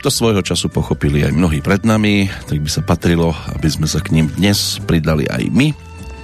[0.00, 4.00] To svojho času pochopili aj mnohí pred nami, tak by sa patrilo, aby sme sa
[4.00, 5.76] k ním dnes pridali aj my.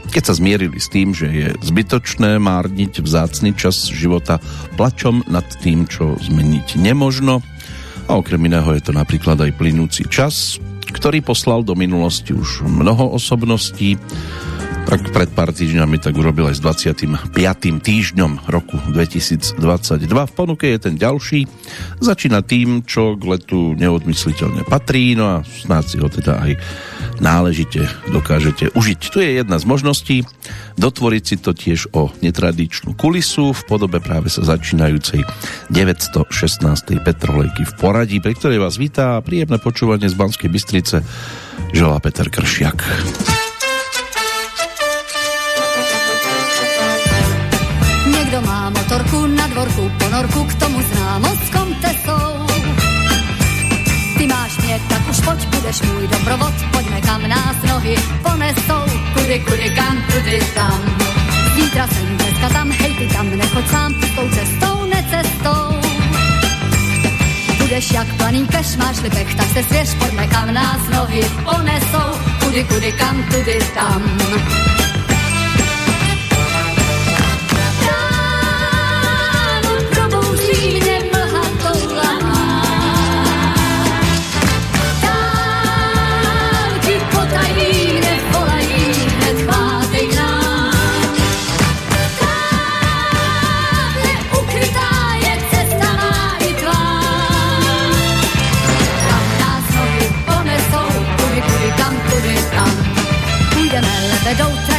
[0.09, 4.41] Keď sa zmierili s tým, že je zbytočné márniť vzácny čas života
[4.81, 7.45] plačom nad tým, čo zmeniť nemožno.
[8.09, 10.57] A okrem iného je to napríklad aj plynúci čas,
[10.89, 14.01] ktorý poslal do minulosti už mnoho osobností,
[14.87, 17.35] tak pred pár týždňami tak urobil aj s 25.
[17.83, 19.59] týždňom roku 2022.
[20.07, 21.51] V ponuke je ten ďalší.
[21.99, 26.53] Začína tým, čo k letu neodmysliteľne patrí, no a snáď si ho teda aj
[27.19, 27.83] náležite
[28.15, 29.01] dokážete užiť.
[29.11, 30.17] Tu je jedna z možností,
[30.79, 35.27] dotvoriť si to tiež o netradičnú kulisu v podobe práve sa začínajúcej
[35.75, 37.03] 916.
[37.03, 41.03] Petrolejky v poradí, pri ktorej vás vítá príjemné počúvanie z Banskej Bystrice
[41.75, 43.36] želá Peter Kršiak.
[48.87, 52.47] Motorku na dvorku, ponorku k tomu známo s kontesou.
[54.19, 58.83] Ty máš mě, tak už pojď, budeš můj doprovod, pojďme kam nás nohy ponesou.
[59.15, 60.81] Kudy, kudy, kam, kudy, tam.
[61.55, 65.63] Zítra jsem dneska tam, hej ty tam, nechoď sám, tou cestou, necestou.
[67.59, 72.09] Budeš jak planý keš, máš pech, tak se svěř, pojďme kam nás nohy ponesou.
[72.45, 74.03] Kudy, kudy, kam, tudy, tam.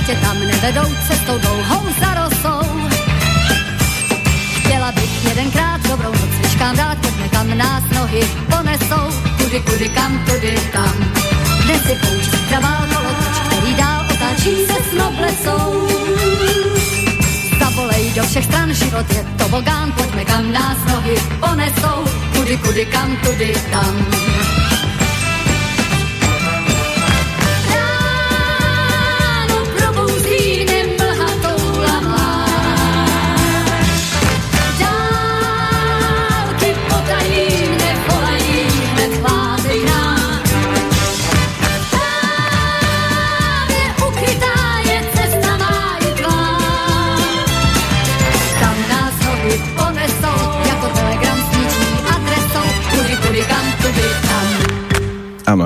[0.08, 2.90] Vedou cestou dlouhou za rosou.
[4.60, 9.06] Chtěla bych jedenkrát dobrou noc liškám dát, pojďme kam nás nohy ponesou,
[9.38, 10.96] kudy, kudy, kam, tudy, tam.
[11.64, 15.88] Dnes je poušť pravá kolotoč, který dál otáčí se s noblesou.
[17.60, 21.98] Zavolej do všech stran, život je tobogán, pojďme kam nás nohy ponesou,
[22.36, 23.94] kudy, kudy, kam, tudy, tam.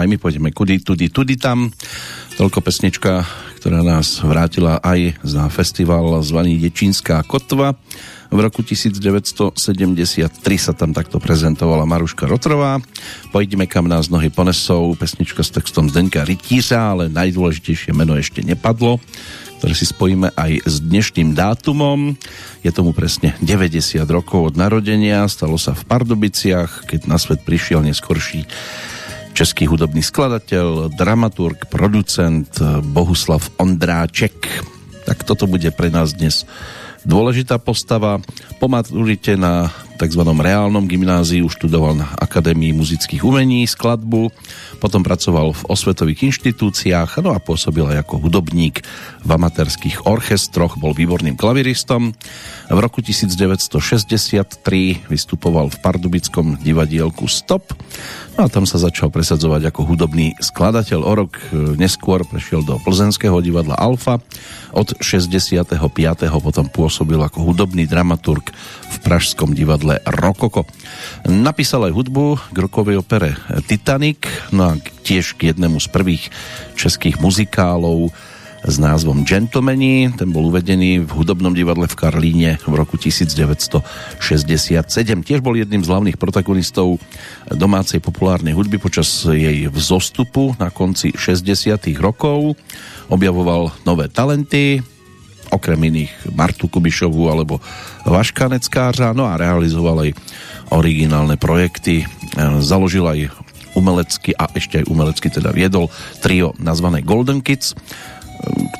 [0.02, 1.70] Aj my pôjdeme kudy, tudy, tudy tam.
[2.42, 3.22] Toľko pesnička,
[3.62, 7.78] ktorá nás vrátila aj na festival zvaný Dečínska kotva.
[8.32, 9.54] V roku 1973
[10.56, 12.80] sa tam takto prezentovala Maruška Rotrová.
[13.30, 18.98] Pojdeme kam nás nohy ponesou, pesnička s textom Zdenka Rytíza, ale najdôležitejšie meno ešte nepadlo
[19.62, 22.18] ktoré si spojíme aj s dnešným dátumom.
[22.66, 27.86] Je tomu presne 90 rokov od narodenia, stalo sa v Pardubiciach, keď na svet prišiel
[27.86, 28.50] neskorší
[29.32, 32.52] český hudobný skladateľ, dramaturg, producent
[32.92, 34.36] Bohuslav Ondráček.
[35.08, 36.46] Tak toto bude pre nás dnes
[37.04, 38.22] dôležitá postava.
[38.62, 40.26] Po maturite na tzv.
[40.26, 44.34] reálnom gymnáziu študoval na Akadémii muzických umení, skladbu,
[44.82, 48.82] potom pracoval v osvetových inštitúciách, no a pôsobil aj ako hudobník
[49.22, 52.18] v amatérských orchestroch, bol výborným klaviristom.
[52.66, 57.78] V roku 1963 vystupoval v pardubickom divadielku Stop,
[58.40, 61.00] no a tam sa začal presadzovať ako hudobný skladateľ.
[61.06, 64.18] O rok e, neskôr prešiel do plzenského divadla Alfa,
[64.72, 65.78] od 65.
[66.40, 68.50] potom pôsobil ako hudobný dramaturg
[68.92, 70.64] v pražskom divadle Rokoko.
[71.28, 73.36] Napísal aj hudbu k rokovej opere
[73.68, 74.24] Titanic,
[74.56, 76.24] no a tiež k jednému z prvých
[76.80, 78.14] českých muzikálov
[78.62, 80.14] s názvom Gentlemani.
[80.14, 83.82] Ten bol uvedený v hudobnom divadle v Karlíne v roku 1967.
[85.26, 87.02] Tiež bol jedným z hlavných protagonistov
[87.50, 91.90] domácej populárnej hudby počas jej vzostupu na konci 60.
[91.98, 92.54] rokov.
[93.10, 94.86] Objavoval nové talenty,
[95.52, 97.60] okrem iných Martu Kubišovu alebo
[98.08, 100.16] Vaška Neckářa, no a realizoval aj
[100.72, 102.08] originálne projekty.
[102.64, 103.30] Založil aj
[103.76, 105.92] umelecky a ešte aj umelecky teda viedol
[106.24, 107.76] trio nazvané Golden Kids.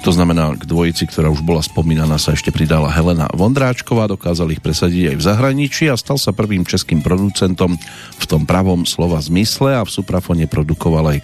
[0.02, 4.64] To znamená, k dvojici, ktorá už bola spomínaná, sa ešte pridala Helena Vondráčková, dokázal ich
[4.64, 7.78] presadiť aj v zahraničí a stal sa prvým českým producentom
[8.18, 11.20] v tom pravom slova zmysle a v suprafone produkoval aj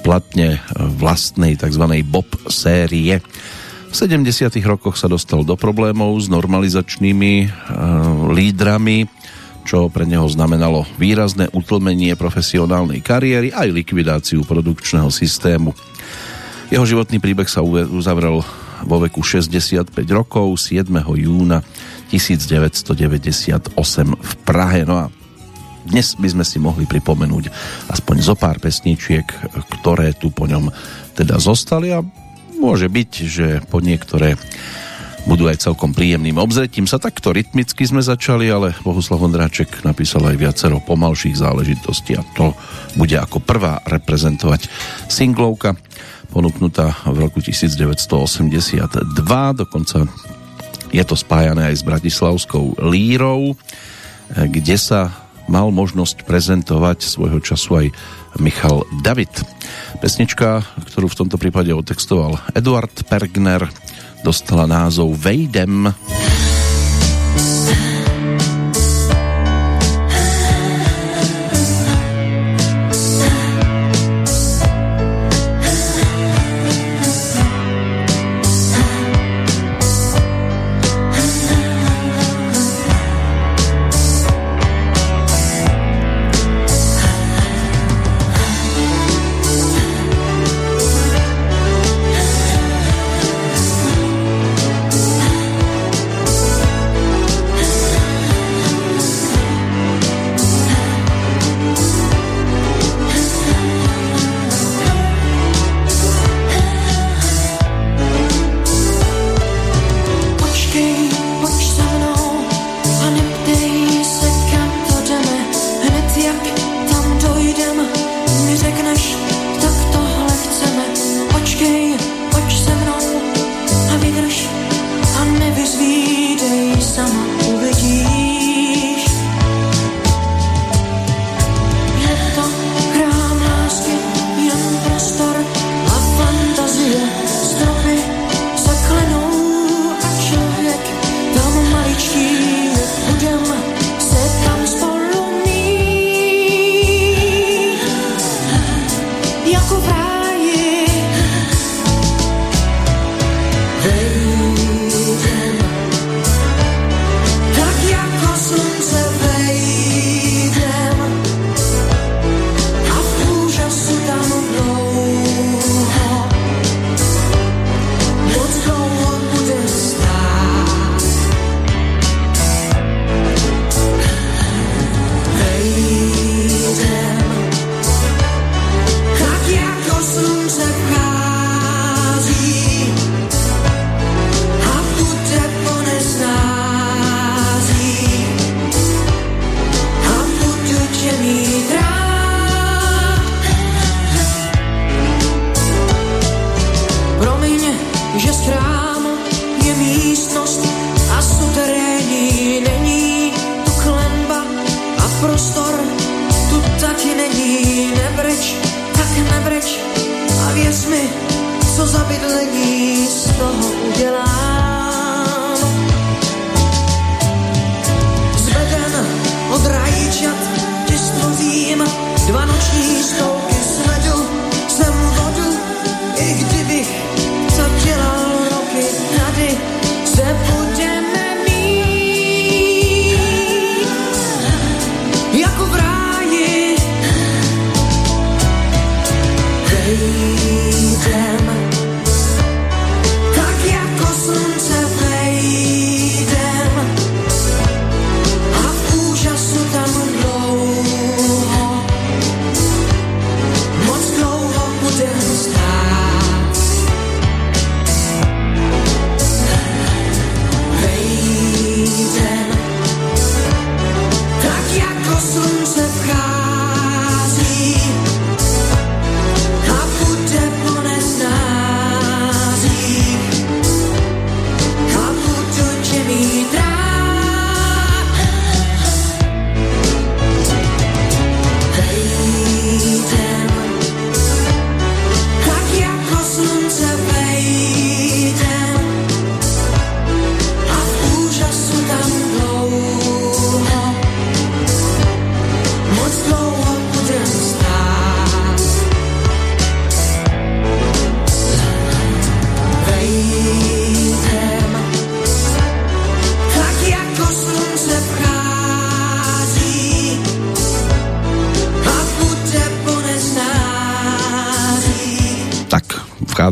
[0.00, 0.64] platne
[0.96, 1.84] vlastnej tzv.
[2.08, 3.20] Bob série.
[3.94, 4.50] V 70.
[4.66, 9.06] rokoch sa dostal do problémov s normalizačnými uh, lídrami,
[9.62, 15.70] čo pre neho znamenalo výrazné utlmenie profesionálnej kariéry aj likvidáciu produkčného systému.
[16.74, 18.42] Jeho životný príbeh sa uzavrel
[18.82, 20.90] vo veku 65 rokov 7.
[21.14, 21.62] júna
[22.10, 23.78] 1998
[24.10, 24.82] v Prahe.
[24.82, 25.14] No a
[25.86, 27.46] dnes by sme si mohli pripomenúť
[27.94, 30.66] aspoň zo pár pesničiek, ktoré tu po ňom
[31.14, 32.02] teda zostali a
[32.64, 34.40] môže byť, že po niektoré
[35.28, 37.00] budú aj celkom príjemným obzretím sa.
[37.00, 42.56] Takto rytmicky sme začali, ale Bohuslav Ondráček napísal aj viacero pomalších záležitostí a to
[42.96, 44.68] bude ako prvá reprezentovať
[45.08, 45.76] singlovka
[46.32, 49.12] ponúknutá v roku 1982,
[49.54, 50.08] dokonca
[50.90, 53.54] je to spájané aj s Bratislavskou lírou,
[54.34, 55.14] kde sa
[55.46, 57.86] mal možnosť prezentovať svojho času aj
[58.38, 59.30] Michal David.
[60.00, 63.68] Pesnička, ktorú v tomto prípade otextoval Eduard Pergner,
[64.22, 65.90] dostala názov Vejdem.
[65.90, 66.53] Vejdem.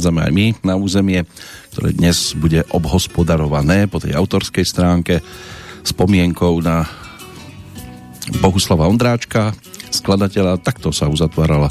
[0.02, 1.22] Vchádzame aj my na územie,
[1.70, 5.22] ktoré dnes bude obhospodarované po tej autorskej stránke
[5.86, 6.90] spomienkou na
[8.42, 9.54] Bohuslava Ondráčka,
[9.94, 11.70] skladateľa, takto sa uzatvárala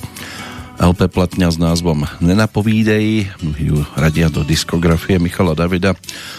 [0.80, 5.92] LP platňa s názvom Nenapovídej, mnohí ju radia do diskografie Michala Davida.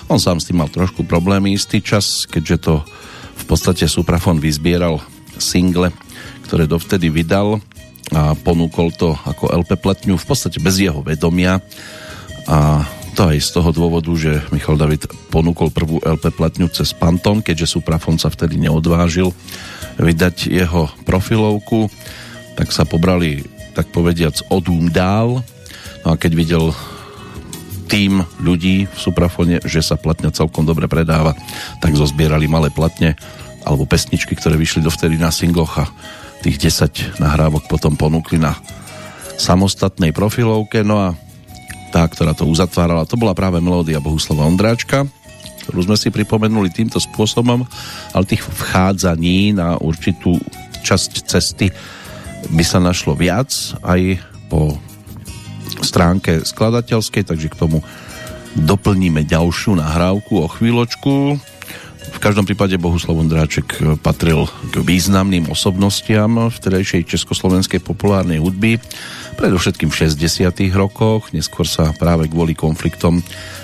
[0.08, 2.74] On sám s tým mal trošku problémy istý čas, keďže to
[3.36, 4.96] v podstate Suprafon vyzbieral
[5.36, 5.92] single,
[6.48, 7.60] ktoré dovtedy vydal
[8.12, 11.64] a ponúkol to ako LP platňu v podstate bez jeho vedomia
[12.46, 17.44] a to aj z toho dôvodu, že Michal David ponúkol prvú LP platňu cez Panton,
[17.44, 19.36] keďže Suprafon sa vtedy neodvážil
[20.00, 21.92] vydať jeho profilovku,
[22.56, 23.44] tak sa pobrali,
[23.76, 25.44] tak povediac, odúm dál.
[26.04, 26.64] No a keď videl
[27.92, 31.36] tým ľudí v Suprafone, že sa platňa celkom dobre predáva,
[31.84, 33.12] tak zozbierali malé platne
[33.68, 35.84] alebo pesničky, ktoré vyšli dovtedy na singloch a
[36.42, 38.58] tých 10 nahrávok potom ponúkli na
[39.38, 40.82] samostatnej profilovke.
[40.82, 41.08] No a
[41.94, 45.06] tá, ktorá to uzatvárala, to bola práve melódia Bohuslava Ondráčka,
[45.68, 47.62] ktorú sme si pripomenuli týmto spôsobom,
[48.10, 50.40] ale tých vchádzaní na určitú
[50.82, 51.70] časť cesty
[52.50, 53.54] by sa našlo viac
[53.86, 54.18] aj
[54.50, 54.74] po
[55.84, 57.78] stránke skladateľskej, takže k tomu
[58.58, 61.38] doplníme ďalšiu nahrávku o chvíľočku.
[62.02, 68.78] V každom prípade Bohuslav Ondráček patril k významným osobnostiam v terejšej československej populárnej hudby
[69.38, 70.50] predovšetkým v 60.
[70.76, 73.22] rokoch, neskôr sa práve kvôli konfliktom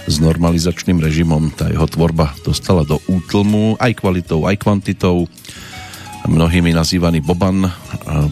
[0.09, 5.31] s normalizačným režimom tá jeho tvorba dostala do útlmu aj kvalitou, aj kvantitou.
[6.27, 7.71] Mnohými nazývaný Boban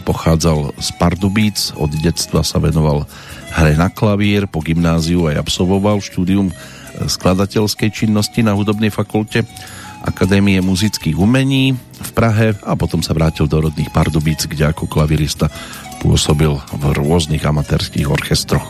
[0.03, 3.07] pochádzal z Pardubíc, od detstva sa venoval
[3.55, 6.51] hre na klavír, po gymnáziu aj absolvoval štúdium
[7.05, 9.45] skladateľskej činnosti na hudobnej fakulte
[10.07, 15.49] Akadémie muzických umení v Prahe a potom sa vrátil do rodných Pardubíc, kde ako klavirista
[15.99, 18.69] pôsobil v rôznych amatérských orchestroch.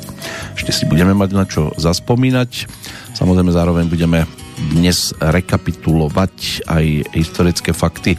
[0.55, 2.71] Ešte si budeme mať na čo zaspomínať.
[3.13, 4.23] Samozrejme zároveň budeme
[4.71, 8.15] dnes rekapitulovať aj historické fakty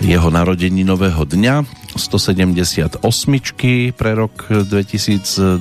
[0.00, 1.54] jeho nového dňa
[1.96, 3.04] 178
[3.96, 5.60] pre rok 2022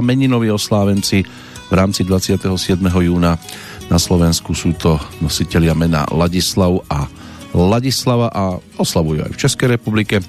[0.00, 2.82] meninoví oslávenci v rámci 27.
[2.82, 3.38] júna
[3.86, 7.06] na Slovensku sú to nositelia mena Ladislav a
[7.54, 10.22] Ladislava a oslavujú aj v Českej republike.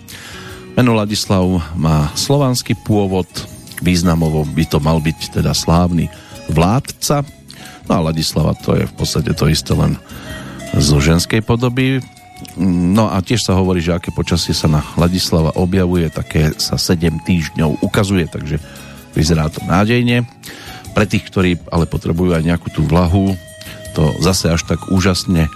[0.77, 1.45] Meno Ladislav
[1.77, 3.27] má slovanský pôvod,
[3.81, 6.09] významovo by to mal byť teda slávny
[6.49, 7.25] vládca,
[7.85, 9.97] no a Ladislava to je v podstate to isté len
[10.77, 12.01] zo ženskej podoby.
[12.57, 17.21] No a tiež sa hovorí, že aké počasie sa na Ladislava objavuje, také sa 7
[17.21, 18.57] týždňov ukazuje, takže
[19.13, 20.25] vyzerá to nádejne.
[20.91, 23.35] Pre tých, ktorí ale potrebujú aj nejakú tú vlahu,
[23.95, 25.51] to zase až tak úžasne e,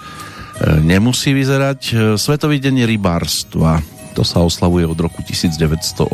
[0.80, 1.80] nemusí vyzerať.
[1.88, 3.80] E, Svetový deň rybárstva
[4.16, 6.08] to sa oslavuje od roku 1985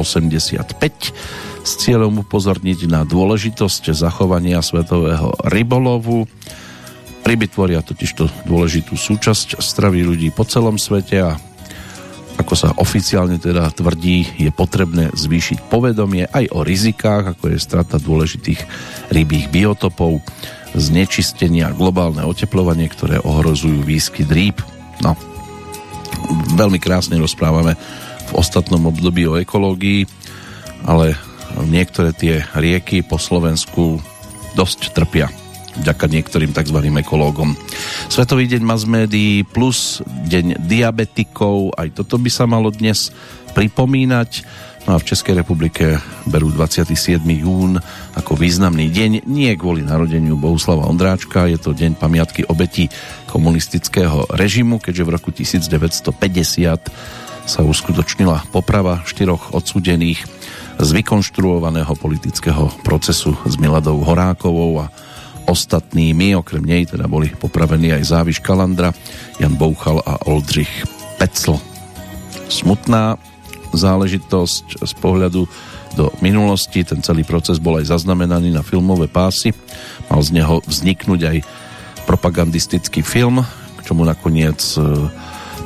[1.62, 6.26] s cieľom upozorniť na dôležitosť zachovania svetového rybolovu.
[7.22, 11.38] Ryby tvoria totižto dôležitú súčasť stravy ľudí po celom svete a
[12.40, 18.00] ako sa oficiálne teda tvrdí, je potrebné zvýšiť povedomie aj o rizikách, ako je strata
[18.00, 18.60] dôležitých
[19.12, 20.24] rybých biotopov,
[20.72, 24.56] znečistenia, globálne oteplovanie, ktoré ohrozujú výskyt rýb.
[25.04, 25.12] No,
[26.56, 27.76] veľmi krásne rozprávame
[28.28, 30.08] v ostatnom období o ekológii,
[30.88, 31.12] ale
[31.68, 34.00] niektoré tie rieky po Slovensku
[34.56, 35.41] dosť trpia
[35.80, 36.78] vďaka niektorým tzv.
[37.00, 37.56] ekológom.
[38.12, 43.14] Svetový deň mass médií plus deň diabetikov, aj toto by sa malo dnes
[43.56, 44.44] pripomínať.
[44.82, 47.22] No a v Českej republike berú 27.
[47.22, 47.78] jún
[48.18, 52.90] ako významný deň, nie kvôli narodeniu Bohuslava Ondráčka, je to deň pamiatky obetí
[53.30, 56.10] komunistického režimu, keďže v roku 1950
[57.46, 60.26] sa uskutočnila poprava štyroch odsudených
[60.82, 64.90] z vykonštruovaného politického procesu s Miladou Horákovou a
[65.46, 68.94] ostatnými, okrem nej teda boli popravení aj Záviš Kalandra,
[69.38, 70.70] Jan Bouchal a Oldřich
[71.18, 71.58] Pecl.
[72.48, 73.16] Smutná
[73.72, 75.48] záležitosť z pohľadu
[75.96, 76.84] do minulosti.
[76.84, 79.52] Ten celý proces bol aj zaznamenaný na filmové pásy.
[80.08, 81.38] Mal z neho vzniknúť aj
[82.08, 83.44] propagandistický film,
[83.78, 84.80] k čomu nakoniec e,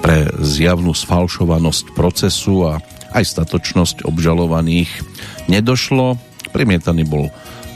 [0.03, 2.73] pre zjavnú sfalšovanosť procesu a
[3.15, 4.91] aj statočnosť obžalovaných
[5.49, 6.21] nedošlo.
[6.53, 7.33] Premietaný bol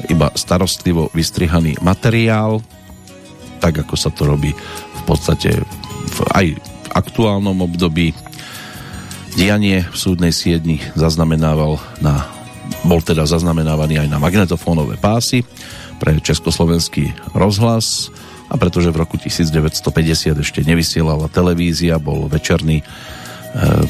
[0.09, 2.63] iba starostlivo vystrihaný materiál,
[3.61, 8.17] tak ako sa to robí v podstate v, aj v aktuálnom období.
[9.37, 12.41] Dianie v súdnej siedni zaznamenával na
[12.87, 15.43] bol teda zaznamenávaný aj na magnetofónové pásy
[15.99, 18.09] pre československý rozhlas
[18.51, 22.85] a pretože v roku 1950 ešte nevysielala televízia, bol večerný e,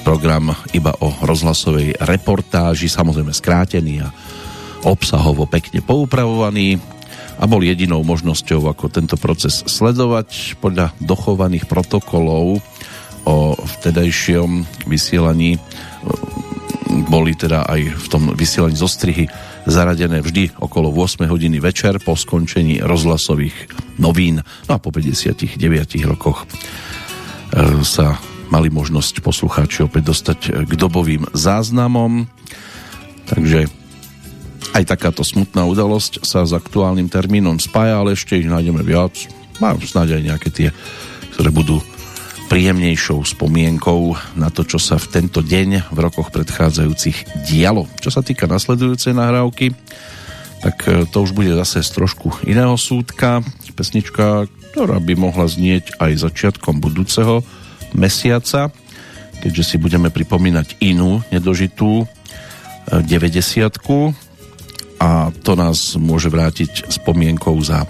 [0.05, 4.09] program iba o rozhlasovej reportáži, samozrejme skrátený a
[4.85, 6.81] obsahovo pekne poupravovaný
[7.41, 12.61] a bol jedinou možnosťou, ako tento proces sledovať podľa dochovaných protokolov
[13.25, 15.61] o vtedajšom vysielaní
[17.11, 19.31] boli teda aj v tom vysielaní zostrihy
[19.69, 23.55] zaradené vždy okolo 8 hodiny večer po skončení rozhlasových
[24.03, 24.43] novín.
[24.67, 25.55] No a po 59
[26.07, 26.47] rokoch e,
[27.87, 28.19] sa
[28.51, 32.27] mali možnosť poslucháči opäť dostať k dobovým záznamom.
[33.31, 33.80] Takže
[34.75, 39.15] aj takáto smutná udalosť sa s aktuálnym termínom spája, ale ešte ich nájdeme viac.
[39.59, 40.69] Mám snáď aj nejaké tie,
[41.35, 41.83] ktoré budú
[42.51, 47.87] príjemnejšou spomienkou na to, čo sa v tento deň v rokoch predchádzajúcich dialo.
[48.03, 49.71] Čo sa týka nasledujúcej nahrávky,
[50.59, 53.39] tak e, to už bude zase z trošku iného súdka.
[53.79, 57.47] Pesnička, ktorá by mohla znieť aj začiatkom budúceho
[57.95, 58.75] mesiaca,
[59.41, 62.05] keďže si budeme pripomínať inú nedožitú
[62.91, 63.71] 90 e,
[65.01, 67.89] a to nás môže vrátiť spomienkou za,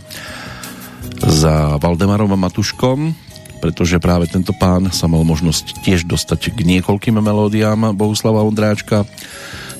[1.18, 3.10] za Valdemarom Matuškom,
[3.58, 9.04] pretože práve tento pán sa mal možnosť tiež dostať k niekoľkým melódiám Bohuslava Ondráčka.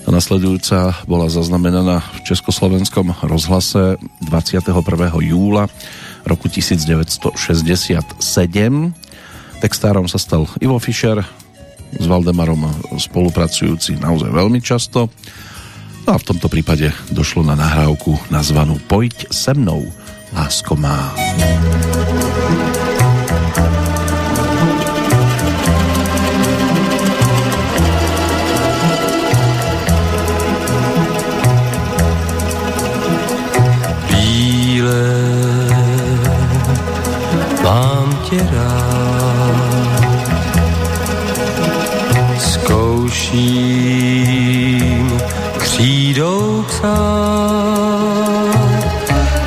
[0.03, 3.97] Tá nasledujúca bola zaznamenaná v Československom rozhlase
[4.27, 4.75] 21.
[5.23, 5.71] júla
[6.27, 7.31] roku 1967.
[9.61, 11.23] Textárom sa stal Ivo Fischer,
[11.91, 15.11] s Valdemarom spolupracujúci naozaj veľmi často.
[16.07, 19.93] No a v tomto prípade došlo na nahrávku nazvanú Pojď se mnou,
[20.33, 21.15] lásko má.
[38.31, 40.01] tě rád.
[42.39, 43.71] Zkouším
[45.81, 47.71] křídou psát,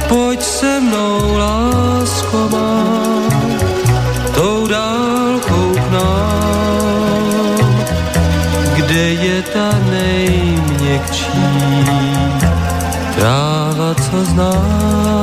[0.08, 2.84] pojď se mnou, lásko má,
[4.36, 7.86] tou dálkou k nám,
[8.76, 11.46] kde je ta nejměkčí?
[13.16, 15.23] Tráva, co znám.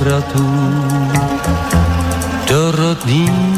[0.00, 0.44] Návratu
[2.48, 3.49] do rodných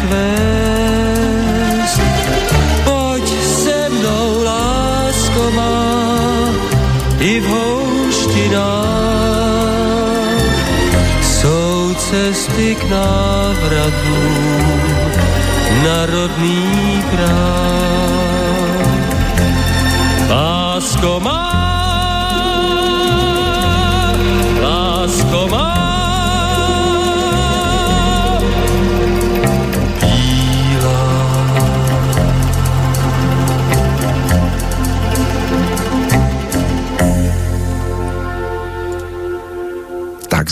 [0.00, 2.00] kvést.
[2.84, 5.74] Pojď se mnou, lásková,
[7.20, 8.88] i v houštinách
[12.08, 14.20] cesty k návratu
[15.84, 16.64] na rodný
[17.12, 18.48] kraj.
[20.28, 21.67] Lásko má,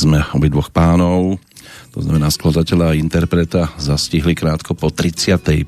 [0.06, 1.42] sme obidvoch pánov
[1.96, 5.64] to znamená skladateľa a interpreta, zastihli krátko po 35.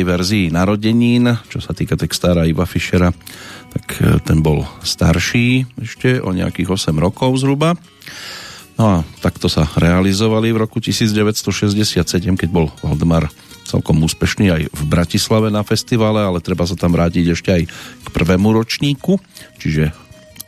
[0.00, 3.12] verzii narodenín, čo sa týka textára Iva Fischera,
[3.68, 7.76] tak e, ten bol starší ešte o nejakých 8 rokov zhruba.
[8.80, 12.00] No a takto sa realizovali v roku 1967,
[12.40, 13.28] keď bol Valdemar
[13.68, 18.08] celkom úspešný aj v Bratislave na festivale, ale treba sa tam vrátiť ešte aj k
[18.08, 19.20] prvému ročníku,
[19.60, 19.92] čiže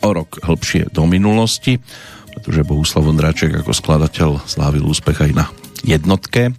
[0.00, 1.76] o rok hĺbšie do minulosti
[2.36, 5.48] pretože Bohuslav Vondráček ako skladateľ slávil úspech aj na
[5.80, 6.52] jednotke,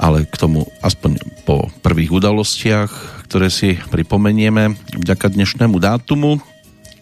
[0.00, 2.88] ale k tomu aspoň po prvých udalostiach,
[3.28, 6.40] ktoré si pripomenieme vďaka dnešnému dátumu,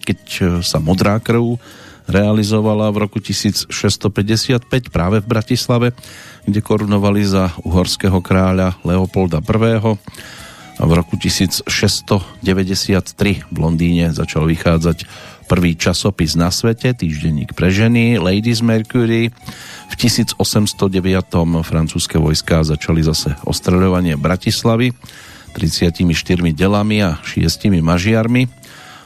[0.02, 0.18] keď
[0.66, 1.62] sa Modrá krv
[2.06, 3.70] realizovala v roku 1655
[4.94, 5.94] práve v Bratislave,
[6.46, 9.98] kde korunovali za uhorského kráľa Leopolda I.
[10.76, 12.36] A v roku 1693
[13.48, 15.08] v Londýne začal vychádzať
[15.46, 19.30] prvý časopis na svete, týždenník pre ženy, Ladies Mercury.
[19.86, 20.42] V 1809.
[21.62, 24.90] francúzske vojská začali zase ostreľovanie Bratislavy
[25.54, 26.02] 34
[26.52, 28.50] delami a 6 mažiarmi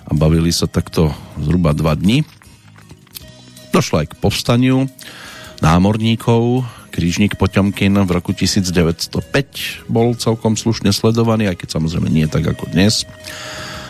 [0.09, 2.25] a bavili sa takto zhruba dva dni.
[3.71, 4.89] Došlo aj k povstaniu
[5.63, 6.67] námorníkov.
[6.91, 12.67] Krížnik Poťomkin v roku 1905 bol celkom slušne sledovaný, aj keď samozrejme nie tak ako
[12.75, 13.07] dnes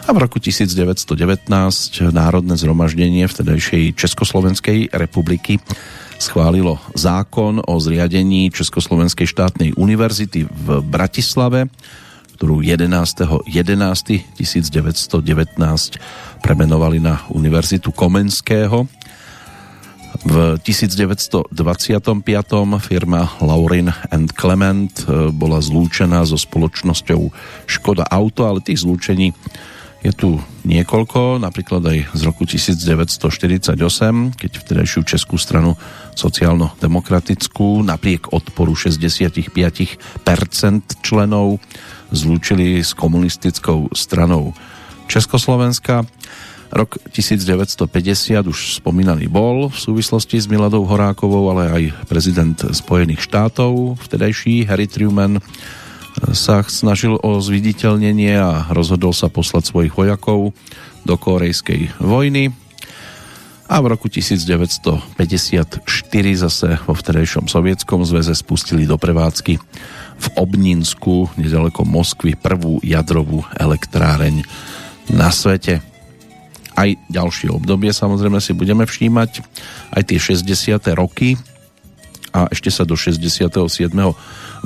[0.06, 1.48] a v roku 1919
[2.12, 5.60] Národné zhromaždenie vtedajšej Československej republiky
[6.20, 11.72] schválilo zákon o zriadení Československej štátnej univerzity v Bratislave,
[12.36, 14.40] ktorú 11.11.1919
[16.40, 18.88] premenovali na Univerzitu Komenského.
[20.20, 21.54] V 1925.
[22.82, 27.30] firma Laurin and Clement eh, bola zlúčená so spoločnosťou
[27.64, 29.32] Škoda Auto, ale tých zlúčení
[30.00, 33.76] je tu niekoľko, napríklad aj z roku 1948,
[34.32, 35.76] keď vtedajšiu Českú stranu
[36.16, 40.00] sociálno-demokratickú napriek odporu 65%
[41.04, 41.60] členov
[42.08, 44.56] zlúčili s komunistickou stranou
[45.04, 46.08] Československa.
[46.70, 53.98] Rok 1950 už spomínaný bol v súvislosti s Miladou Horákovou, ale aj prezident Spojených štátov,
[54.06, 55.42] vtedajší Harry Truman,
[56.37, 60.52] sa snažil o zviditeľnenie a rozhodol sa poslať svojich vojakov
[61.04, 62.52] do korejskej vojny
[63.70, 65.87] a v roku 1954
[66.35, 69.62] zase vo vtedejšom sovietskom zväze spustili do prevádzky
[70.20, 74.42] v Obninsku, nedaleko Moskvy, prvú jadrovú elektráreň
[75.14, 75.78] na svete.
[76.74, 79.30] Aj ďalšie obdobie samozrejme si budeme všímať,
[79.94, 80.83] aj tie 60.
[80.98, 81.38] roky
[82.35, 83.54] a ešte sa do 67.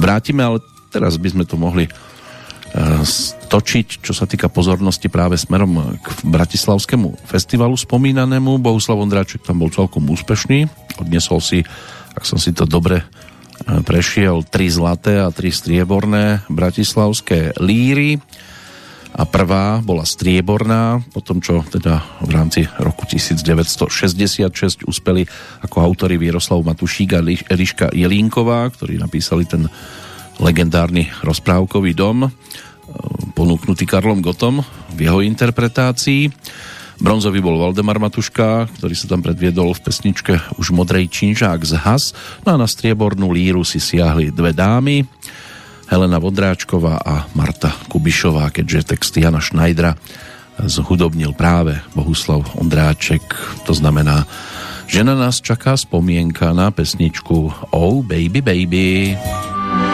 [0.00, 0.64] vrátime, ale
[0.94, 1.90] teraz by sme to mohli e,
[3.02, 8.62] stočiť, čo sa týka pozornosti práve smerom k Bratislavskému festivalu spomínanému.
[8.62, 10.70] Bohuslav Ondráček tam bol celkom úspešný.
[11.02, 11.66] Odnesol si,
[12.14, 13.06] ak som si to dobre e,
[13.82, 18.22] prešiel, tri zlaté a tri strieborné bratislavské líry
[19.14, 25.22] a prvá bola strieborná, po tom, čo teda v rámci roku 1966 uspeli
[25.62, 29.70] ako autory Vieroslav Matušík a Eliška Jelínková, ktorí napísali ten
[30.38, 32.30] legendárny rozprávkový dom, e,
[33.34, 34.62] ponúknutý Karlom Gotom
[34.94, 36.30] v jeho interpretácii.
[37.02, 42.14] Bronzový bol Valdemar Matuška, ktorý sa tam predviedol v pesničke už Modrej činžák z Has.
[42.46, 45.02] No a na striebornú líru si siahli dve dámy,
[45.90, 49.98] Helena Vodráčková a Marta Kubišová, keďže text Jana Schneidera
[50.56, 53.26] zhudobnil práve Bohuslav Ondráček.
[53.66, 54.24] To znamená,
[54.86, 59.18] že na nás čaká spomienka na pesničku Oh Baby Baby.
[59.18, 59.93] Baby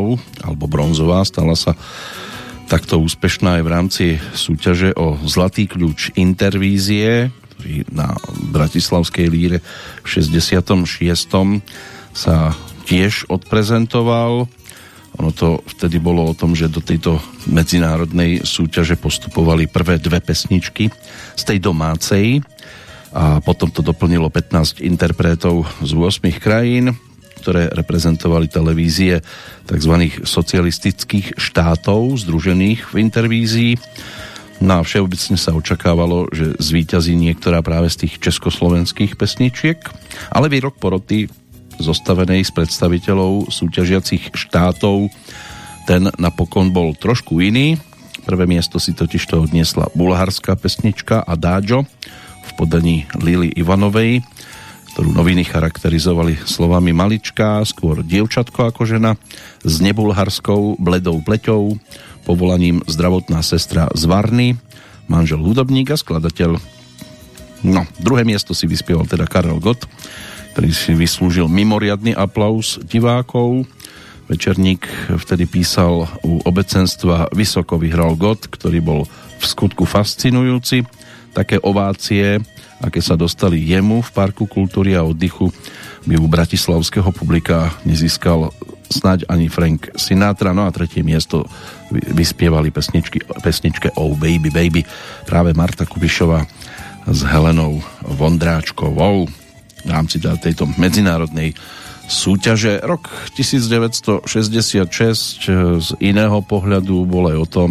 [0.00, 1.76] bronzovou, alebo bronzová, stala sa
[2.70, 8.14] takto úspešná aj v rámci súťaže o Zlatý kľúč Intervízie, ktorý na
[8.54, 9.58] Bratislavskej líre
[10.00, 10.86] v 66.
[12.14, 12.36] sa
[12.86, 14.46] tiež odprezentoval.
[15.18, 17.18] Ono to vtedy bolo o tom, že do tejto
[17.50, 20.88] medzinárodnej súťaže postupovali prvé dve pesničky
[21.34, 22.40] z tej domácej
[23.10, 26.94] a potom to doplnilo 15 interpretov z 8 krajín,
[27.40, 29.24] ktoré reprezentovali televízie
[29.64, 29.94] tzv.
[30.20, 33.72] socialistických štátov združených v intervízii.
[34.60, 39.80] No a všeobecne sa očakávalo, že zvíťazí niektorá práve z tých československých pesničiek,
[40.28, 41.32] ale výrok poroty
[41.80, 45.08] zostavenej z predstaviteľov súťažiacich štátov
[45.88, 47.80] ten napokon bol trošku iný.
[48.28, 51.88] Prvé miesto si totiž to odniesla bulharská pesnička Adagio,
[52.40, 54.20] v podaní Lily Ivanovej,
[55.00, 59.16] ktorú noviny charakterizovali slovami maličká, skôr dievčatko ako žena,
[59.64, 61.80] s nebulharskou bledou pleťou,
[62.28, 64.60] povolaním zdravotná sestra z Varny,
[65.08, 66.60] manžel hudobník a skladateľ.
[67.64, 69.88] No, druhé miesto si vyspieval teda Karel Gott,
[70.52, 73.64] ktorý si vyslúžil mimoriadný aplaus divákov.
[74.28, 74.84] Večerník
[75.16, 79.08] vtedy písal u obecenstva Vysoko vyhral Gott, ktorý bol
[79.40, 80.84] v skutku fascinujúci
[81.32, 82.44] také ovácie,
[82.80, 85.52] aké sa dostali jemu v Parku kultúry a oddychu,
[86.08, 88.48] by u bratislavského publika nezískal
[88.90, 90.50] snáď ani Frank Sinatra.
[90.56, 91.46] No a tretie miesto
[91.92, 94.82] vyspievali pesničky, pesničke Oh Baby Baby
[95.28, 96.42] práve Marta Kubišova
[97.06, 99.28] s Helenou Vondráčkovou
[99.80, 101.54] v rámci tejto medzinárodnej
[102.10, 102.82] súťaže.
[102.82, 104.26] Rok 1966
[105.80, 107.70] z iného pohľadu bol aj o tom,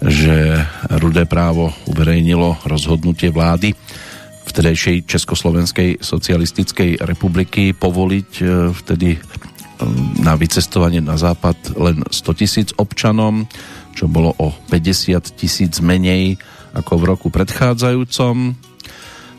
[0.00, 0.58] že
[1.00, 3.76] Rudé právo uverejnilo rozhodnutie vlády
[4.44, 9.18] vtedejšej Československej socialistickej republiky povoliť e, vtedy e,
[10.20, 13.48] na vycestovanie na západ len 100 tisíc občanom,
[13.96, 16.36] čo bolo o 50 tisíc menej
[16.74, 18.54] ako v roku predchádzajúcom.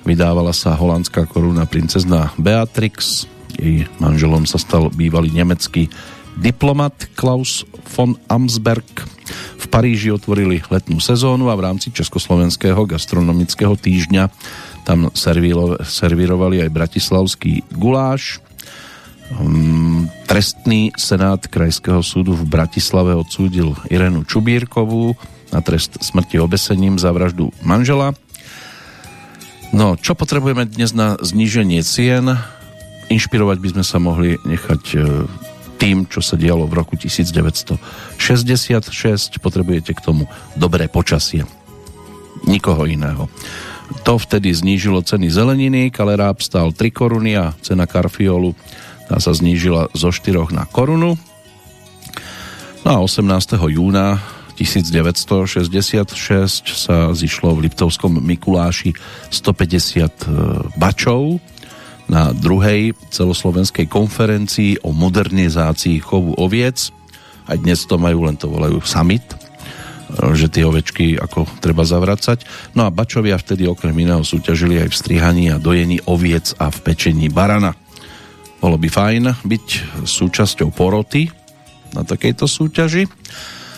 [0.05, 5.87] Vydávala sa holandská koruna princezna Beatrix, jej manželom sa stal bývalý nemecký
[6.35, 7.63] diplomat Klaus
[7.95, 8.85] von Amsberg.
[9.57, 14.29] V Paríži otvorili letnú sezónu a v rámci Československého gastronomického týždňa
[14.85, 15.09] tam
[15.89, 18.37] servírovali aj bratislavský guláš.
[19.33, 25.17] Um, trestný senát Krajského súdu v Bratislave odsúdil Irenu Čubírkovú
[25.49, 28.13] na trest smrti obesením za vraždu manžela.
[29.73, 32.37] No, čo potrebujeme dnes na zníženie cien?
[33.09, 34.97] Inšpirovať by sme sa mohli nechať e,
[35.81, 39.41] tým, čo sa dialo v roku 1966.
[39.41, 41.49] Potrebujete k tomu dobré počasie.
[42.45, 43.25] Nikoho iného.
[44.05, 48.53] To vtedy znížilo ceny zeleniny, kaleráb stál 3 koruny a cena karfiolu
[49.05, 51.17] tá sa znížila zo 4 na korunu.
[52.85, 53.57] No a 18.
[53.69, 54.21] júna
[54.57, 56.07] 1966
[56.73, 58.95] sa zišlo v Liptovskom Mikuláši
[59.29, 60.09] 150 e,
[60.77, 61.41] bačov
[62.05, 66.93] na druhej celoslovenskej konferencii o modernizácii chovu oviec.
[67.45, 69.25] Aj dnes to majú, len to volajú summit,
[70.37, 72.45] že tie ovečky ako treba zavracať.
[72.77, 76.77] No a bačovia vtedy okrem iného súťažili aj v strihaní a dojení oviec a v
[76.85, 77.73] pečení barana.
[78.61, 79.65] Bolo by fajn byť
[80.05, 81.29] súčasťou poroty
[81.93, 83.05] na takejto súťaži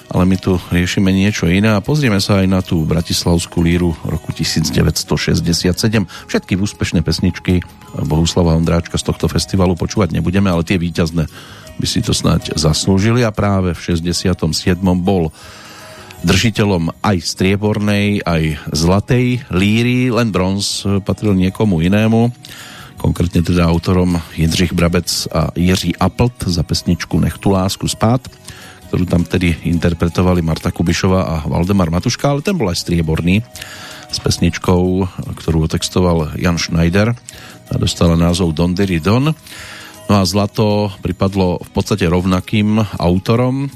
[0.08, 4.32] ale my tu riešime niečo iné a pozrieme sa aj na tú Bratislavskú líru roku
[4.32, 5.76] 1967.
[6.32, 7.60] Všetky úspešné pesničky
[8.08, 11.28] Bohuslava Ondráčka z tohto festivalu počúvať nebudeme, ale tie víťazné
[11.78, 14.32] by si to snáď zaslúžili a práve v 67.
[15.04, 15.30] bol
[16.28, 18.44] držiteľom aj striebornej, aj
[18.76, 22.36] zlatej líry, len bronz patril niekomu inému
[22.98, 28.26] konkrétne teda autorom Jindřich Brabec a Jiří Aplt za pesničku Nech tu lásku spát
[28.88, 33.44] ktorú tam tedy interpretovali Marta Kubišova a Valdemar Matuška, ale ten bol aj strieborný
[34.08, 35.04] s pesničkou,
[35.44, 37.12] ktorú otextoval Jan Schneider.
[37.68, 39.36] Tá dostala názov Don Diri Don.
[40.08, 43.68] No a zlato pripadlo v podstate rovnakým autorom,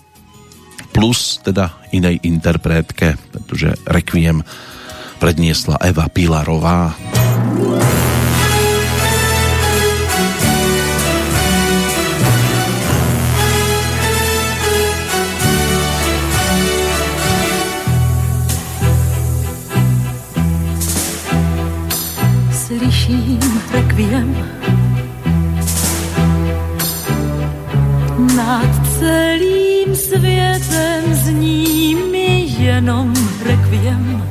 [0.92, 4.44] plus teda inej interpretke, pretože Requiem
[5.18, 6.94] predniesla Eva Pilarová.
[22.72, 23.40] slyším
[23.74, 24.32] rekviem.
[28.36, 33.14] Nad celým světem zní mi jenom
[33.46, 34.24] rekviem.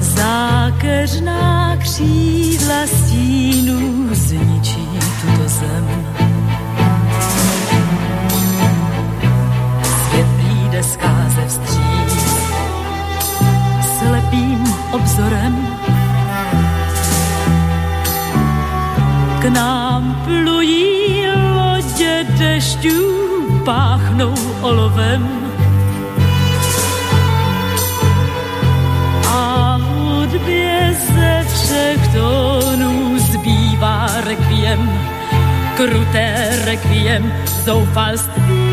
[0.00, 4.88] Zákeř Nádherná křídla stínu zničí
[5.20, 5.86] tuto zem.
[9.82, 12.24] Svět přijde skáze vstříc
[13.98, 15.66] slepým obzorem.
[19.40, 21.09] K nám plují
[22.40, 22.98] dešťů,
[23.64, 25.40] páchnou olovem
[31.54, 34.90] všech tónů zbývá rekviem,
[35.76, 37.32] kruté rekviem
[37.64, 38.69] zoufalství.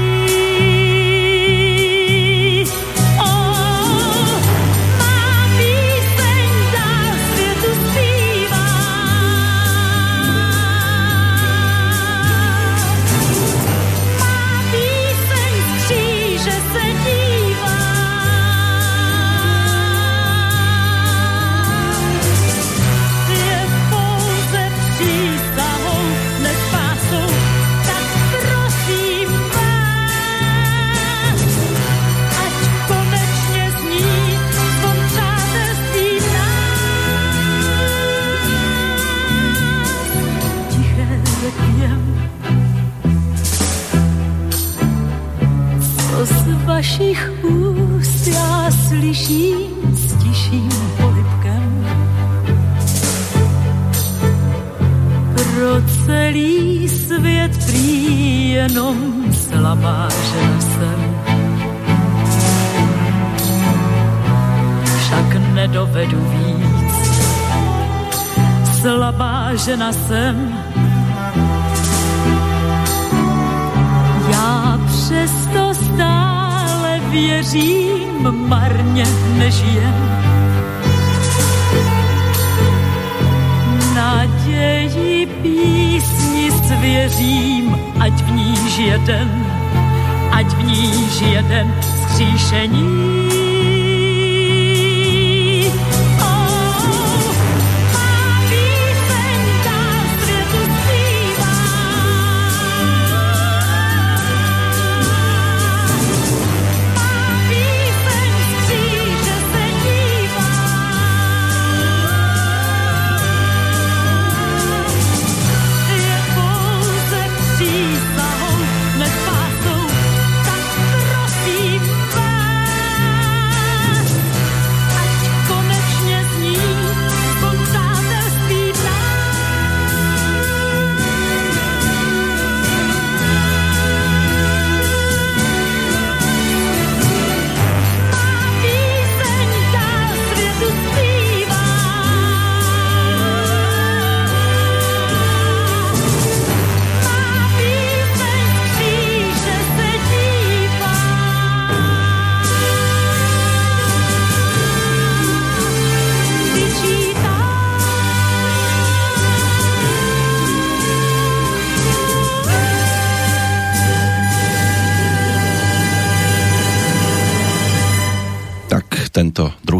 [46.77, 49.57] Vašich úst já slyším
[49.93, 51.87] s tiším polipkem.
[55.33, 59.23] Pro celý svět prý jenom
[60.09, 60.99] žena jsem.
[64.97, 67.09] Však nedovedu víc,
[68.81, 70.57] slabá žena jsem.
[74.31, 76.16] Já přesto stávám
[77.11, 79.05] věřím, marně
[79.37, 80.23] nežijem.
[83.95, 89.45] Naději písni svěřím, ať v níž jeden,
[90.31, 93.16] ať v níž jeden skříšení.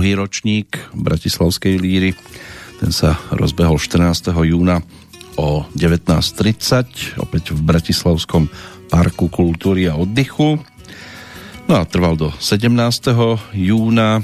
[0.08, 2.16] Druhý ročník Bratislavskej líry.
[2.80, 4.32] Ten sa rozbehol 14.
[4.32, 4.80] júna
[5.36, 8.48] o 19.30 opäť v Bratislavskom
[8.88, 10.64] parku kultúry a oddychu.
[11.68, 12.72] No a trval do 17.
[13.52, 14.24] júna,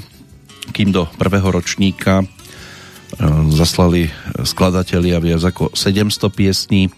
[0.72, 2.26] kým do prvého ročníka e,
[3.52, 4.08] zaslali
[4.40, 6.88] skladatelia viac ako 700 piesní.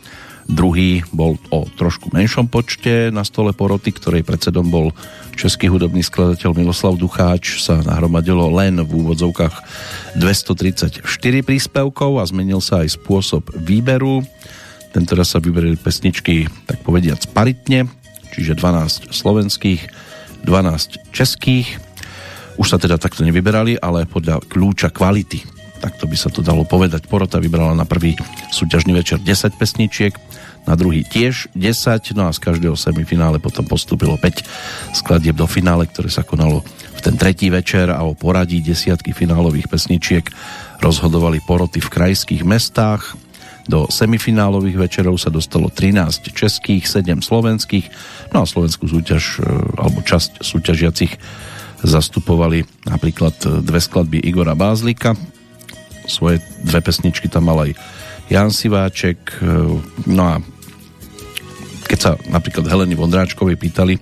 [0.47, 4.95] Druhý bol o trošku menšom počte na stole poroty, ktorej predsedom bol
[5.35, 9.55] Český hudobný skladateľ Miloslav Ducháč sa nahromadilo len v úvodzovkách
[10.17, 11.03] 234
[11.43, 14.23] príspevkov a zmenil sa aj spôsob výberu.
[14.95, 17.91] Tentoraz sa vyberili pesničky, tak povediac, paritne,
[18.33, 19.83] čiže 12 slovenských,
[20.47, 21.69] 12 českých.
[22.57, 25.56] Už sa teda takto nevyberali, ale podľa kľúča kvality.
[25.87, 27.07] Takto by sa to dalo povedať.
[27.07, 28.19] Porota vybrala na prvý
[28.51, 30.11] súťažný večer 10 pesničiek,
[30.67, 35.87] na druhý tiež 10, no a z každého semifinále potom postúpilo 5 skladieb do finále,
[35.87, 40.27] ktoré sa konalo v ten tretí večer a o poradí desiatky finálových pesničiek
[40.83, 43.15] rozhodovali poroty v krajských mestách.
[43.71, 47.87] Do semifinálových večerov sa dostalo 13 českých, 7 slovenských,
[48.35, 49.47] no a slovenskú súťaž e,
[49.79, 51.15] alebo časť súťažiacich
[51.87, 55.15] zastupovali napríklad dve skladby Igora Bázlika,
[56.07, 57.77] svoje dve pesničky tam mal aj
[58.27, 59.47] Jan Siváček, e,
[60.11, 60.35] no a
[61.87, 63.95] keď sa napríklad Heleny Vondráčkovej pýtali,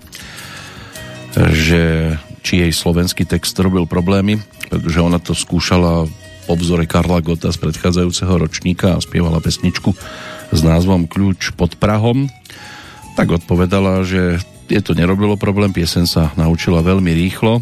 [1.35, 6.09] že či jej slovenský text robil problémy, pretože ona to skúšala
[6.45, 9.97] po vzore Karla Gota z predchádzajúceho ročníka a spievala pesničku
[10.53, 12.29] s názvom Kľúč pod Prahom,
[13.17, 14.37] tak odpovedala, že
[14.69, 17.61] je to nerobilo problém, piesen sa naučila veľmi rýchlo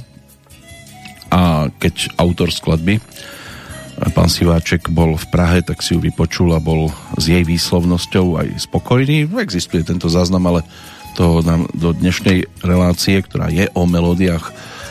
[1.32, 3.00] a keď autor skladby
[4.12, 8.47] pán Siváček bol v Prahe, tak si ju vypočul a bol s jej výslovnosťou aj
[8.68, 9.30] spokojný.
[9.39, 10.62] Existuje tento záznam, ale
[11.14, 14.49] to nám do dnešnej relácie, ktorá je o melódiách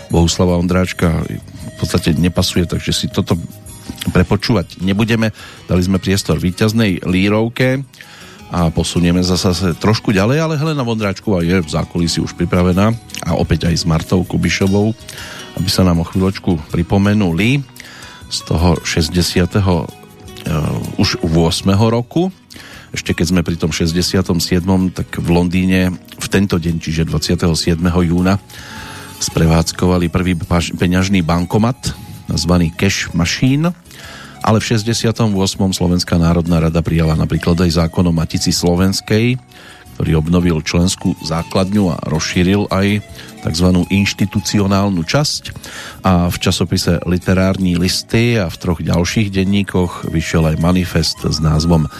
[0.08, 3.34] Bohuslava Ondráčka, v podstate nepasuje, takže si toto
[4.14, 5.34] prepočúvať nebudeme.
[5.66, 7.82] Dali sme priestor víťaznej lírovke
[8.52, 12.92] a posunieme zase trošku ďalej, ale Helena Vondráčková je v zákulisí už pripravená
[13.24, 14.92] a opäť aj s Martou Kubišovou,
[15.58, 17.64] aby sa nám o chvíľočku pripomenuli
[18.32, 19.12] z toho 60.
[19.60, 19.84] Uh,
[20.96, 21.68] už 8.
[21.92, 22.32] roku.
[22.96, 24.24] Ešte keď sme pri tom 67.
[24.96, 27.76] tak v Londýne v tento deň, čiže 27.
[27.84, 28.40] júna
[29.20, 30.34] sprevádzkovali prvý
[30.80, 31.94] peňažný bankomat
[32.26, 33.70] nazvaný Cash Machine
[34.42, 35.30] ale v 68.
[35.70, 39.38] Slovenská národná rada prijala napríklad aj zákon o Matici Slovenskej,
[39.94, 43.04] ktorý obnovil členskú základňu a rozšíril aj
[43.42, 43.68] tzv.
[43.90, 45.42] inštitucionálnu časť
[46.06, 51.90] a v časopise Literární listy a v troch ďalších denníkoch vyšiel aj manifest s názvom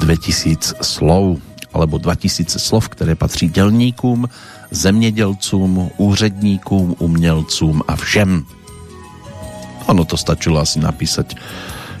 [0.00, 1.40] 2000 slov
[1.72, 4.28] alebo 2000 slov, ktoré patří delníkům,
[4.70, 8.44] zemědělcům, úředníkům, umělcům a všem.
[9.88, 11.34] Ono to stačilo asi napísať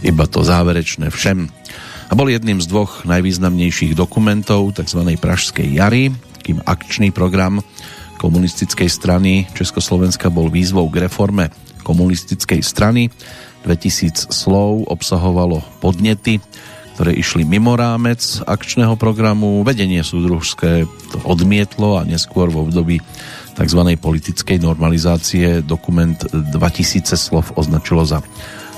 [0.02, 1.48] iba to záverečné všem
[2.12, 5.00] a bol jedným z dvoch najvýznamnejších dokumentov tzv.
[5.16, 6.12] Pražskej jary,
[6.44, 7.64] kým akčný program
[8.20, 11.48] komunistickej strany Československa bol výzvou k reforme
[11.80, 13.08] komunistickej strany.
[13.64, 16.36] 2000 slov obsahovalo podnety,
[17.00, 19.64] ktoré išli mimo rámec akčného programu.
[19.64, 22.96] Vedenie súdružské to odmietlo a neskôr v období
[23.56, 23.80] tzv.
[23.96, 28.20] politickej normalizácie dokument 2000 slov označilo za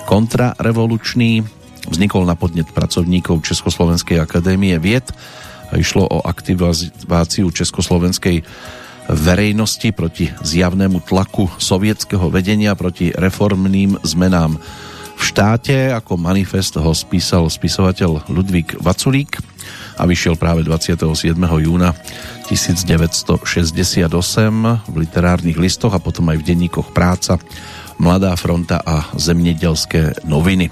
[0.07, 5.05] kontrarevolučný Vznikol na podnet pracovníkov Československej akadémie vied
[5.69, 8.45] a išlo o aktiváciu československej
[9.11, 14.57] verejnosti proti zjavnému tlaku sovietského vedenia proti reformným zmenám
[15.15, 15.93] v štáte.
[15.93, 19.37] Ako manifest ho spísal spisovateľ Ludvík Vaculík
[20.01, 21.37] a vyšiel práve 27.
[21.37, 21.93] júna
[22.49, 24.09] 1968
[24.89, 27.37] v literárnych listoch a potom aj v denníkoch Práca,
[27.95, 30.67] Mladá fronta a Zemnedelské noviny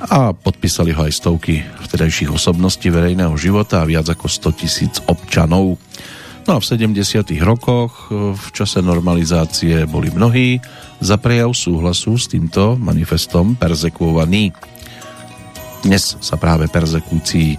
[0.00, 5.80] a podpísali ho aj stovky vtedajších osobností verejného života a viac ako 100 tisíc občanov.
[6.46, 7.26] No a v 70.
[7.42, 10.62] rokoch e, v čase normalizácie boli mnohí
[11.00, 14.52] za prejav súhlasu s týmto manifestom perzekuovaní.
[15.82, 17.56] Dnes sa práve perzekúcií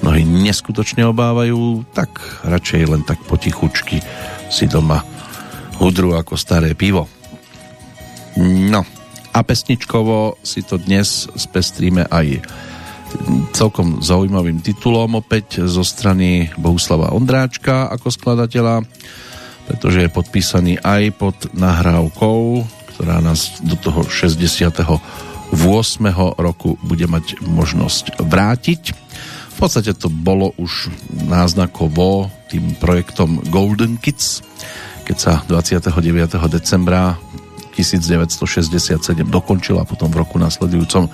[0.00, 2.08] mnohí neskutočne obávajú, tak
[2.46, 4.00] radšej len tak potichučky
[4.48, 5.04] si doma
[5.76, 7.10] hudru ako staré pivo.
[8.40, 9.01] No,
[9.32, 12.44] a pesničkovo si to dnes spestríme aj
[13.52, 18.84] celkom zaujímavým titulom opäť zo strany Bohuslava Ondráčka ako skladateľa,
[19.68, 22.64] pretože je podpísaný aj pod nahrávkou,
[22.96, 25.52] ktorá nás do toho 68.
[26.40, 28.82] roku bude mať možnosť vrátiť.
[29.52, 34.40] V podstate to bolo už náznakovo tým projektom Golden Kids,
[35.04, 35.92] keď sa 29.
[36.48, 37.20] decembra
[37.72, 41.08] 1967 dokončila a potom v roku nasledujúcom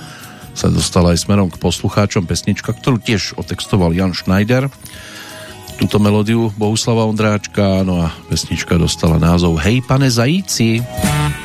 [0.58, 4.66] sa dostala aj smerom k poslucháčom pesnička, ktorú tiež otextoval Jan Schneider.
[5.78, 10.82] Túto melódiu Bohuslava Ondráčka, no a pesnička dostala názov Hej pane zajíci.
[10.82, 11.37] Hej pane zajíci.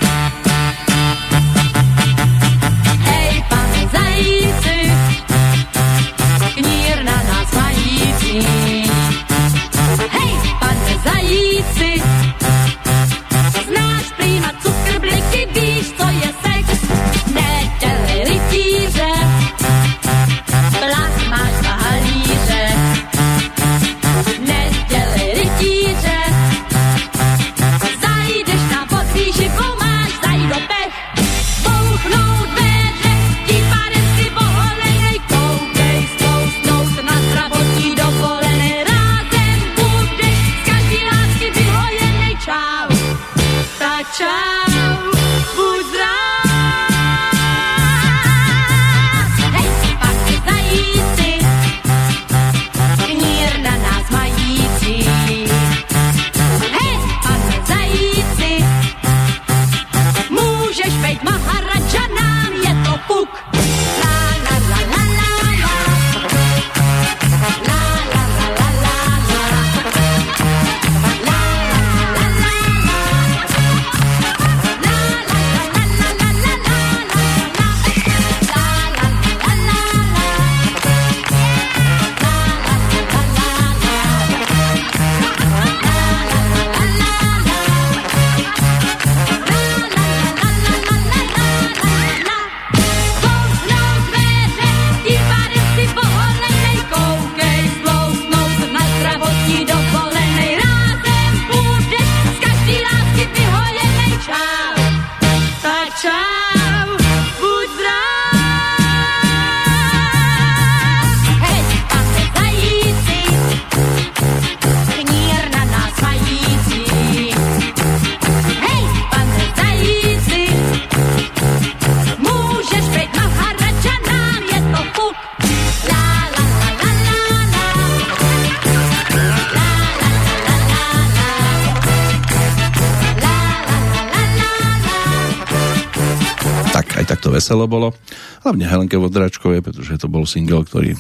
[137.34, 137.98] Veselo bolo.
[138.46, 140.94] Hlavne Helenke Vodračkovej, pretože to bol single, ktorý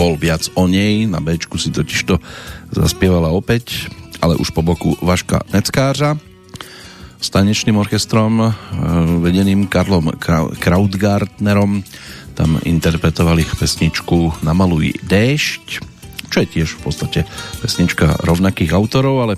[0.00, 1.04] bol viac o nej.
[1.04, 2.16] Na B si totiž to
[2.72, 3.92] zaspievala opäť,
[4.24, 6.16] ale už po boku Vaška Neckářa
[7.20, 8.48] s tanečným orchestrom e,
[9.20, 10.16] vedeným Karlom
[10.56, 11.84] Krautgartnerom
[12.32, 15.64] tam interpretovali pesničku Namaluj déšť,
[16.32, 17.20] čo je tiež v podstate
[17.60, 19.34] pesnička rovnakých autorov, ale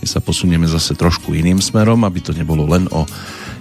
[0.00, 3.04] my sa posunieme zase trošku iným smerom, aby to nebolo len o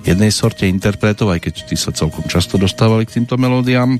[0.08, 4.00] jednej sorte interpretov, aj keď tí sa celkom často dostávali k týmto melódiám.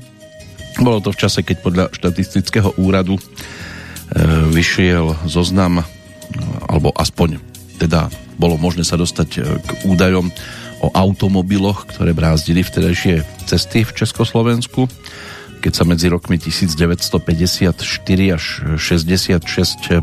[0.80, 3.22] Bolo to v čase, keď podľa štatistického úradu e,
[4.48, 5.84] vyšiel zoznam,
[6.64, 7.36] alebo aspoň
[7.76, 8.08] teda
[8.40, 10.32] bolo možné sa dostať e, k údajom
[10.80, 14.86] o automobiloch, ktoré brázdili vtedajšie cesty v Československu.
[15.58, 17.82] Keď sa medzi rokmi 1954
[18.30, 18.44] až
[18.78, 19.42] 66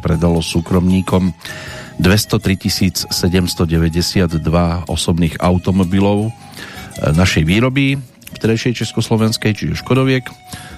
[0.03, 1.31] predalo súkromníkom
[1.99, 4.39] 203 792
[4.87, 6.31] osobných automobilov e,
[7.15, 7.95] našej výroby
[8.35, 10.27] v terejšej Československej, čiže Škodoviek.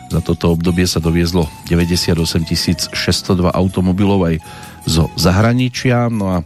[0.07, 4.35] Za toto obdobie sa doviezlo 98 602 automobilov aj
[4.87, 6.07] zo zahraničia.
[6.07, 6.37] No a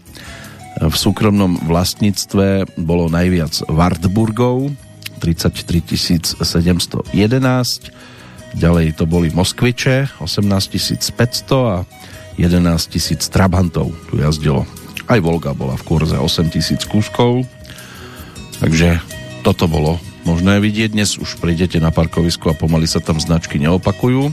[0.81, 4.73] v súkromnom vlastníctve bolo najviac Wartburgov,
[5.21, 7.13] 33 711,
[8.57, 11.85] ďalej to boli Moskviče, 18 500 a
[12.39, 14.63] 11 tisíc Trabantov tu jazdilo.
[15.09, 17.43] Aj Volga bola v kurze 8 tisíc kúskov,
[18.63, 19.01] takže
[19.41, 20.93] toto bolo možné vidieť.
[20.93, 24.29] Dnes už prídete na parkovisku a pomaly sa tam značky neopakujú.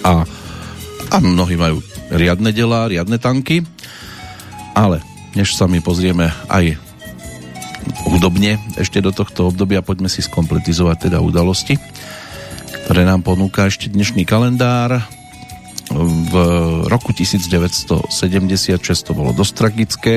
[0.00, 0.24] A,
[1.12, 3.62] a mnohí majú riadne delá, riadne tanky.
[4.72, 5.04] Ale
[5.36, 6.80] než sa my pozrieme aj
[8.08, 11.76] hudobne ešte do tohto obdobia, poďme si skompletizovať teda udalosti,
[12.86, 15.04] ktoré nám ponúka ešte dnešný kalendár.
[15.90, 16.34] V
[16.86, 18.06] roku 1976
[19.02, 20.14] to bolo dosť tragické.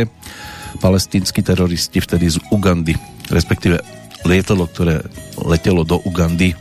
[0.78, 2.98] Palestínsky teroristi vtedy z Ugandy,
[3.30, 3.82] respektíve
[4.26, 5.06] lietadlo, ktoré
[5.38, 6.54] letelo do Ugandy,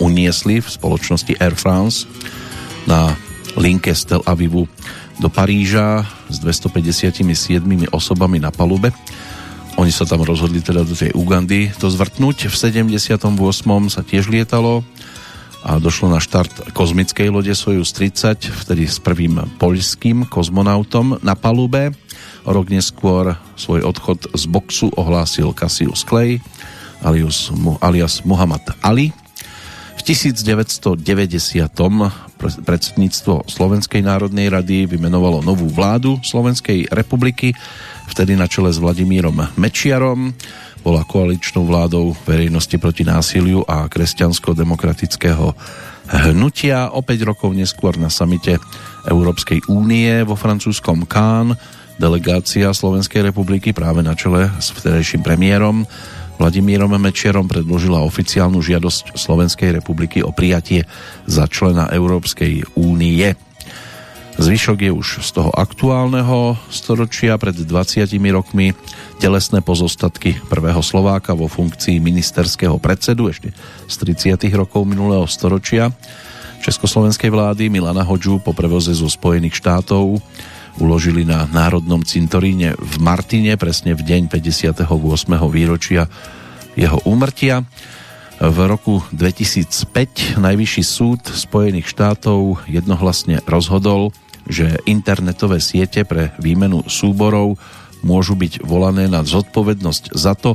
[0.00, 2.04] uniesli v spoločnosti Air France
[2.84, 3.16] na
[3.56, 4.68] linke z Tel Avivu
[5.16, 7.60] do Paríža s 257
[7.92, 8.92] osobami na palube.
[9.76, 12.48] Oni sa tam rozhodli teda do tej Ugandy to zvrtnúť.
[12.48, 13.20] V 78.
[13.92, 14.84] sa tiež lietalo
[15.66, 21.90] a došlo na štart kozmickej lode Sojus 30, vtedy s prvým poľským kozmonautom na palube.
[22.46, 26.38] Rok neskôr svoj odchod z boxu ohlásil Cassius Clay
[27.02, 27.50] alias,
[27.82, 29.10] alias Muhammad Ali.
[29.98, 31.02] V 1990
[32.62, 37.56] predsedníctvo Slovenskej národnej rady vymenovalo novú vládu Slovenskej republiky,
[38.06, 40.30] vtedy na čele s Vladimírom Mečiarom.
[40.80, 45.54] Bola koaličnou vládou verejnosti proti násiliu a kresťansko-demokratického
[46.28, 46.90] hnutia.
[46.94, 48.58] O 5 rokov neskôr na samite
[49.06, 51.58] Európskej únie vo francúzskom Cannes
[51.96, 55.88] delegácia Slovenskej republiky práve na čele s vtedajším premiérom
[56.36, 60.84] Vladimírom Mečerom predložila oficiálnu žiadosť Slovenskej republiky o prijatie
[61.24, 63.32] za člena Európskej únie.
[64.36, 68.04] Zvyšok je už z toho aktuálneho storočia pred 20
[68.36, 68.76] rokmi
[69.16, 73.56] telesné pozostatky prvého Slováka vo funkcii ministerského predsedu ešte
[73.88, 75.88] z 30 rokov minulého storočia
[76.60, 80.20] Československej vlády Milana Hodžu po prevoze zo Spojených štátov
[80.82, 84.84] uložili na Národnom cintoríne v Martine presne v deň 58.
[85.48, 86.10] výročia
[86.76, 87.64] jeho úmrtia.
[88.36, 94.12] V roku 2005 Najvyšší súd Spojených štátov jednohlasne rozhodol,
[94.46, 97.58] že internetové siete pre výmenu súborov
[98.06, 100.54] môžu byť volané na zodpovednosť za to,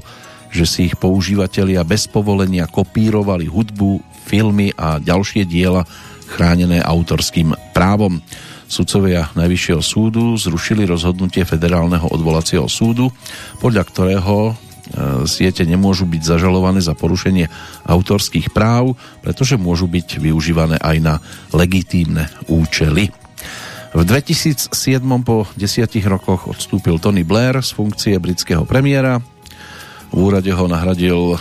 [0.52, 5.88] že si ich používateľia bez povolenia kopírovali hudbu, filmy a ďalšie diela
[6.32, 8.20] chránené autorským právom.
[8.72, 13.12] Sudcovia Najvyššieho súdu zrušili rozhodnutie Federálneho odvolacieho súdu,
[13.60, 14.54] podľa ktorého e,
[15.28, 17.52] siete nemôžu byť zažalované za porušenie
[17.84, 21.16] autorských práv, pretože môžu byť využívané aj na
[21.52, 23.12] legitímne účely.
[23.92, 24.72] V 2007
[25.28, 29.20] po desiatich rokoch odstúpil Tony Blair z funkcie britského premiéra.
[30.12, 31.38] V úrade ho nahradil e,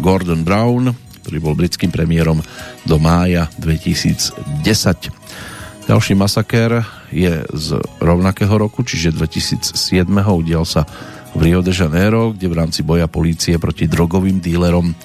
[0.00, 2.40] Gordon Brown, ktorý bol britským premiérom
[2.88, 5.12] do mája 2010.
[5.84, 6.80] Ďalší masakér
[7.12, 7.68] je z
[8.00, 9.76] rovnakého roku, čiže 2007.
[10.32, 10.88] udial sa
[11.36, 14.96] v Rio de Janeiro, kde v rámci boja polície proti drogovým dílerom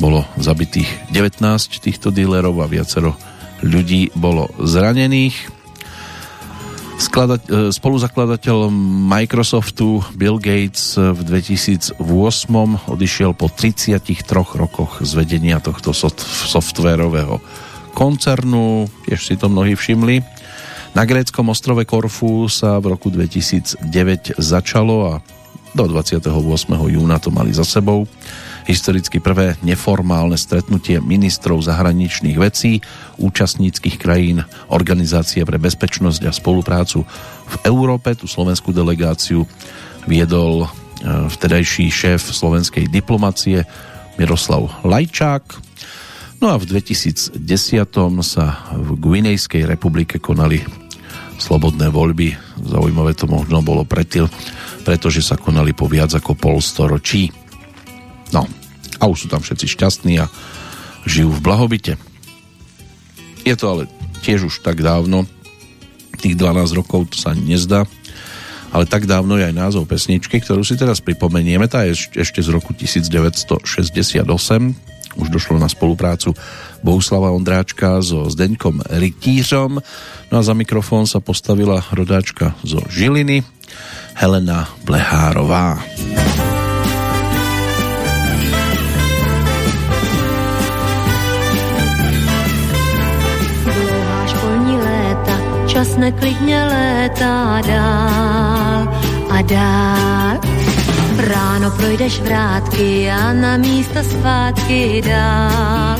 [0.00, 1.44] bolo zabitých 19
[1.76, 3.12] týchto dílerov a viacero
[3.60, 5.55] ľudí bolo zranených.
[6.96, 8.72] Skladať, e, spoluzakladateľ
[9.12, 12.00] Microsoftu Bill Gates v 2008
[12.88, 17.40] odišiel po 33 rokoch z vedenia tohto softwarového
[17.92, 20.24] koncernu, tiež si to mnohí všimli.
[20.96, 25.12] Na gréckom ostrove Korfu sa v roku 2009 začalo a
[25.76, 26.32] do 28.
[26.72, 28.08] júna to mali za sebou
[28.66, 32.82] historicky prvé neformálne stretnutie ministrov zahraničných vecí
[33.16, 37.06] účastníckých krajín Organizácie pre bezpečnosť a spoluprácu
[37.46, 38.18] v Európe.
[38.18, 39.46] Tu slovenskú delegáciu
[40.10, 40.68] viedol e,
[41.30, 43.62] vtedajší šéf slovenskej diplomacie
[44.18, 45.44] Miroslav Lajčák.
[46.42, 47.38] No a v 2010
[48.20, 50.60] sa v Guinejskej republike konali
[51.38, 52.34] slobodné voľby.
[52.60, 54.28] Zaujímavé to možno bolo pretil,
[54.84, 57.45] pretože sa konali po viac ako polstoročí.
[58.34, 58.48] No,
[58.98, 60.26] a už sú tam všetci šťastní a
[61.06, 61.94] žijú v blahobite.
[63.46, 63.82] Je to ale
[64.26, 65.28] tiež už tak dávno,
[66.18, 67.86] tých 12 rokov to sa nezdá,
[68.74, 72.50] ale tak dávno je aj názov pesničky, ktorú si teraz pripomenieme, tá je ešte z
[72.50, 73.62] roku 1968,
[75.16, 76.36] už došlo na spoluprácu
[76.84, 79.80] Bohuslava Ondráčka so Zdeňkom Rytířom,
[80.28, 83.46] no a za mikrofón sa postavila rodáčka zo Žiliny,
[84.16, 85.80] Helena Blehárová.
[95.76, 98.88] Čas neklidně létá dál
[99.30, 100.40] a dál.
[101.16, 105.96] Ráno projdeš vrátky a na místo zpátky dál.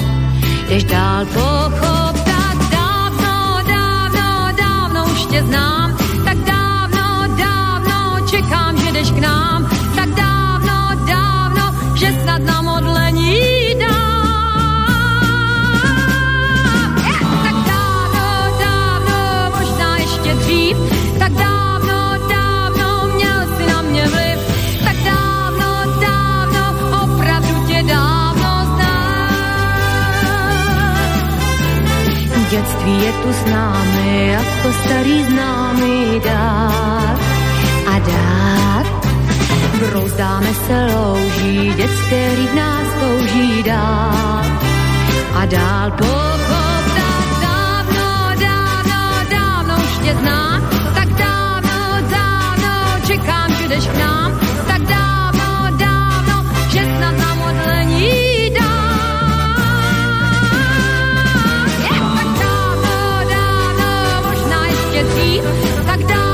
[0.68, 5.96] Jdeš dál pochop, tak dávno, dávno, dávno už tě znám.
[6.24, 9.45] Tak dávno, dávno čekám, že jdeš k nám.
[32.56, 37.16] Dětství je tu s námi, jako starý známy dál
[37.86, 38.84] a dál.
[39.78, 44.44] Brouzdáme se louží, dětské v nás touží dál.
[45.34, 48.08] A dál pochop, tak dávno,
[48.40, 49.00] dávno,
[49.30, 50.14] dávno už tě
[50.94, 51.78] tak dávno,
[52.10, 52.72] dávno
[53.06, 57.25] čekám, že jdeš k nám, tak dávno, dávno, že snad
[64.96, 65.42] будет вид,
[65.86, 66.25] когда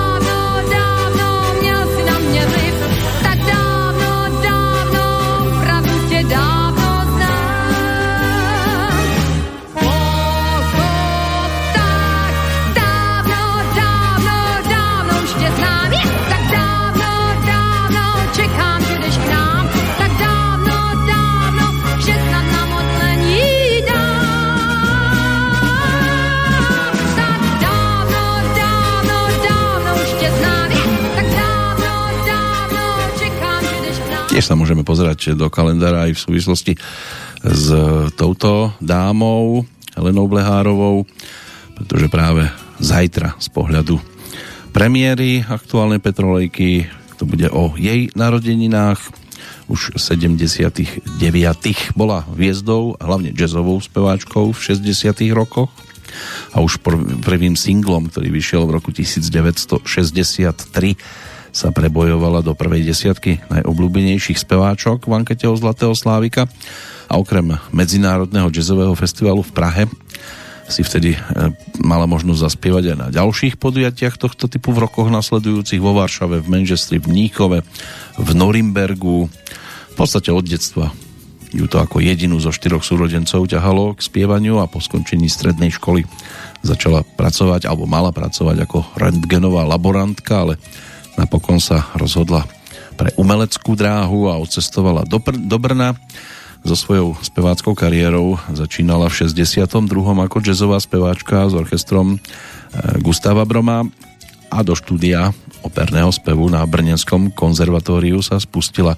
[34.42, 36.72] Tiež sa môžeme pozerať do kalendára aj v súvislosti
[37.46, 37.66] s
[38.18, 39.62] touto dámou
[39.94, 41.06] Helenou Blehárovou,
[41.78, 42.50] pretože práve
[42.82, 44.02] zajtra z pohľadu
[44.74, 46.90] premiéry aktuálnej Petrolejky
[47.22, 49.14] to bude o jej narodeninách
[49.70, 51.06] už 79.
[51.94, 55.22] bola hviezdou, hlavne jazzovou speváčkou v 60.
[55.38, 55.70] rokoch
[56.50, 56.82] a už
[57.22, 65.12] prvým singlom, ktorý vyšiel v roku 1963 sa prebojovala do prvej desiatky najobľúbenejších speváčok v
[65.12, 66.48] ankete o Zlatého Slávika
[67.12, 69.84] a okrem Medzinárodného jazzového festivalu v Prahe
[70.72, 71.18] si vtedy e,
[71.84, 76.48] mala možnosť zaspievať aj na ďalších podujatiach tohto typu v rokoch nasledujúcich vo Varšave, v
[76.48, 77.60] Manchestri, v Níkove,
[78.16, 79.28] v Norimbergu.
[79.92, 80.88] V podstate od detstva
[81.52, 86.08] ju to ako jedinú zo štyroch súrodencov ťahalo k spievaniu a po skončení strednej školy
[86.64, 90.54] začala pracovať, alebo mala pracovať ako rentgenová laborantka, ale
[91.16, 92.48] Napokon sa rozhodla
[92.96, 95.96] pre umeleckú dráhu a odcestovala do, Pr- do Brna.
[96.62, 99.66] So svojou speváckou kariérou začínala v 62.
[100.22, 102.18] ako jazzová speváčka s orchestrom e,
[103.02, 103.82] Gustava Broma
[104.46, 105.34] a do štúdia
[105.66, 108.94] operného spevu na Brnenskom konzervatóriu sa spustila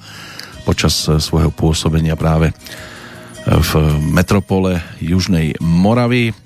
[0.68, 2.54] počas e, svojho pôsobenia práve e,
[3.48, 3.70] v
[4.12, 6.36] metropole Južnej Moravy.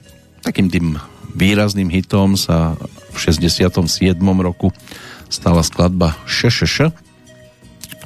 [0.47, 1.03] Takým tým
[1.35, 2.79] výrazným hitom sa
[3.11, 4.14] v 67.
[4.39, 4.71] roku
[5.29, 6.93] stala skladba Šešeš,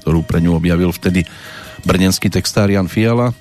[0.03, 1.23] ktorú pre ňu objavil vtedy
[1.87, 3.35] brnenský textár Jan Fiala,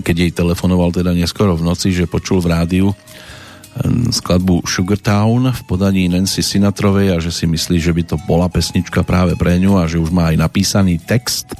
[0.00, 5.62] keď jej telefonoval teda neskoro v noci, že počul v rádiu hm, skladbu Sugartown v
[5.68, 9.76] podaní Nancy Sinatrovej a že si myslí, že by to bola pesnička práve pre ňu
[9.76, 11.52] a že už má aj napísaný text.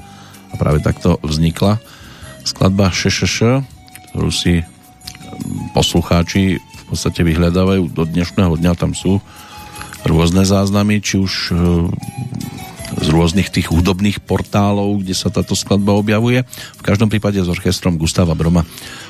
[0.53, 1.81] A práve takto vznikla
[2.45, 3.61] skladba Šešeš,
[4.15, 9.21] ktorú si hm, poslucháči v podstate vyhľadávajú do dnešného dňa, tam sú
[10.07, 11.55] rôzne záznamy, či už e,
[13.03, 16.45] z rôznych tých hudobných portálov, kde sa táto skladba objavuje.
[16.79, 18.67] V každom prípade s orchestrom Gustava Broma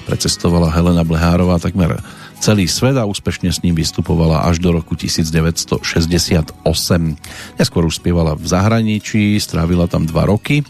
[0.07, 1.99] precestovala Helena Blehárová takmer
[2.43, 5.87] celý svet a úspešne s ním vystupovala až do roku 1968.
[7.55, 10.67] Neskôr už v zahraničí, strávila tam dva roky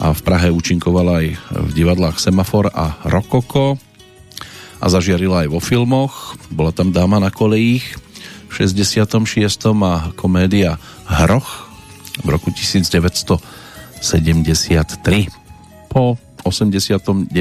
[0.00, 1.26] a v Prahe účinkovala aj
[1.68, 3.76] v divadlách Semafor a Rokoko
[4.80, 6.40] a zažiarila aj vo filmoch.
[6.48, 8.00] Bola tam dáma na kolejích
[8.54, 9.18] 66.
[9.82, 10.78] a komédia
[11.10, 11.66] Hroch
[12.22, 13.98] v roku 1973.
[15.90, 16.14] Po
[16.46, 17.34] 89.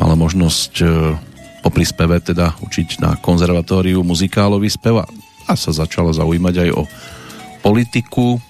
[0.00, 0.84] mala možnosť e,
[1.60, 5.04] po prispeve teda učiť na konzervatóriu muzikálový spev
[5.44, 6.88] a sa začala zaujímať aj o
[7.60, 8.40] politiku.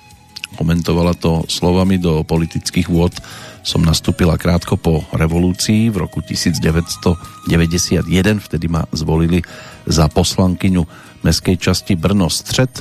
[0.55, 3.19] Komentovala to slovami do politických vôd
[3.61, 7.47] som nastúpila krátko po revolúcii v roku 1991,
[8.41, 9.45] vtedy ma zvolili
[9.85, 10.83] za poslankyňu
[11.21, 12.73] meskej časti Brno Střed.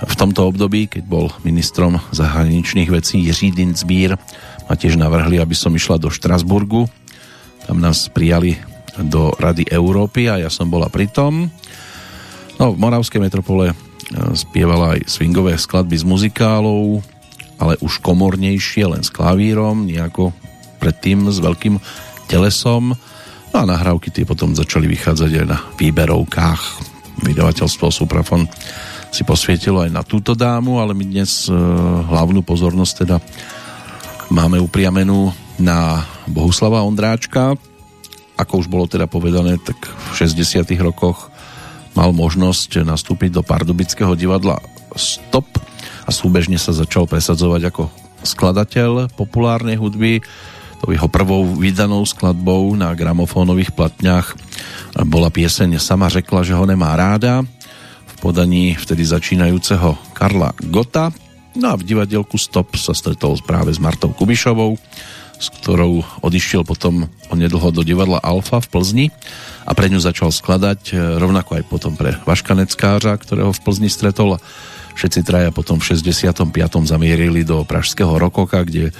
[0.00, 4.16] V tomto období, keď bol ministrom zahraničných vecí Jiří Dinsbír,
[4.64, 6.88] ma tiež navrhli, aby som išla do Štrasburgu.
[7.68, 8.56] Tam nás prijali
[8.96, 11.52] do Rady Európy a ja som bola pritom.
[12.56, 13.74] No, v Moravskej metropole e,
[14.36, 17.04] spievala aj swingové skladby z muzikálov,
[17.60, 20.32] ale už komornejšie, len s klavírom, nejako
[20.80, 21.76] predtým s veľkým
[22.24, 22.96] telesom.
[23.52, 26.62] No a nahrávky tie potom začali vychádzať aj na výberovkách.
[27.20, 28.48] Vydavateľstvo Suprafon
[29.12, 31.54] si posvietilo aj na túto dámu, ale my dnes e,
[32.08, 33.16] hlavnú pozornosť teda
[34.32, 37.58] máme upriamenú na Bohuslava Ondráčka.
[38.40, 41.28] Ako už bolo teda povedané, tak v 60 rokoch
[41.92, 44.56] mal možnosť nastúpiť do Pardubického divadla
[44.94, 45.69] Stop
[46.10, 47.86] a súbežne sa začal presadzovať ako
[48.26, 50.18] skladateľ populárnej hudby.
[50.82, 54.34] To jeho prvou vydanou skladbou na gramofónových platňách
[55.06, 57.46] bola pieseň Sama řekla, že ho nemá ráda
[58.10, 61.14] v podaní vtedy začínajúceho Karla Gota.
[61.54, 64.74] No a v divadielku Stop sa stretol práve s Martou Kubišovou,
[65.38, 69.06] s ktorou odišiel potom onedlho do divadla Alfa v Plzni
[69.62, 70.90] a pre ňu začal skladať
[71.22, 74.42] rovnako aj potom pre Vaška Neckářa, ktorého v Plzni stretol
[75.00, 76.52] Všetci traja potom v 65.
[76.84, 78.92] zamierili do Pražského rokoka, kde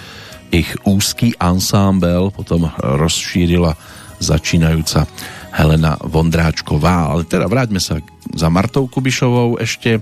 [0.48, 3.76] ich úzky ansámbel potom rozšírila
[4.16, 5.04] začínajúca
[5.52, 7.12] Helena Vondráčková.
[7.12, 8.00] Ale teda vráťme sa
[8.32, 10.00] za Martou Kubišovou ešte,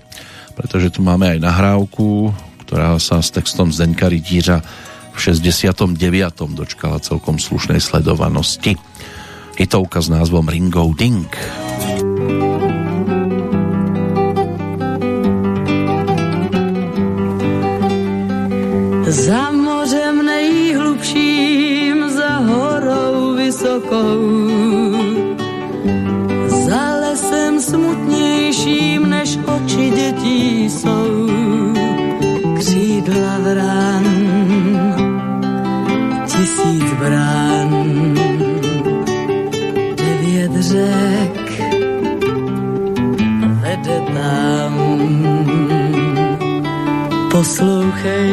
[0.54, 2.30] pretože tu máme aj nahrávku,
[2.62, 4.62] ktorá sa s textom Zdeňka Rytířa
[5.10, 5.98] v 69.
[6.54, 8.78] dočkala celkom slušnej sledovanosti.
[9.58, 11.26] Hitovka s názvom Ringo Ding.
[19.08, 24.20] Za mořem nejhlubším, za horou vysokou,
[26.48, 31.28] za lesem smutnějším, než oči dětí jsou.
[32.58, 34.04] Křídla vran,
[36.26, 38.14] tisíc brán,
[39.96, 41.62] devět řek,
[43.60, 45.37] vede tam
[47.38, 48.28] poslouchej.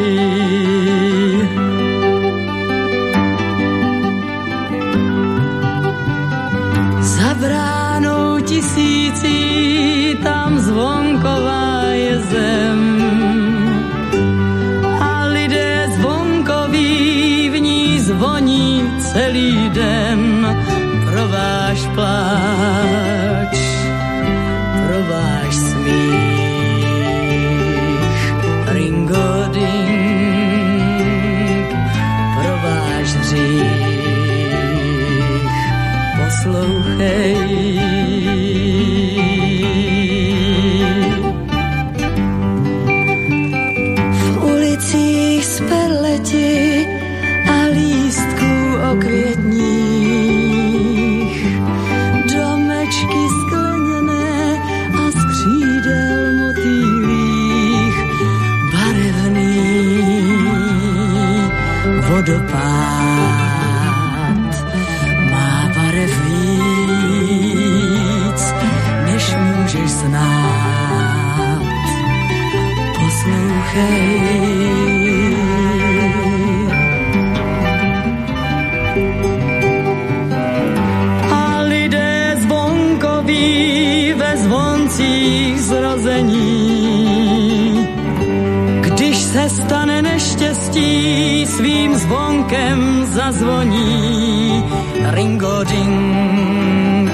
[92.46, 94.64] zvonkem zazvoní
[95.10, 97.10] Ringo ding,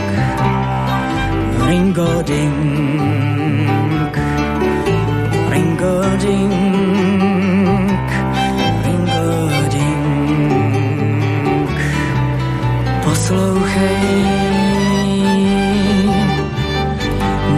[1.67, 2.53] Ringo ding,
[5.49, 6.53] Ringo ding,
[8.85, 11.79] Ringo ding.
[13.05, 14.33] Poslouchej,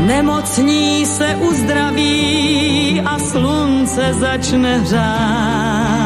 [0.06, 6.03] nemocní se uzdraví a slunce začne hřát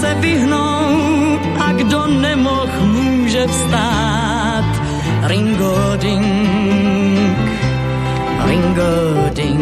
[0.00, 4.64] Se vyhnou a kdo nemoh může vstát.
[5.26, 7.38] Ringo ding,
[8.46, 9.57] ringo ding.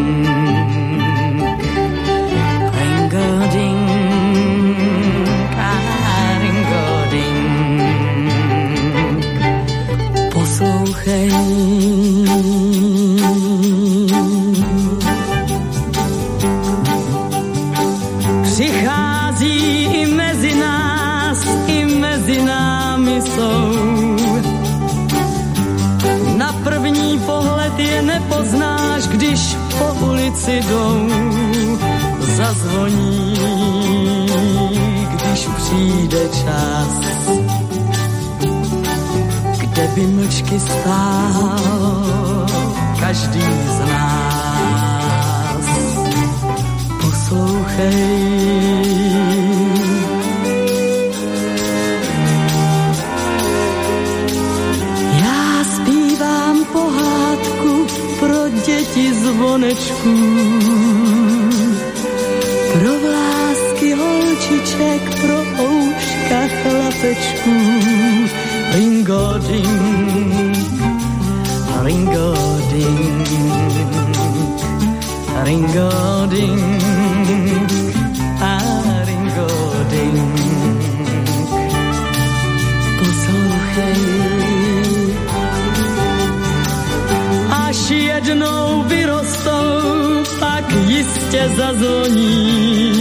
[30.48, 31.08] Jdou,
[32.36, 33.36] zazvoní,
[35.14, 37.00] když přijde čas.
[39.58, 42.46] Kde by mlčky stál
[43.00, 45.64] každý z nás.
[47.00, 48.85] Poslouchej,
[58.96, 60.16] děti zvonečků.
[62.72, 67.56] Pro vlásky holčiček, pro ouška chlapečků.
[68.72, 70.56] Ringo ding,
[71.82, 72.34] ringo
[72.72, 73.28] ding,
[75.44, 76.85] ringo ding,
[88.28, 92.92] jednou vyrostou, pak jistě zazvoní.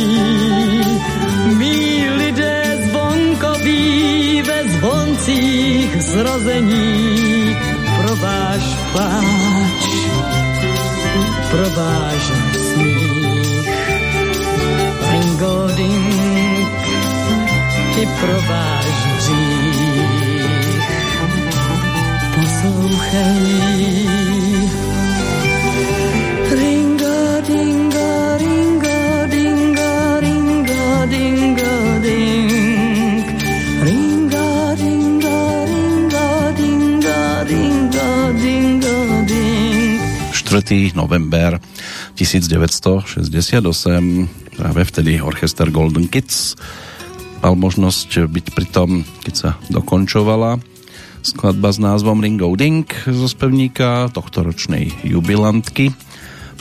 [1.58, 7.58] Mí lidé zvonkoví ve zvoncích zrození
[8.02, 9.86] pro váš pláč,
[11.52, 12.24] pro váš
[12.74, 13.70] smích.
[15.12, 16.68] Ringo ding,
[17.98, 20.26] i pro váš hřích.
[22.36, 23.75] Poslouchej,
[40.96, 41.60] november
[42.16, 43.60] 1968.
[44.56, 46.56] Práve vtedy orchester Golden Kids
[47.44, 50.64] mal možnosť byť pri tom, keď sa dokončovala
[51.26, 55.92] skladba s názvom Ringo Ding zo spevníka tohtoročnej jubilantky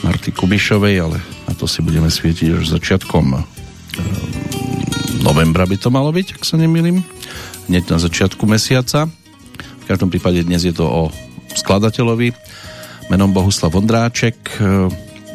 [0.03, 1.17] Marty Kubišovej, ale
[1.47, 3.45] na to si budeme svietiť až začiatkom ehm,
[5.23, 6.99] novembra by to malo byť, ak sa nemýlim.
[7.71, 9.07] Hneď na začiatku mesiaca.
[9.81, 11.01] V každom prípade dnes je to o
[11.55, 12.44] skladateľovi
[13.09, 14.37] menom Bohuslav Vondráček.
[14.59, 14.89] Ehm,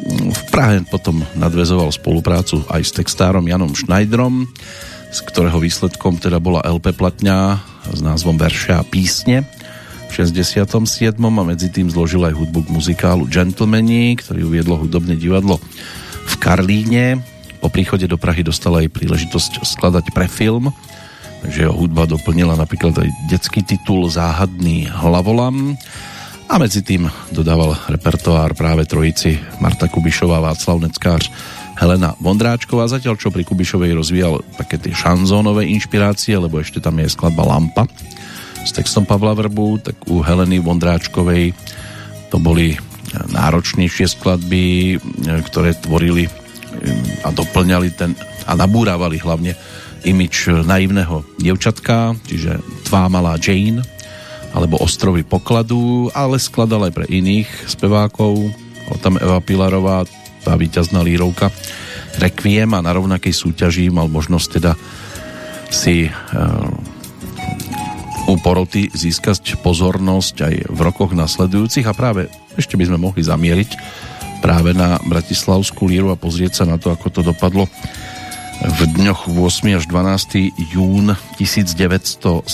[0.09, 4.49] v Prahe potom nadvezoval spoluprácu aj s textárom Janom Schneiderom,
[5.13, 9.45] z ktorého výsledkom teda bola LP platňa s názvom Verše a písne
[10.11, 10.67] v 67.
[11.15, 15.55] a medzi tým zložil aj hudbu k muzikálu Gentlemani, ktorý uviedlo hudobné divadlo
[16.27, 17.23] v Karlíne.
[17.63, 20.73] Po príchode do Prahy dostala aj príležitosť skladať pre film,
[21.45, 25.79] takže jeho hudba doplnila napríklad aj detský titul Záhadný hlavolam
[26.51, 31.31] a medzi tým dodával repertoár práve trojici Marta Kubišová, Václav Neckář,
[31.79, 37.07] Helena Vondráčková, zatiaľ čo pri Kubišovej rozvíjal také tie šanzónové inšpirácie, lebo ešte tam je
[37.07, 37.87] skladba Lampa
[38.67, 41.55] s textom Pavla Vrbu, tak u Heleny Vondráčkovej
[42.27, 42.75] to boli
[43.31, 44.99] náročnejšie skladby,
[45.47, 46.27] ktoré tvorili
[47.23, 48.11] a doplňali ten
[48.43, 49.55] a nabúrávali hlavne
[50.03, 52.59] imič naivného dievčatka, čiže
[52.91, 54.00] Tvá malá Jane,
[54.51, 58.35] alebo Ostrovy pokladu, ale skladal aj pre iných spevákov.
[58.91, 60.03] O tam Eva Pilarová,
[60.41, 61.53] tá víťazná lírovka
[62.19, 64.75] Requiem a na rovnakej súťaži mal možnosť teda
[65.71, 66.67] si uh,
[68.27, 72.27] u poroty získať pozornosť aj v rokoch nasledujúcich a práve
[72.59, 73.69] ešte by sme mohli zamieriť
[74.43, 77.69] práve na Bratislavskú líru a pozrieť sa na to, ako to dopadlo
[78.61, 79.73] v dňoch 8.
[79.73, 80.53] až 12.
[80.77, 82.45] jún 1971,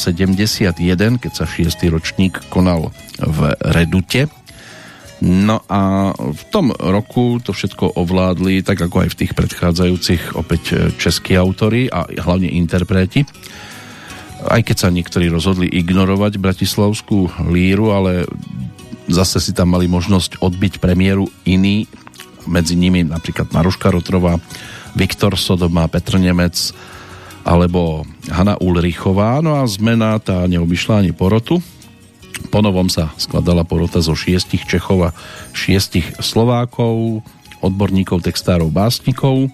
[1.20, 1.68] keď sa 6.
[1.92, 4.32] ročník konal v Redute.
[5.20, 10.96] No a v tom roku to všetko ovládli, tak ako aj v tých predchádzajúcich opäť
[10.96, 13.28] českí autory a hlavne interpreti.
[14.48, 18.24] Aj keď sa niektorí rozhodli ignorovať bratislavskú líru, ale
[19.12, 21.84] zase si tam mali možnosť odbiť premiéru iný,
[22.48, 24.40] medzi nimi napríklad Maruška Rotrová,
[24.98, 26.74] Viktor Sodoma, Petr Nemec
[27.46, 29.40] alebo Hanna Ulrichová.
[29.40, 31.62] No a zmena tá neobyšla ani porotu.
[32.50, 35.16] Ponovom sa skladala porota zo šiestich Čechov a
[35.54, 37.22] šiestich Slovákov,
[37.62, 39.54] odborníkov, textárov, básnikov.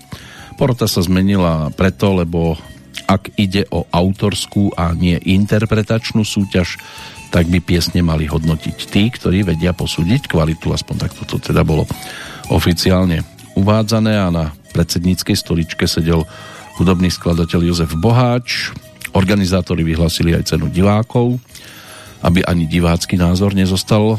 [0.56, 2.56] Porota sa zmenila preto, lebo
[3.06, 6.80] ak ide o autorskú a nie interpretačnú súťaž,
[7.34, 11.90] tak by piesne mali hodnotiť tí, ktorí vedia posúdiť kvalitu, aspoň takto to teda bolo
[12.54, 13.26] oficiálne
[13.58, 16.26] uvádzané a na predsedníckej stoličke sedel
[16.82, 18.74] hudobný skladateľ Jozef Boháč.
[19.14, 21.38] Organizátori vyhlasili aj cenu divákov,
[22.26, 24.18] aby ani divácky názor nezostal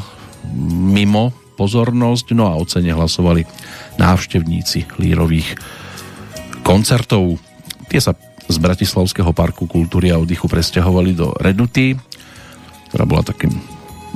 [0.71, 3.43] mimo pozornosť, no a o cene hlasovali
[3.99, 5.59] návštevníci lírových
[6.63, 7.35] koncertov.
[7.91, 11.97] Tie sa z Bratislavského parku kultúry a oddychu presťahovali do Reduty,
[12.91, 13.51] ktorá bola takým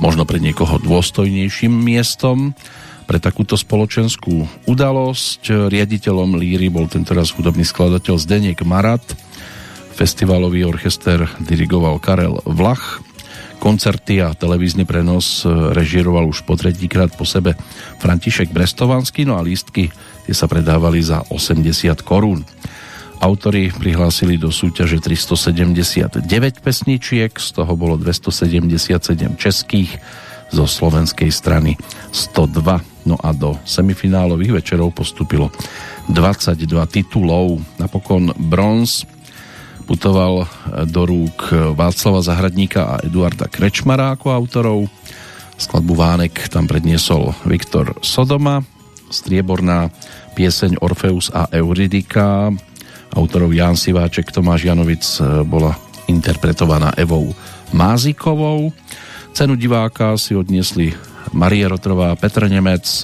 [0.00, 2.56] možno pre niekoho dôstojnejším miestom
[3.10, 5.66] pre takúto spoločenskú udalosť.
[5.66, 9.02] Riaditeľom Líry bol tentoraz hudobný skladateľ Zdeněk Marat.
[9.98, 13.02] Festivalový orchester dirigoval Karel Vlach.
[13.58, 15.42] Koncerty a televízny prenos
[15.74, 17.58] režiroval už po tretíkrát po sebe
[17.98, 19.90] František Brestovanský, no a lístky
[20.24, 22.46] tie sa predávali za 80 korún.
[23.18, 26.30] Autori prihlásili do súťaže 379
[26.62, 29.98] pesničiek, z toho bolo 277 českých,
[30.50, 31.78] zo slovenskej strany
[32.12, 33.06] 102.
[33.08, 35.48] No a do semifinálových večerov postupilo
[36.10, 37.62] 22 titulov.
[37.80, 39.08] Napokon bronz
[39.88, 40.46] putoval
[40.86, 44.78] do rúk Václava Zahradníka a Eduarda Krečmara ako autorov.
[45.60, 48.64] Skladbu Vánek tam predniesol Viktor Sodoma,
[49.12, 49.92] strieborná
[50.38, 52.48] pieseň Orfeus a Euridika
[53.14, 55.74] autorov Jan Siváček, Tomáš Janovic e, bola
[56.06, 57.34] interpretovaná Evou
[57.74, 58.70] Mázikovou.
[59.32, 60.92] Cenu diváka si odniesli
[61.32, 63.02] Marie Rotrová, Petr Nemec e,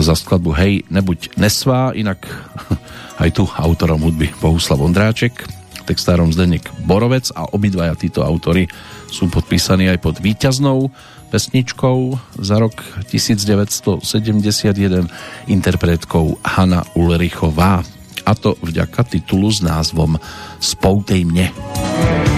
[0.00, 2.24] za skladbu Hej, nebuď nesvá, inak
[3.22, 5.44] aj tu autorom hudby Bohuslav Ondráček,
[5.86, 8.66] textárom Zdenek Borovec a obidvaja títo autory
[9.06, 10.90] sú podpísaní aj pod výťaznou
[11.30, 12.74] pesničkou za rok
[13.10, 15.06] 1971
[15.50, 17.82] interpretkou Hanna Ulrichová
[18.26, 20.18] a to vďaka titulu s názvom
[20.58, 21.54] Spoutej mne.
[21.54, 22.35] Zapal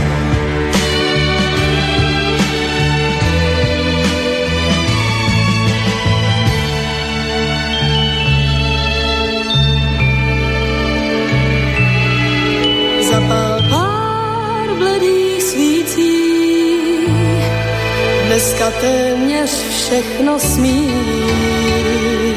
[18.39, 22.28] dneska téměř všechno smíří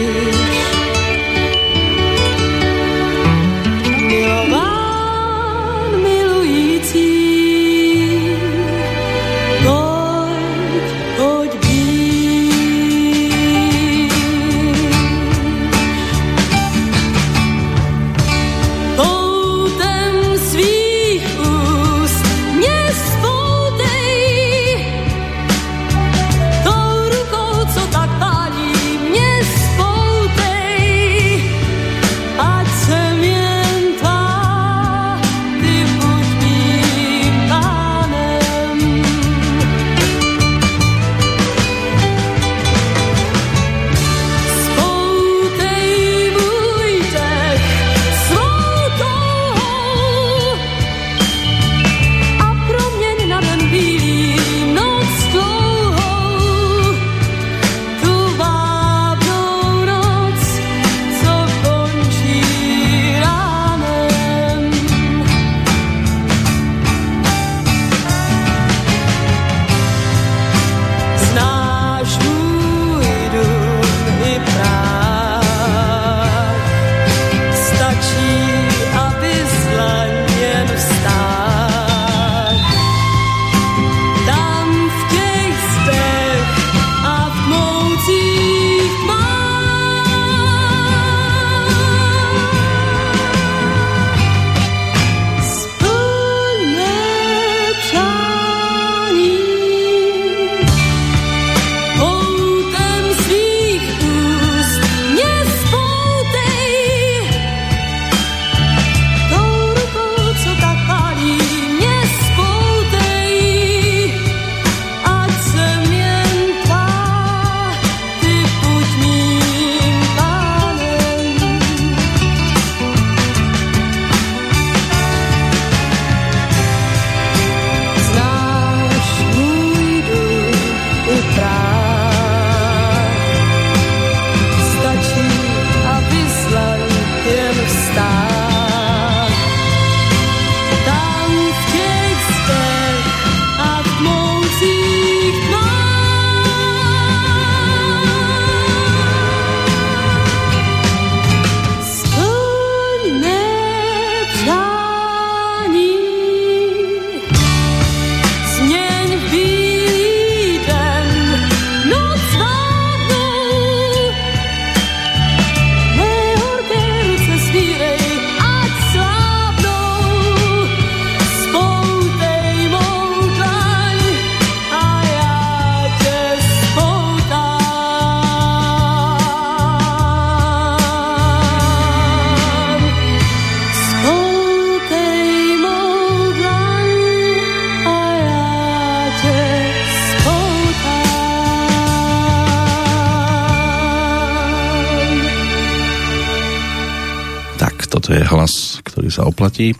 [199.61, 199.77] oplatí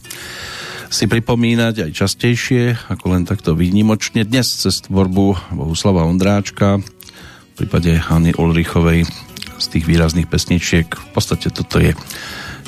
[0.92, 4.28] si pripomínať aj častejšie, ako len takto výnimočne.
[4.28, 9.08] Dnes cez tvorbu Bohuslava Ondráčka, v prípade Hany Ulrichovej
[9.56, 11.96] z tých výrazných pesničiek, v podstate toto je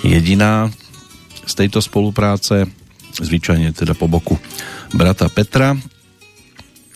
[0.08, 0.72] jediná
[1.44, 2.64] z tejto spolupráce,
[3.20, 4.40] zvyčajne teda po boku
[4.96, 5.76] brata Petra.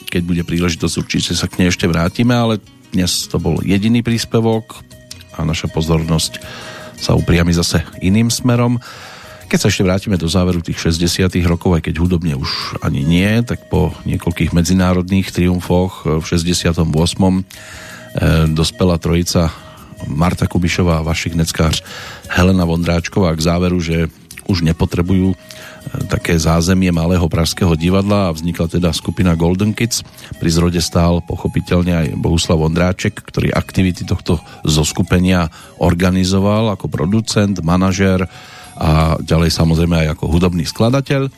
[0.07, 2.63] Keď bude príležitosť, určite sa k nej ešte vrátime, ale
[2.95, 4.79] dnes to bol jediný príspevok
[5.35, 6.39] a naša pozornosť
[6.95, 8.79] sa upriami zase iným smerom.
[9.47, 13.31] Keď sa ešte vrátime do záveru tých 60 rokov, aj keď hudobne už ani nie,
[13.47, 16.83] tak po niekoľkých medzinárodných triumfoch v 68.
[16.83, 17.41] E,
[18.51, 19.47] dospela trojica
[20.11, 21.79] Marta Kubišová a Vašik Neckář
[22.27, 24.11] Helena Vondráčková k záveru, že
[24.51, 25.35] už nepotrebujú e,
[26.11, 30.03] také zázemie malého pražského divadla a vznikla teda skupina Golden Kids.
[30.43, 35.47] Pri zrode stál pochopiteľne aj Bohuslav Vondráček, ktorý aktivity tohto zoskupenia
[35.79, 38.27] organizoval ako producent, manažér,
[38.77, 41.33] a ďalej samozrejme aj ako hudobný skladateľ.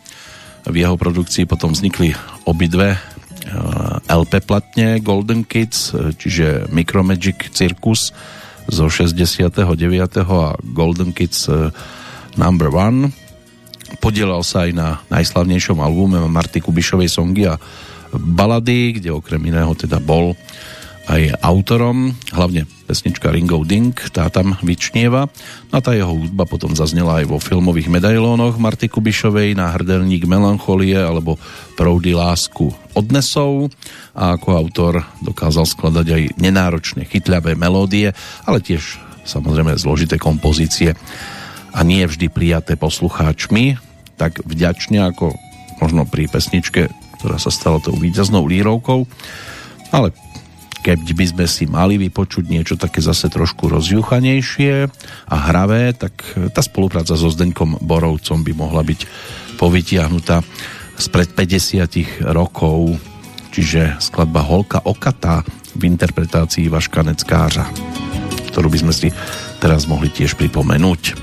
[0.68, 2.12] V jeho produkcii potom vznikli
[2.44, 3.00] obidve eh,
[4.12, 8.12] LP platne Golden Kids, eh, čiže Micromagic Circus
[8.70, 9.56] zo 69.
[10.28, 11.72] a Golden Kids eh,
[12.36, 13.10] Number One.
[14.04, 17.58] Podielal sa aj na najslavnejšom albume Marty Kubišovej songy a
[18.14, 20.38] balady, kde okrem iného teda bol
[21.10, 25.26] aj autorom, hlavne pesnička Ringo Ding, tá tam vyčnieva.
[25.74, 30.30] No a tá jeho hudba potom zaznela aj vo filmových medailónoch Marty Kubišovej na hrdelník
[30.30, 31.42] Melancholie alebo
[31.74, 33.74] Proudy lásku odnesou
[34.14, 34.94] a ako autor
[35.26, 38.14] dokázal skladať aj nenáročné chytľavé melódie,
[38.46, 40.94] ale tiež samozrejme zložité kompozície
[41.74, 43.82] a nie vždy prijaté poslucháčmi,
[44.18, 45.34] tak vďačne ako
[45.82, 49.10] možno pri pesničke, ktorá sa stala tou víťaznou lírovkou,
[49.90, 50.14] ale
[50.90, 54.90] keď by sme si mali vypočuť niečo také zase trošku rozjuchanejšie
[55.30, 56.18] a hravé, tak
[56.50, 59.06] tá spolupráca so Zdeňkom Borovcom by mohla byť
[59.62, 60.42] povytiahnutá
[60.98, 62.98] spred 50 rokov,
[63.54, 65.46] čiže skladba Holka Okata
[65.78, 67.70] v interpretácii Vaška Neckářa,
[68.50, 69.14] ktorú by sme si
[69.62, 71.14] teraz mohli tiež pripomenúť.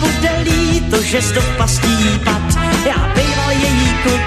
[0.00, 2.42] Bude líto, že z pastí pad.
[2.86, 4.20] Já býval její kluk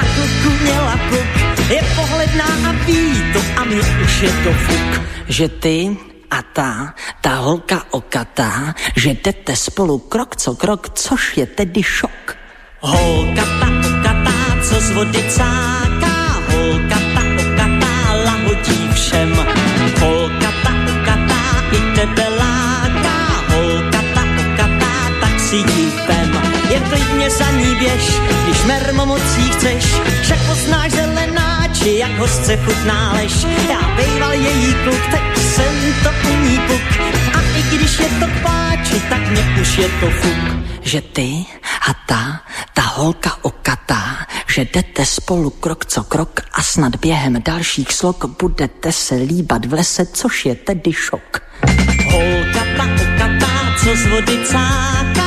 [0.00, 1.28] a kluku měla kluk,
[1.70, 5.96] je pohledná a ví to a mě už je to fuk, že ty
[6.30, 12.36] a ta, ta holka okatá, že jdete spolu krok co krok, což je tedy šok.
[12.80, 16.16] Holka ta okatá, co z vody cáká,
[16.52, 17.94] holka ta okatá,
[18.24, 19.32] lahodí všem.
[20.00, 21.42] Holka ta okatá,
[21.72, 22.33] i tebe
[26.08, 26.42] vem.
[26.70, 29.84] Je klidně za ní běž, když mermo mocí chceš,
[30.22, 33.46] však poznáš zelená, či jak hostce chutná lež.
[33.68, 37.00] Já bejval její kluk, teď jsem to u ní puk.
[37.34, 40.54] A i když je to pláči, tak mě už je to fuk.
[40.82, 41.44] Že ty
[41.90, 42.40] a ta,
[42.74, 48.92] ta holka okatá, že jdete spolu krok co krok a snad během dalších slok budete
[48.92, 51.42] se líbat v lese, což je tedy šok.
[52.12, 55.23] Holka ta okatá, co z vody cáká,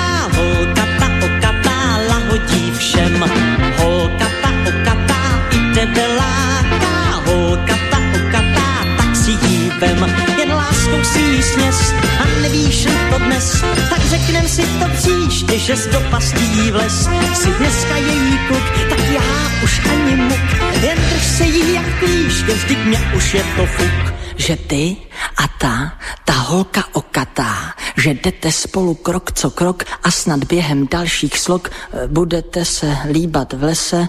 [11.53, 17.09] směs a nevíš to dnes, tak řeknem si to příště, že z do pastí vles.
[17.33, 20.39] Si dneska její kluk, tak já už ani muk,
[20.81, 24.13] jen drž se jí jak klíške, vždyť mě už je to fuk.
[24.35, 24.97] Že ty
[25.37, 25.93] a ta,
[26.25, 32.07] ta holka okatá, že jdete spolu krok co krok a snad během dalších slok eh,
[32.07, 34.07] budete se líbat v lese,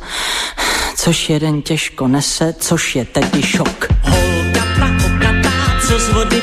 [0.96, 3.86] což jeden těžko nese, což je tedy šok.
[4.02, 6.42] Holka ta okatá, co z vody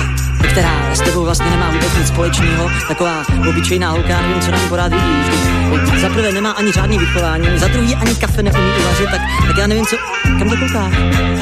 [0.51, 4.93] která s tebou vlastně nemá vůbec nic společného, taková obyčejná holka, nevím, co nám porád
[4.93, 6.01] vidí.
[6.01, 9.67] Za prvé nemá ani žádný vychování, za druhý ani kafe neumí uvařit, tak, tak já
[9.67, 10.93] nevím, co, kam to koukáš?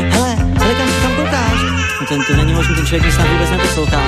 [0.10, 1.60] Hele, hele, kam, kam koukáš?
[2.02, 4.04] No ten, to není možný, ten člověk mě snad vůbec neposlouchá.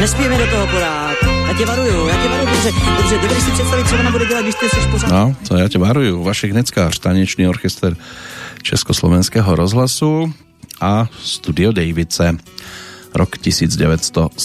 [0.00, 1.16] Nespíme do toho porád.
[1.48, 4.42] Já tě varuju, já tě varuju, dobře, dobře, dobře si představit, co ona bude dělat,
[4.42, 5.10] když ty jsi pořád.
[5.10, 6.22] No, to já tě varuju.
[6.22, 7.96] Vašek Neckář, tanečný orchester
[8.62, 10.34] Československého rozhlasu
[10.80, 12.38] a Studio Davice
[13.18, 14.38] rok 1972.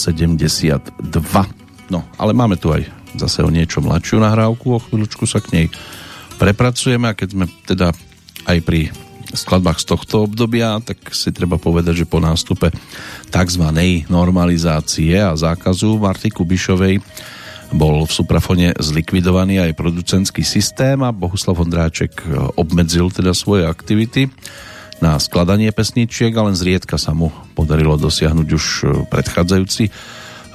[1.88, 2.82] No, ale máme tu aj
[3.14, 5.66] zase o niečo mladšiu nahrávku, o chvíľučku sa k nej
[6.42, 7.94] prepracujeme a keď sme teda
[8.50, 8.90] aj pri
[9.34, 12.70] skladbách z tohto obdobia, tak si treba povedať, že po nástupe
[13.30, 13.64] tzv.
[14.06, 17.02] normalizácie a zákazu Marty Kubišovej
[17.74, 22.22] bol v Suprafone zlikvidovaný aj producentský systém a Bohuslav Ondráček
[22.54, 24.30] obmedzil teda svoje aktivity
[25.04, 29.92] na skladanie pesničiek a len zriedka sa mu podarilo dosiahnuť už e, predchádzajúci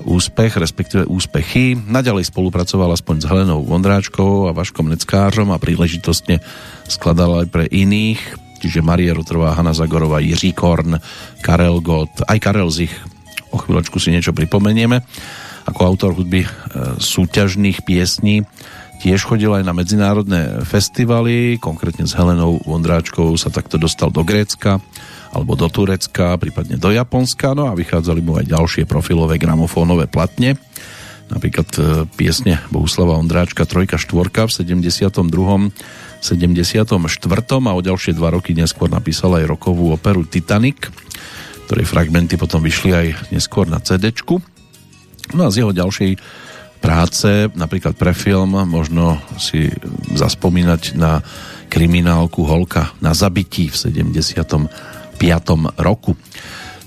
[0.09, 1.77] úspech, respektíve úspechy.
[1.77, 6.41] Naďalej spolupracoval aspoň s Helenou Vondráčkou a Vaškom Neckářom a príležitostne
[6.89, 8.17] skladal aj pre iných,
[8.65, 10.97] čiže Marie Rotrová, Hanna Zagorová, Jiří Korn,
[11.45, 12.95] Karel Gott, aj Karel Zich.
[13.53, 15.05] O chvíľočku si niečo pripomenieme.
[15.69, 16.49] Ako autor hudby e,
[16.97, 18.49] súťažných piesní
[18.99, 24.83] Tiež chodil aj na medzinárodné festivaly, konkrétne s Helenou Vondráčkou sa takto dostal do Grécka
[25.31, 30.59] alebo do Turecka, prípadne do Japonska, no a vychádzali mu aj ďalšie profilové gramofónové platne,
[31.31, 31.81] napríklad e,
[32.11, 35.71] piesne Bohuslava Ondráčka Trojka, štvorka v 72.
[36.19, 36.91] 74.
[36.91, 40.91] a o ďalšie dva roky neskôr napísal aj rokovú operu Titanic,
[41.71, 44.11] ktorej fragmenty potom vyšli aj neskôr na CD.
[45.31, 46.19] No a z jeho ďalšej
[46.79, 49.69] práce, napríklad pre film, možno si
[50.15, 51.19] zaspomínať na
[51.69, 54.67] kriminálku Holka na zabití v 75.
[55.77, 56.17] roku.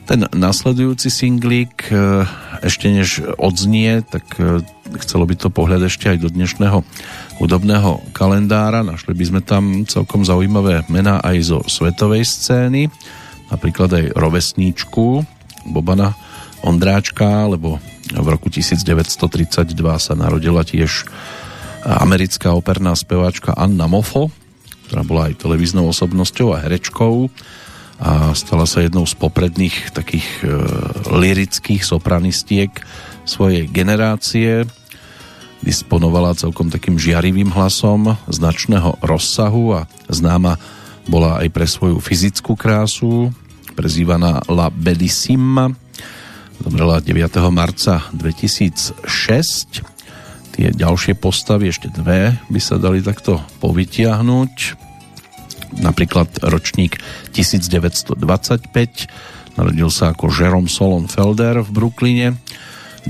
[0.03, 2.27] Ten nasledujúci singlík e,
[2.59, 4.59] ešte než odznie, tak e,
[4.99, 6.83] chcelo by to pohľad ešte aj do dnešného
[7.39, 8.83] hudobného kalendára.
[8.83, 12.91] Našli by sme tam celkom zaujímavé mená aj zo svetovej scény,
[13.55, 15.23] napríklad aj rovesníčku
[15.71, 16.19] Bobana
[16.67, 17.79] Ondráčka, alebo
[18.11, 19.73] v roku 1932
[20.03, 21.07] sa narodila tiež
[21.83, 24.31] americká operná speváčka Anna Moffo,
[24.91, 27.31] ktorá bola aj televíznou osobnosťou a herečkou
[28.03, 30.47] a stala sa jednou z popredných takých e,
[31.15, 32.75] lirických sopranistiek
[33.23, 34.67] svojej generácie.
[35.63, 39.81] Disponovala celkom takým žiarivým hlasom značného rozsahu a
[40.11, 40.59] známa
[41.07, 43.31] bola aj pre svoju fyzickú krásu,
[43.79, 45.71] prezývaná La Bellissima
[46.63, 47.43] Zomrela 9.
[47.51, 49.03] marca 2006.
[50.55, 54.55] Tie ďalšie postavy, ešte dve, by sa dali takto povytiahnuť.
[55.83, 57.03] Napríklad ročník
[57.35, 58.15] 1925.
[59.59, 62.39] Narodil sa ako Jerome Solon Felder v Brooklyne.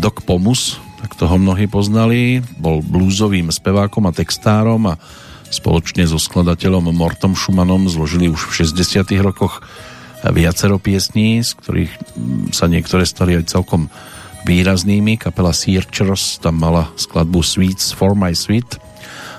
[0.00, 4.96] Doc Pomus, tak toho mnohí poznali, bol blúzovým spevákom a textárom a
[5.52, 9.12] spoločne so skladateľom Mortom Schumannom zložili už v 60.
[9.20, 9.60] rokoch
[10.30, 11.92] viacero piesní, z ktorých
[12.54, 13.90] sa niektoré stali aj celkom
[14.46, 15.18] výraznými.
[15.18, 18.78] Kapela Searchers tam mala skladbu Sweets for my sweet,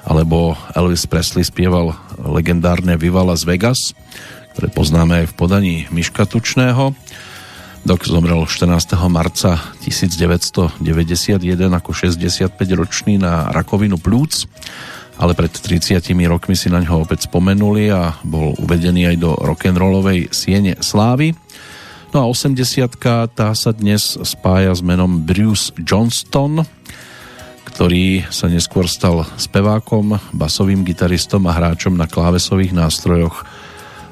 [0.03, 3.95] alebo Elvis Presley spieval legendárne Viva Las Vegas,
[4.55, 6.91] ktoré poznáme aj v podaní Miška Tučného.
[7.83, 8.95] Dok zomrel 14.
[9.11, 10.79] marca 1991
[11.59, 14.47] ako 65-ročný na rakovinu plúc
[15.23, 20.35] ale pred 30 rokmi si na ňo opäť spomenuli a bol uvedený aj do rock'n'rollovej
[20.35, 21.31] siene slávy.
[22.11, 22.59] No a 80
[23.31, 26.67] tá sa dnes spája s menom Bruce Johnston,
[27.63, 33.47] ktorý sa neskôr stal spevákom, basovým gitaristom a hráčom na klávesových nástrojoch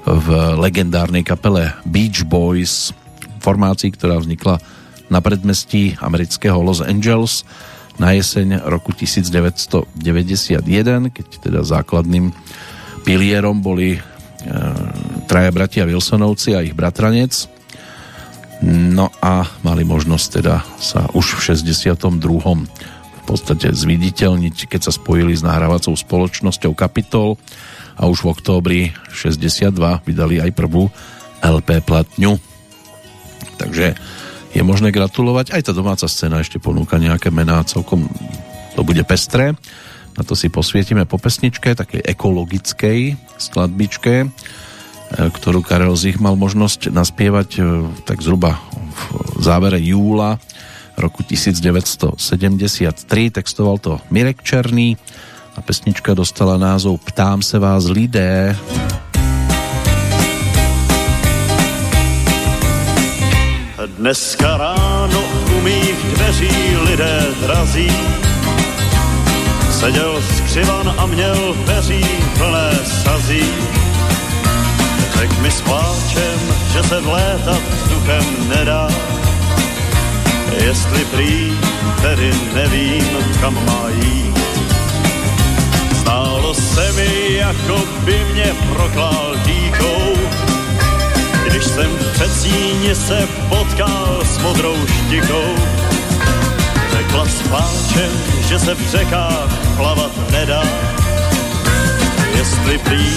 [0.07, 0.27] v
[0.63, 2.95] legendárnej kapele Beach Boys,
[3.43, 4.63] formácii, ktorá vznikla
[5.11, 7.43] na predmestí amerického Los Angeles
[7.99, 9.91] na jeseň roku 1991,
[11.11, 12.31] keď teda základným
[13.03, 13.99] pilierom boli e,
[15.25, 17.49] traja bratia Wilsonovci a ich bratranec.
[18.61, 21.97] No a mali možnosť teda sa už v 62.
[23.17, 27.41] v podstate zviditeľniť, keď sa spojili s nahrávacou spoločnosťou Capitol
[27.97, 29.73] a už v októbri 62
[30.05, 30.93] vydali aj prvú
[31.41, 32.37] LP platňu.
[33.57, 33.97] Takže
[34.51, 35.55] je možné gratulovať.
[35.55, 38.07] Aj tá domáca scéna ešte ponúka nejaké mená, celkom
[38.75, 39.55] to bude pestré.
[40.19, 44.27] Na to si posvietime po pesničke, takej ekologickej skladbičke, e,
[45.31, 47.61] ktorú Karel Zich mal možnosť naspievať e,
[48.03, 48.59] tak zhruba
[49.39, 50.35] v závere júla
[50.99, 52.19] roku 1973.
[53.31, 54.99] Textoval to Mirek Černý
[55.55, 58.55] a pesnička dostala názov Ptám se vás lidé.
[63.87, 65.23] Dneska ráno
[65.57, 67.91] u mých dveří lidé drazí.
[69.71, 72.05] Seděl skřivan a měl peří
[72.37, 72.71] plné
[73.03, 73.43] sazí.
[75.17, 76.39] Řek mi s pláčem,
[76.73, 78.87] že se vlétat vzduchem nedá.
[80.65, 81.53] Jestli prý,
[82.01, 83.05] tedy nevím,
[83.41, 84.39] kam má jít.
[85.91, 89.60] Zdálo se mi, jako by mě proklál dýchou
[91.51, 95.55] když jsem v Přecíně se potkal s modrou štikou.
[96.91, 98.11] Řekla s pláčem,
[98.47, 100.63] že se v řekách plavat nedá.
[102.37, 103.13] Jestli prý,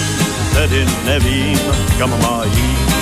[0.53, 1.59] tedy nevím,
[1.99, 2.95] kam má jít.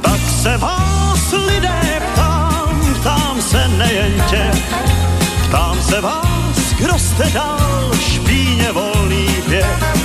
[0.00, 4.50] Tak se vás lidé ptám, ptám se nejen tě,
[5.48, 9.99] ptám se vás, kdo jste dal špíně volný běh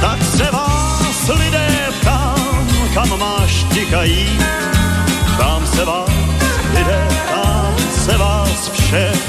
[0.00, 1.68] tak se vás lidé
[2.00, 4.38] ptám, kam máš tikají.
[5.34, 6.10] Ptám se vás
[6.74, 9.22] lidé, ptám se vás všech.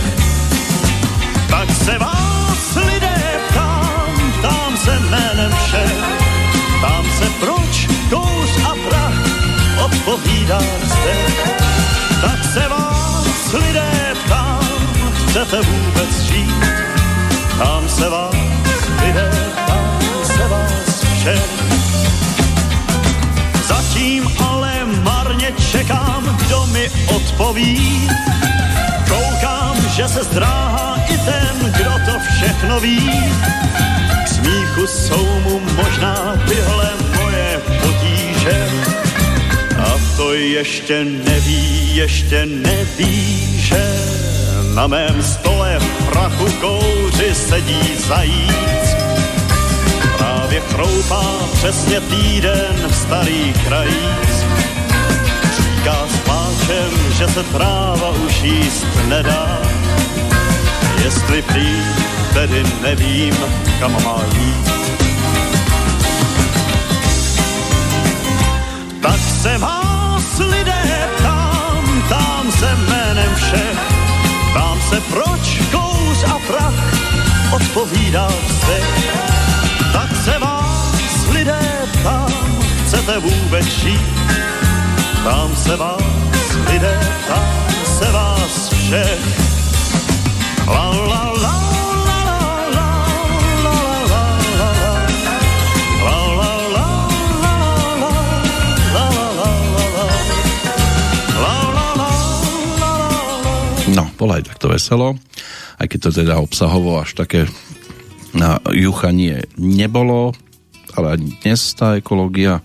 [1.50, 5.98] Tak se vás lidé ptám, ptám se jménem všech.
[6.80, 9.20] Ptám se proč kouř a prach
[9.86, 11.16] odpovídá zde.
[12.22, 14.68] Tak se vás lidé ptám,
[15.16, 16.66] chcete vůbec žít?
[17.56, 18.36] Ptám se vás
[19.06, 19.32] lidé,
[20.40, 21.50] se vás všech.
[23.68, 28.10] Zatím ale marně čekám, kdo mi odpoví.
[29.10, 33.12] Koukám, že se zdráhá i ten, kdo to všechno ví.
[34.26, 36.90] K smíchu jsou mu možná tyhle
[37.22, 38.70] moje potíže.
[39.80, 43.84] A to ještě neví, ještě neví, že
[44.76, 48.89] na mém stole v prachu kouři sedí zajíc
[50.60, 51.24] právě chroupá
[51.54, 54.46] přesně týden v starý krajíc.
[55.58, 59.62] Říká s pláčem, že se tráva už jíst nedá.
[61.04, 61.84] Jestli prý,
[62.34, 63.36] tedy nevím,
[63.80, 64.70] kam má jít.
[69.02, 73.80] Tak se vás lidé ptám, tam se jménem všech,
[74.52, 76.74] ptám se proč kouř a prach
[77.54, 78.30] odpovídá
[78.68, 79.39] tak
[80.24, 81.60] se vás lidé
[81.92, 82.34] ptám,
[82.86, 84.02] chcete vůbec žít?
[85.22, 86.04] Ptám se vás
[86.72, 89.50] lidé, ptám se vás všech.
[90.68, 91.60] La la la
[103.90, 105.18] No, bolo aj takto veselo,
[105.82, 107.50] aj keď to teda obsahovo až také
[108.34, 110.34] na juchanie nebolo,
[110.94, 112.62] ale ani dnes tá ekológia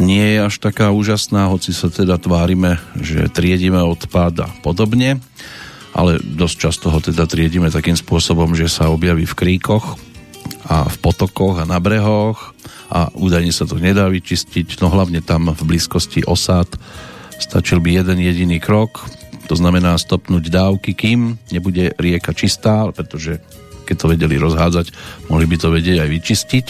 [0.00, 5.20] nie je až taká úžasná, hoci sa teda tvárime, že triedime odpad a podobne,
[5.92, 10.00] ale dosť často ho teda triedime takým spôsobom, že sa objaví v kríkoch
[10.66, 12.56] a v potokoch a na brehoch
[12.88, 16.68] a údajne sa to nedá vyčistiť, no hlavne tam v blízkosti osád
[17.36, 19.04] stačil by jeden jediný krok,
[19.50, 23.42] to znamená stopnúť dávky, kým nebude rieka čistá, pretože
[23.92, 24.86] keď to vedeli rozhádzať,
[25.28, 26.66] mohli by to vedieť aj vyčistiť.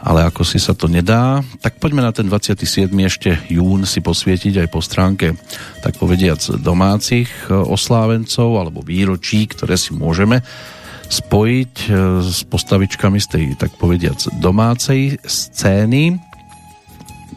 [0.00, 2.88] Ale ako si sa to nedá, tak poďme na ten 27.
[3.04, 5.36] ešte jún si posvietiť aj po stránke,
[5.84, 10.46] tak povediac, domácich e, oslávencov alebo výročí, ktoré si môžeme
[11.10, 11.88] spojiť e,
[12.22, 16.22] s postavičkami z tej, tak povediac, domácej scény.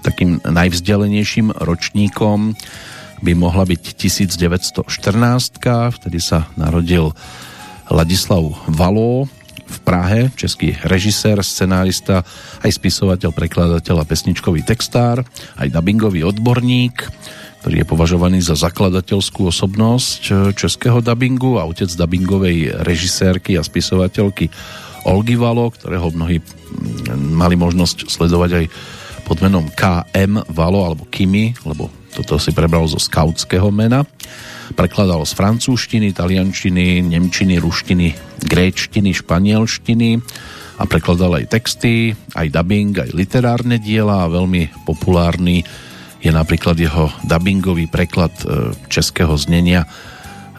[0.05, 2.53] Takým najvzdialenejším ročníkom
[3.25, 4.85] by mohla byť 1914,
[5.99, 7.17] vtedy sa narodil
[7.89, 9.25] Ladislav Való
[9.69, 12.25] v Prahe, český režisér, scenárista,
[12.65, 15.21] aj spisovateľ, prekladateľ a pesničkový textár,
[15.57, 17.05] aj dubbingový odborník,
[17.61, 24.49] ktorý je považovaný za zakladateľskú osobnosť českého dubbingu a otec dubbingovej režisérky a spisovateľky
[25.05, 26.39] Olgy Valo, ktorého mnohí
[27.13, 28.65] mali možnosť sledovať aj
[29.27, 34.01] pod menom KM Valo alebo Kimi, lebo toto si prebral zo skautského mena.
[34.77, 38.13] Prekladal z francúzštiny, taliančiny, nemčiny, ruštiny,
[38.45, 40.09] gréčtiny, španielštiny
[40.79, 45.65] a prekladal aj texty, aj dubbing, aj literárne diela a veľmi populárny
[46.19, 49.87] je napríklad jeho dubbingový preklad e, českého znenia e,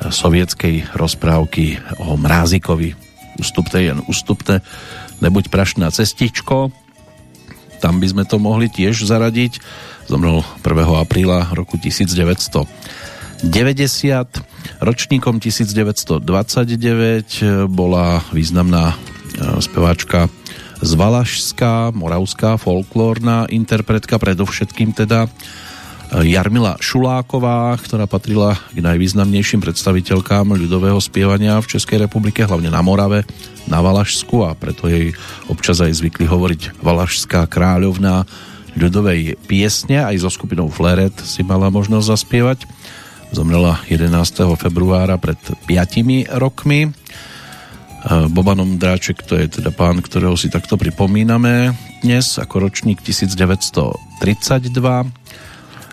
[0.09, 2.97] sovietskej rozprávky o Mrázikovi.
[3.41, 4.65] Ustupte jen ustupte,
[5.21, 6.73] nebuď prašná cestičko.
[7.81, 9.61] tam by sme to mohli tiež zaradiť.
[10.05, 11.01] Zomrel 1.
[11.01, 11.81] apríla roku
[13.41, 14.85] 1990.
[14.85, 18.97] Ročníkom 1929 bola významná e,
[19.65, 20.29] speváčka
[20.81, 25.33] z Valašská, moravská, folklórna interpretka, predovšetkým teda
[26.11, 33.23] Jarmila Šuláková, ktorá patrila k najvýznamnejším predstaviteľkám ľudového spievania v Českej republike, hlavne na Morave,
[33.71, 35.15] na Valašsku a preto jej
[35.47, 38.27] občas aj zvykli hovoriť Valašská kráľovná
[38.75, 42.59] ľudovej piesne, aj so skupinou Fleret si mala možnosť zaspievať.
[43.31, 44.11] Zomrela 11.
[44.59, 46.91] februára pred 5 rokmi.
[48.33, 54.21] Bobanom Dráček to je teda pán, ktorého si takto pripomíname dnes ako ročník 1932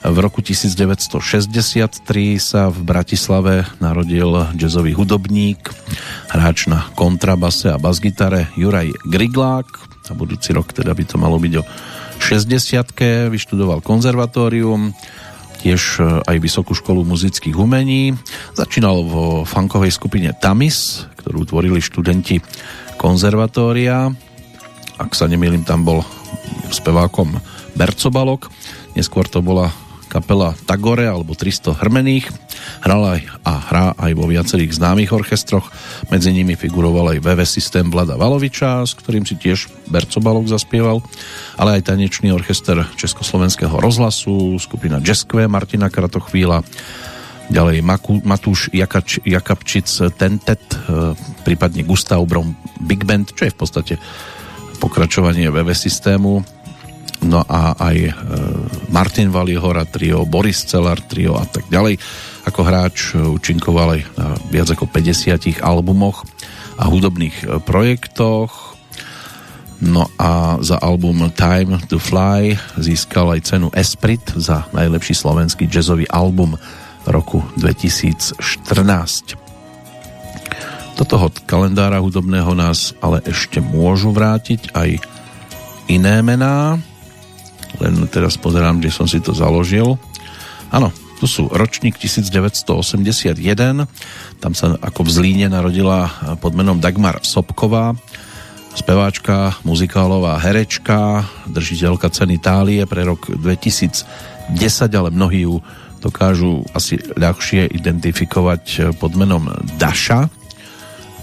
[0.07, 1.99] v roku 1963
[2.37, 5.59] sa v Bratislave narodil jazzový hudobník,
[6.31, 9.67] hráč na kontrabase a basgitare Juraj Griglák.
[10.07, 11.63] Na budúci rok teda by to malo byť o
[12.23, 14.95] 60 vyštudoval konzervatórium,
[15.67, 18.15] tiež e, aj Vysokú školu muzických umení.
[18.55, 22.39] Začínal vo funkovej skupine Tamis, ktorú tvorili študenti
[22.95, 24.07] konzervatória.
[24.95, 26.07] Ak sa nemýlim, tam bol
[26.71, 27.35] spevákom
[27.75, 28.47] Bercobalok.
[28.95, 29.67] Neskôr to bola
[30.17, 32.25] kapela Tagore alebo 300 hrmených.
[32.81, 35.69] Hral aj a hrá aj vo viacerých známych orchestroch.
[36.09, 41.05] Medzi nimi figuroval aj VV systém Vlada Valoviča, s ktorým si tiež Berco Balok zaspieval,
[41.61, 46.65] ale aj tanečný orchester Československého rozhlasu, skupina Jazzkve Martina Kratochvíla,
[47.53, 51.13] ďalej Maku, Matúš Jakač, Jakabčic Tentet, e,
[51.45, 53.93] prípadne Gustav Brom Big Band, čo je v podstate
[54.81, 56.56] pokračovanie VV systému
[57.25, 58.11] no a aj e,
[58.93, 61.97] Martin Valihora trio, Boris Celar trio a tak ďalej.
[62.45, 66.21] Ako hráč e, účinkoval aj na viac ako 50 albumoch
[66.77, 68.77] a hudobných e, projektoch.
[69.77, 76.09] No a za album Time to Fly získal aj cenu Esprit za najlepší slovenský jazzový
[76.09, 76.57] album
[77.05, 78.41] roku 2014.
[80.97, 84.97] Do toho kalendára hudobného nás ale ešte môžu vrátiť aj
[85.85, 86.81] iné mená
[87.81, 89.97] len teraz pozerám, kde som si to založil.
[90.73, 93.89] Áno, tu sú ročník 1981,
[94.37, 97.97] tam sa ako v Zlíne narodila pod menom Dagmar Sobková,
[98.77, 104.05] speváčka, muzikálová herečka, držiteľka ceny Itálie pre rok 2010,
[104.93, 105.57] ale mnohí ju
[105.97, 109.49] dokážu asi ľahšie identifikovať pod menom
[109.81, 110.29] Daša,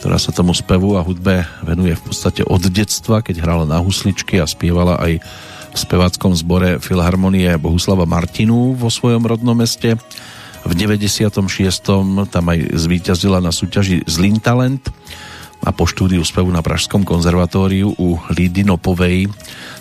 [0.02, 4.42] ktorá sa tomu spevu a hudbe venuje v podstate od detstva, keď hrala na husličky
[4.42, 5.22] a spievala aj
[5.74, 9.98] v speváckom zbore Filharmonie Bohuslava Martinu vo svojom rodnom meste.
[10.62, 11.34] V 96.
[12.30, 14.86] tam aj zvíťazila na súťaži Zlín Talent
[15.66, 19.26] a po štúdiu spevu na Pražskom konzervatóriu u Lídy Nopovej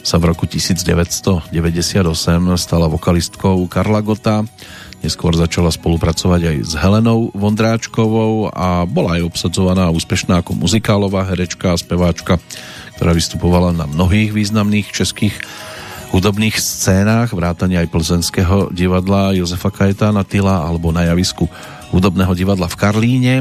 [0.01, 1.53] sa v roku 1998
[2.57, 4.41] stala vokalistkou Karla Gota.
[5.03, 11.75] Neskôr začala spolupracovať aj s Helenou Vondráčkovou a bola aj obsadzovaná úspešná ako muzikálová herečka
[11.75, 12.39] a speváčka,
[12.95, 15.35] ktorá vystupovala na mnohých významných českých
[16.13, 21.49] hudobných scénách, vrátane aj plzenského divadla Jozefa Kajetána Tyla alebo na javisku
[21.89, 23.35] hudobného divadla v Karlíne,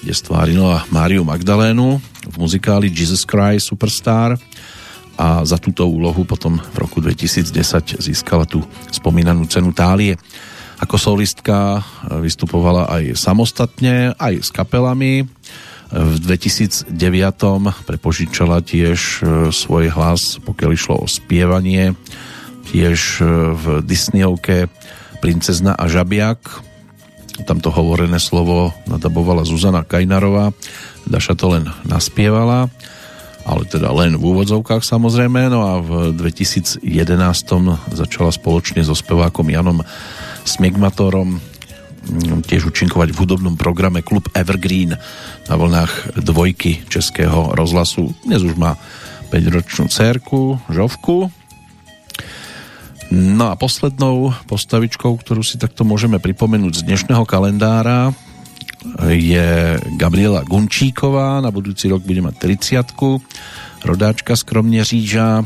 [0.00, 4.40] kde stvárila Máriu Magdalénu v muzikáli Jesus Christ Superstar
[5.20, 10.16] a za túto úlohu potom v roku 2010 získala tú spomínanú cenu Tálie.
[10.80, 15.28] Ako solistka vystupovala aj samostatne, aj s kapelami,
[15.88, 16.92] v 2009
[17.88, 21.96] prepožičala tiež e, svoj hlas, pokiaľ išlo o spievanie,
[22.68, 23.24] tiež e,
[23.56, 24.68] v Disneyovke
[25.24, 26.40] Princezna a žabiak.
[27.48, 30.52] Tamto hovorené slovo nadabovala Zuzana Kajnarová,
[31.08, 32.68] Daša to len naspievala,
[33.48, 36.84] ale teda len v úvodzovkách samozrejme, no a v 2011
[37.96, 39.80] začala spoločne so spevákom Janom
[40.44, 41.40] Smigmatorom
[42.44, 44.96] tiež účinkovať v hudobnom programe Klub Evergreen
[45.46, 48.12] na vlnách dvojky Českého rozhlasu.
[48.24, 48.74] Dnes už má
[49.28, 51.28] 5-ročnú cerku, Žovku.
[53.12, 58.12] No a poslednou postavičkou, ktorú si takto môžeme pripomenúť z dnešného kalendára,
[59.10, 65.44] je Gabriela Gunčíková, na budúci rok bude mať 30 rodáčka skromne říža,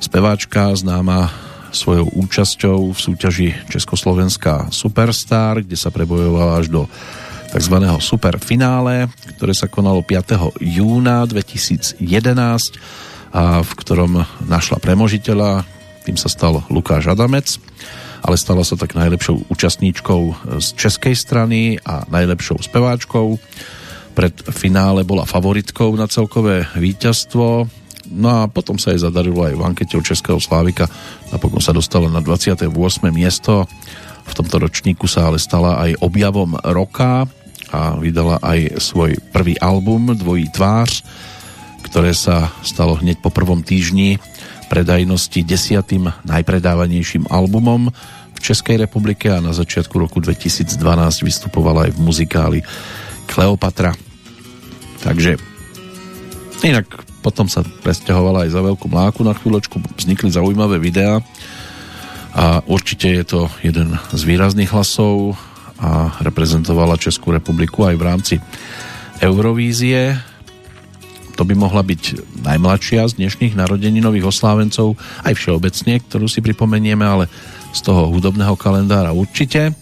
[0.00, 6.82] speváčka známa svojou účasťou v súťaži Československá Superstar, kde sa prebojovala až do
[7.52, 7.76] tzv.
[8.00, 10.60] superfinále, ktoré sa konalo 5.
[10.60, 12.00] júna 2011
[13.32, 15.64] a v ktorom našla premožiteľa,
[16.04, 17.56] tým sa stal Lukáš Adamec,
[18.22, 20.22] ale stala sa tak najlepšou účastníčkou
[20.60, 23.40] z českej strany a najlepšou speváčkou.
[24.12, 27.66] Pred finále bola favoritkou na celkové víťazstvo
[28.12, 30.86] No a potom sa jej zadarilo aj v ankete od Českého Slávika.
[31.32, 32.68] Napokon sa dostala na 28.
[33.08, 33.64] miesto.
[34.22, 37.26] V tomto ročníku sa ale stala aj objavom roka
[37.72, 41.02] a vydala aj svoj prvý album Dvojí tvář,
[41.88, 44.20] ktoré sa stalo hneď po prvom týždni
[44.68, 47.92] predajnosti desiatým najpredávanejším albumom
[48.32, 50.80] v Českej republike a na začiatku roku 2012
[51.24, 52.60] vystupovala aj v muzikáli
[53.28, 53.92] Kleopatra.
[55.04, 55.36] Takže
[56.64, 61.22] inak potom sa presťahovala aj za Veľkú mláku na chvíľočku, vznikli zaujímavé videá
[62.34, 65.38] a určite je to jeden z výrazných hlasov
[65.78, 68.34] a reprezentovala Českú republiku aj v rámci
[69.22, 70.18] Eurovízie.
[71.38, 77.24] To by mohla byť najmladšia z dnešných narodeninových oslávencov, aj všeobecne, ktorú si pripomenieme, ale
[77.72, 79.72] z toho hudobného kalendára určite.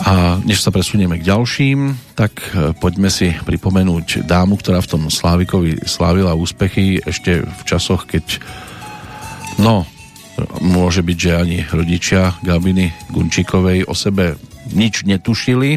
[0.00, 5.02] A než sa presunieme k ďalším, tak e, poďme si pripomenúť dámu, ktorá v tom
[5.12, 8.40] Slávikovi slávila úspechy ešte v časoch, keď
[9.60, 9.84] no,
[10.64, 14.40] môže byť, že ani rodičia Gabiny Gunčikovej o sebe
[14.72, 15.76] nič netušili.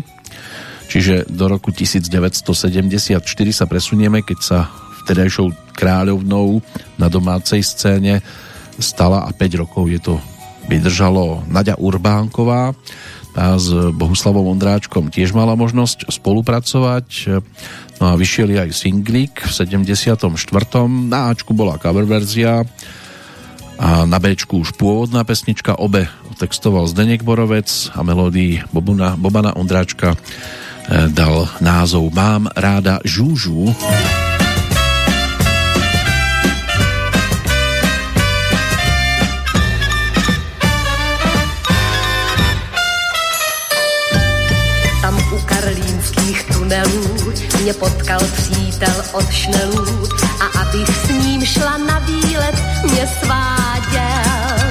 [0.87, 3.19] Čiže do roku 1974
[3.51, 4.59] sa presunieme, keď sa
[5.03, 6.63] vtedajšou kráľovnou
[6.95, 8.23] na domácej scéne
[8.79, 10.15] stala a 5 rokov je to
[10.71, 12.71] vydržalo Nadia Urbánková.
[13.33, 17.41] Tá s Bohuslavom Ondráčkom tiež mala možnosť spolupracovať.
[17.97, 20.21] No a vyšiel aj singlik v 74.
[21.09, 22.61] Na Ačku bola cover verzia
[23.83, 26.05] a na Bčku už pôvodná pesnička, obe
[26.37, 33.73] textoval Zdenek Borovec a melódii Bobuna, Bobana Ondráčka eh, dal názov Mám ráda žúžu.
[33.73, 34.22] Tam
[46.63, 50.07] tunelů mě potkal přítel od šnelů
[50.39, 54.65] a abych s ním šla na výlet, mě sváděl,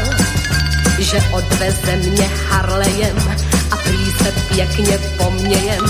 [0.99, 3.17] že odveze mě Harlejem
[3.71, 5.85] a prý se pěkně pomějem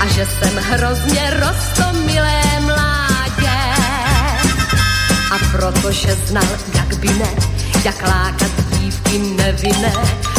[0.00, 3.58] a že jsem hrozně rostomilé mládě.
[5.30, 7.30] A protože znal, jak by ne,
[7.84, 9.92] jak lákat dívky nevinné,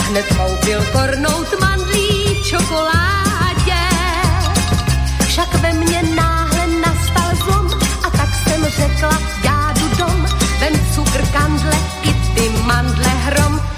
[0.10, 3.21] hned koupil kornout mandlí čokoládě.
[5.42, 7.68] Však ve mně náhle nastal zlom
[8.04, 10.26] a tak jsem řekla, já jdu dom,
[10.60, 13.71] vem cukr, kandle i ty mandle hrom.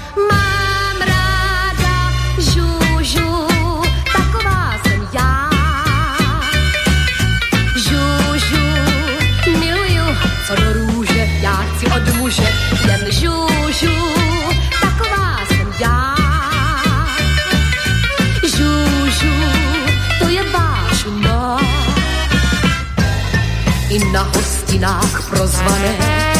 [25.64, 25.94] Prozvané,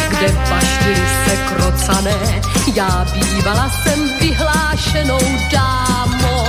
[0.09, 2.41] kde baštily se krocané,
[2.75, 5.21] já bývala jsem vyhlášenou
[5.53, 6.47] dámou.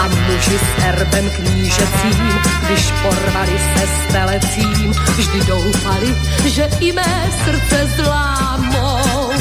[0.00, 6.16] A muži s erbem knížecím, když porvali se s telecím, vždy doufali,
[6.46, 9.32] že i mé srdce zlámou.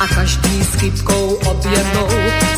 [0.00, 2.08] A každý s kytkou objednou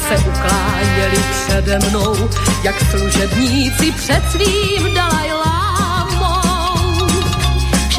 [0.08, 2.28] se ukláněli přede mnou,
[2.62, 5.49] jak služebníci před svým Dalajlámou.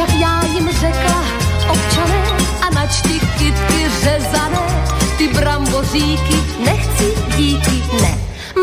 [0.02, 1.23] Však já jim řekla,
[1.68, 2.23] občané,
[2.61, 4.86] a načti kytky řezané,
[5.18, 8.18] ty bramboříky nechci, díky, ne.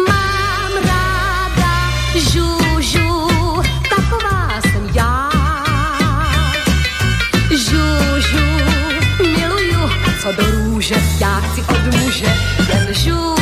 [0.09, 3.29] Mám ráda žužu,
[3.89, 5.31] taková jsem já.
[7.51, 8.47] Žužu,
[9.23, 9.91] miluju,
[10.23, 12.37] co do růže, já chci od muže,
[12.69, 13.38] jen žužu,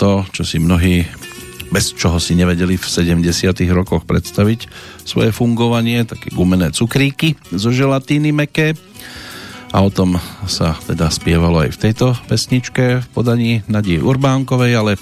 [0.00, 1.04] To čo si mnohí
[1.70, 3.20] bez čoho si nevedeli v 70
[3.70, 4.66] rokoch predstaviť
[5.04, 8.74] svoje fungovanie, také gumené cukríky zo želatíny meké.
[9.70, 10.18] A o tom
[10.50, 14.92] sa teda spievalo aj v tejto pesničke v podaní Nadie Urbánkovej, ale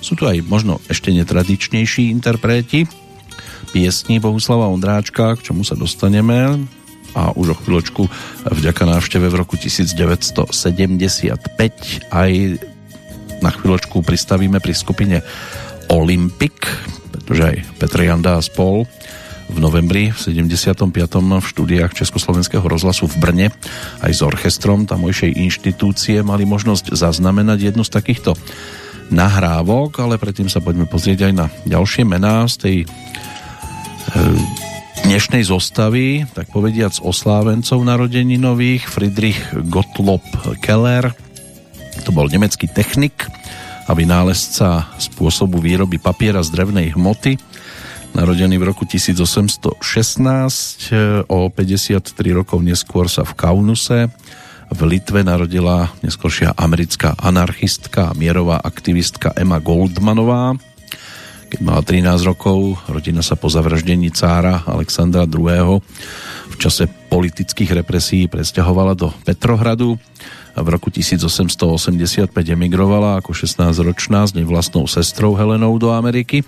[0.00, 2.88] sú tu aj možno ešte netradičnejší interpreti
[3.74, 6.62] piesní Bohuslava Ondráčka, k čomu sa dostaneme
[7.18, 8.06] a už o chvíľočku
[8.48, 10.54] vďaka návšteve v roku 1975
[12.14, 12.30] aj
[13.44, 15.20] na chvíľočku pristavíme pri skupine
[15.92, 16.64] Olympic,
[17.12, 18.88] pretože aj Petr Janda a spol
[19.52, 20.88] v novembri v 75.
[21.20, 23.46] v štúdiách Československého rozhlasu v Brne
[24.00, 28.32] aj s orchestrom tamojšej inštitúcie mali možnosť zaznamenať jednu z takýchto
[29.12, 32.86] nahrávok, ale predtým sa poďme pozrieť aj na ďalšie mená z tej e,
[35.04, 39.36] dnešnej zostavy, tak povediac oslávencov nových Friedrich
[39.68, 40.24] Gottlob
[40.64, 41.12] Keller,
[42.04, 43.24] to bol nemecký technik
[43.88, 47.40] a vynálezca spôsobu výroby papiera z drevnej hmoty,
[48.12, 49.80] narodený v roku 1816,
[51.26, 54.12] o 53 rokov neskôr sa v Kaunuse
[54.74, 60.56] v Litve narodila neskôršia americká anarchistka a mierová aktivistka Emma Goldmanová.
[61.52, 65.78] Keď mala 13 rokov, rodina sa po zavraždení cára Alexandra II.
[66.50, 69.94] v čase politických represí presťahovala do Petrohradu
[70.54, 76.46] v roku 1885 emigrovala ako 16-ročná s nevlastnou sestrou Helenou do Ameriky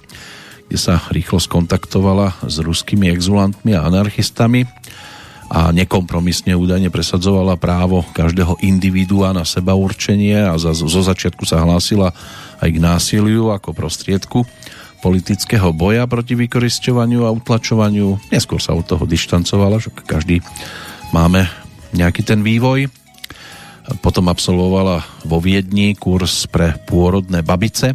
[0.67, 4.67] kde sa rýchlo skontaktovala s ruskými exulantmi a anarchistami
[5.47, 11.63] a nekompromisne údajne presadzovala právo každého individua na seba určenie a za, zo začiatku sa
[11.63, 12.11] hlásila
[12.59, 14.43] aj k násiliu ako prostriedku
[15.07, 18.19] politického boja proti vykoristovaniu a utlačovaniu.
[18.35, 20.43] Neskôr sa od toho dištancovala, že každý
[21.15, 21.47] máme
[21.95, 22.91] nejaký ten vývoj.
[24.03, 27.95] Potom absolvovala vo Viedni kurz pre pôrodné babice,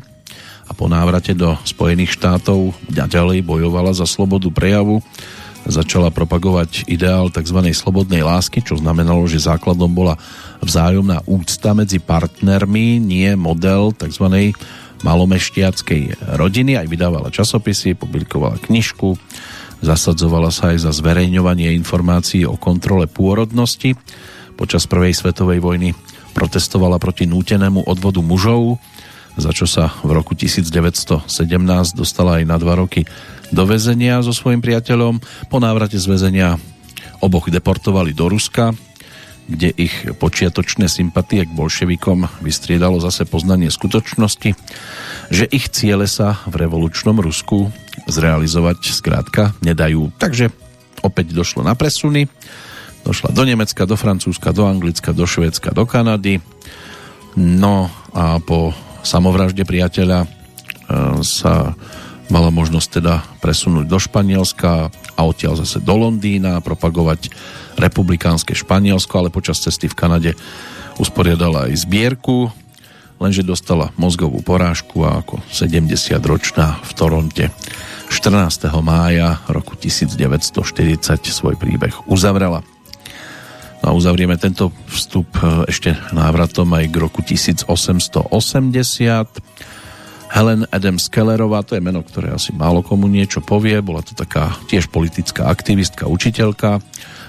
[0.68, 5.03] a po návrate do Spojených štátov ďalej bojovala za slobodu prejavu.
[5.68, 7.59] Začala propagovať ideál tzv.
[7.76, 10.15] slobodnej lásky, čo znamenalo, že základom bola
[10.63, 14.55] vzájomná úcta medzi partnermi, nie model tzv.
[15.03, 16.80] malomeštiackej rodiny.
[16.80, 19.19] Aj vydávala časopisy, publikovala knižku,
[19.84, 23.99] zasadzovala sa aj za zverejňovanie informácií o kontrole pôrodnosti.
[24.62, 25.98] Počas prvej svetovej vojny
[26.38, 28.78] protestovala proti nútenému odvodu mužov
[29.40, 31.26] za čo sa v roku 1917
[31.96, 33.08] dostala aj na dva roky
[33.52, 35.24] do väzenia so svojím priateľom.
[35.48, 36.60] Po návrate z väzenia
[37.24, 38.76] oboch deportovali do Ruska,
[39.48, 44.52] kde ich počiatočné sympatie k bolševikom vystriedalo zase poznanie skutočnosti,
[45.32, 47.72] že ich ciele sa v revolučnom Rusku
[48.12, 50.12] zrealizovať skrátka nedajú.
[50.20, 50.52] Takže
[51.04, 52.28] opäť došlo na presuny.
[53.02, 56.38] Došla do Nemecka, do Francúzska, do Anglicka, do Švédska, do Kanady.
[57.38, 60.28] No a po samovražde priateľa e,
[61.26, 61.73] sa
[62.32, 67.34] mala možnosť teda presunúť do Španielska a odtiaľ zase do Londýna, propagovať
[67.76, 70.32] republikánske Španielsko, ale počas cesty v Kanade
[70.95, 72.48] usporiadala aj zbierku,
[73.19, 77.44] lenže dostala mozgovú porážku a ako 70-ročná v Toronte
[78.07, 78.72] 14.
[78.84, 80.52] mája roku 1940
[81.28, 82.64] svoj príbeh uzavrela.
[83.82, 88.30] A uzavrieme tento vstup e, ešte návratom aj k roku 1880.
[90.32, 94.56] Helen Adams Kellerová, to je meno, ktoré asi málo komu niečo povie, bola to taká
[94.72, 96.80] tiež politická aktivistka, učiteľka,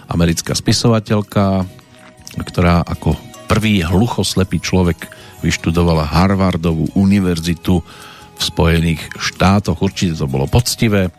[0.07, 1.67] americká spisovateľka,
[2.47, 3.19] ktorá ako
[3.51, 5.11] prvý hluchoslepý človek
[5.43, 7.83] vyštudovala Harvardovú univerzitu
[8.39, 9.83] v Spojených štátoch.
[9.83, 11.11] Určite to bolo poctivé.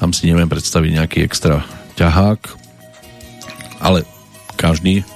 [0.00, 1.62] Tam si neviem predstaviť nejaký extra
[2.00, 2.40] ťahák,
[3.84, 4.13] ale
[4.56, 5.06] každý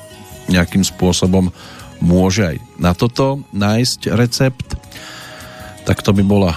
[0.48, 1.52] nejakým spôsobom
[1.98, 4.68] môže aj na toto nájsť recept.
[5.84, 6.52] Tak to by bola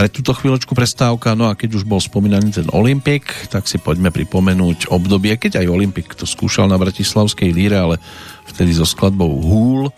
[0.00, 1.36] pre túto chvíľočku prestávka.
[1.36, 5.68] No a keď už bol spomínaný ten Olympik, tak si poďme pripomenúť obdobie, keď aj
[5.68, 7.96] Olympik to skúšal na Bratislavskej líre, ale
[8.48, 9.92] vtedy so skladbou Húl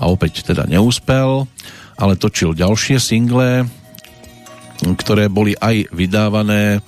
[0.00, 1.44] a opäť teda neúspel,
[2.00, 3.68] ale točil ďalšie single,
[4.96, 6.80] ktoré boli aj vydávané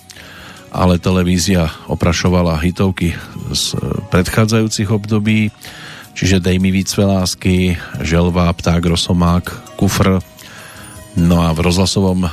[0.75, 3.15] ale televízia oprašovala hitovky
[3.55, 3.79] z
[4.11, 5.55] predchádzajúcich období,
[6.19, 10.19] čiže Dej mi víc lásky, Želva, Pták, Rosomák, Kufr.
[11.15, 12.31] No a v rozhlasovom um,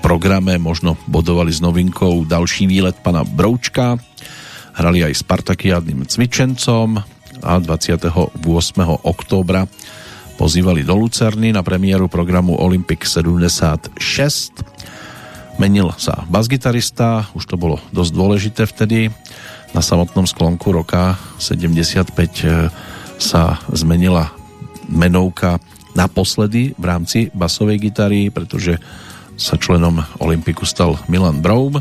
[0.00, 4.00] programe možno bodovali s novinkou Další výlet pana Broučka,
[4.72, 7.04] hrali aj Spartakiadným cvičencom
[7.44, 8.32] a 28.
[9.04, 9.68] októbra
[10.40, 14.80] pozývali do Lucerny na premiéru programu Olympic 76
[15.60, 19.12] Menil sa basgitarista, už to bolo dosť dôležité vtedy.
[19.76, 22.72] Na samotnom sklonku roka 75 e,
[23.20, 24.32] sa zmenila
[24.88, 25.60] menovka
[25.92, 28.80] naposledy v rámci basovej gitary, pretože
[29.36, 31.76] sa členom Olympiku stal Milan Broum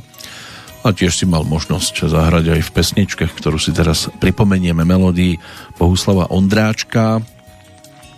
[0.84, 5.40] a tiež si mal možnosť zahrať aj v pesničke, ktorú si teraz pripomenieme melódii
[5.80, 7.24] Bohuslava Ondráčka.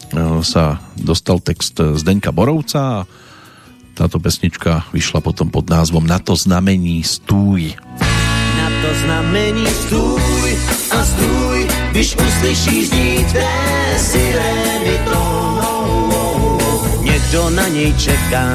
[0.09, 3.05] E, sa dostal text Zdeňka Borovca a
[4.01, 7.77] táto pesnička vyšla potom pod názvom Na to znamení stúj.
[8.57, 10.49] Na to znamení stůj
[10.89, 11.57] a stůj,
[11.93, 13.53] když uslyšíš znít té
[14.01, 14.95] sirény.
[17.05, 18.49] Někdo na něj čeká,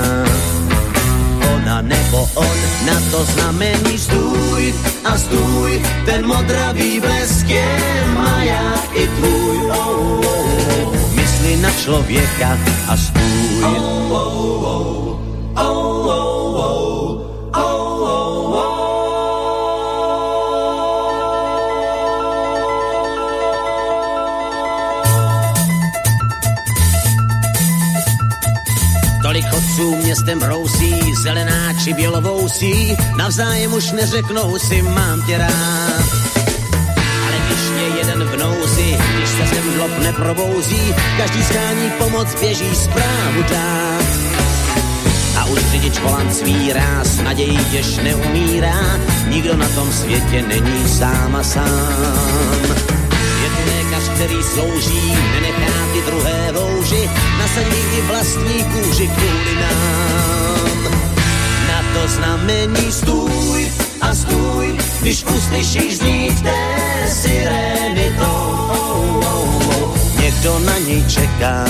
[1.54, 4.74] ona nebo on, na to znamení stůj
[5.04, 5.70] a stůj,
[6.04, 7.70] ten modravý blesk je
[8.18, 9.56] maják i tvůj.
[9.70, 11.14] Oh, oh, oh.
[11.14, 12.58] Mysli na člověka
[12.88, 13.62] a stůj.
[13.62, 15.25] Oh, oh, oh.
[29.76, 36.04] Chodců městem brousí, zelenáči bělovousí, navzájem už neřeknou si, mám tě rád.
[37.26, 42.74] Ale když je jeden v nouzi, když se sem dlob neprobouzí, každý schání pomoc, běží
[42.74, 44.05] zprávu dát.
[45.36, 48.98] A už řidič volant svírá, s nadějí těž neumírá,
[49.28, 52.62] nikdo na tom světě není sám a sám.
[53.42, 60.92] Je tu lékař, který slouží, nenechá ty druhé louži, nasadí i vlastní kůži kvůli nám.
[61.68, 68.56] Na to znamení stůj a stůj, když uslyšíš znít té sirény to.
[68.70, 69.98] Oh, oh, oh.
[70.20, 71.64] Někdo na něj čeká,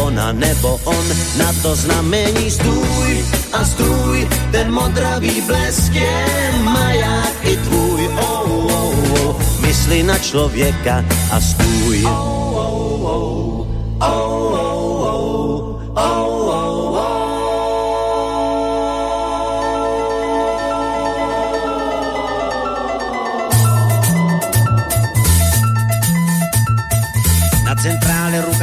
[0.00, 1.06] ona nebo on,
[1.38, 8.08] na to znamení stůj a stůj, ten modravý blesk je maják i tvůj.
[8.08, 9.36] Oh, oh, oh.
[9.60, 12.04] Mysli na člověka a stůj.
[12.06, 12.43] Oh,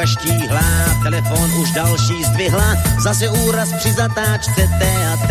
[0.01, 0.61] ruka
[1.03, 5.29] telefon už další zdvihla, zase úraz při zatáčce TAT.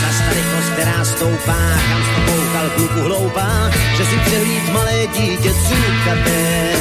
[0.00, 1.56] Zas ta rychlost, která stoupá,
[1.88, 6.72] kam jsi to koukal, kluku hloupá, že si přehlíd malé dítě cukaté.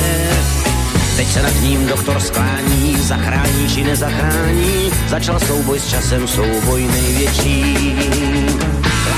[1.16, 7.78] Teď se nad ním doktor sklání, zachrání či nezachrání, začal souboj s časem, souboj největší.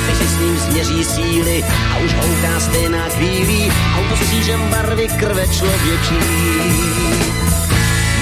[0.10, 1.64] Chlapi si s ním změří síly
[1.94, 6.20] a už houká stejná chvílí, auto s křížem barvy krve člověčí.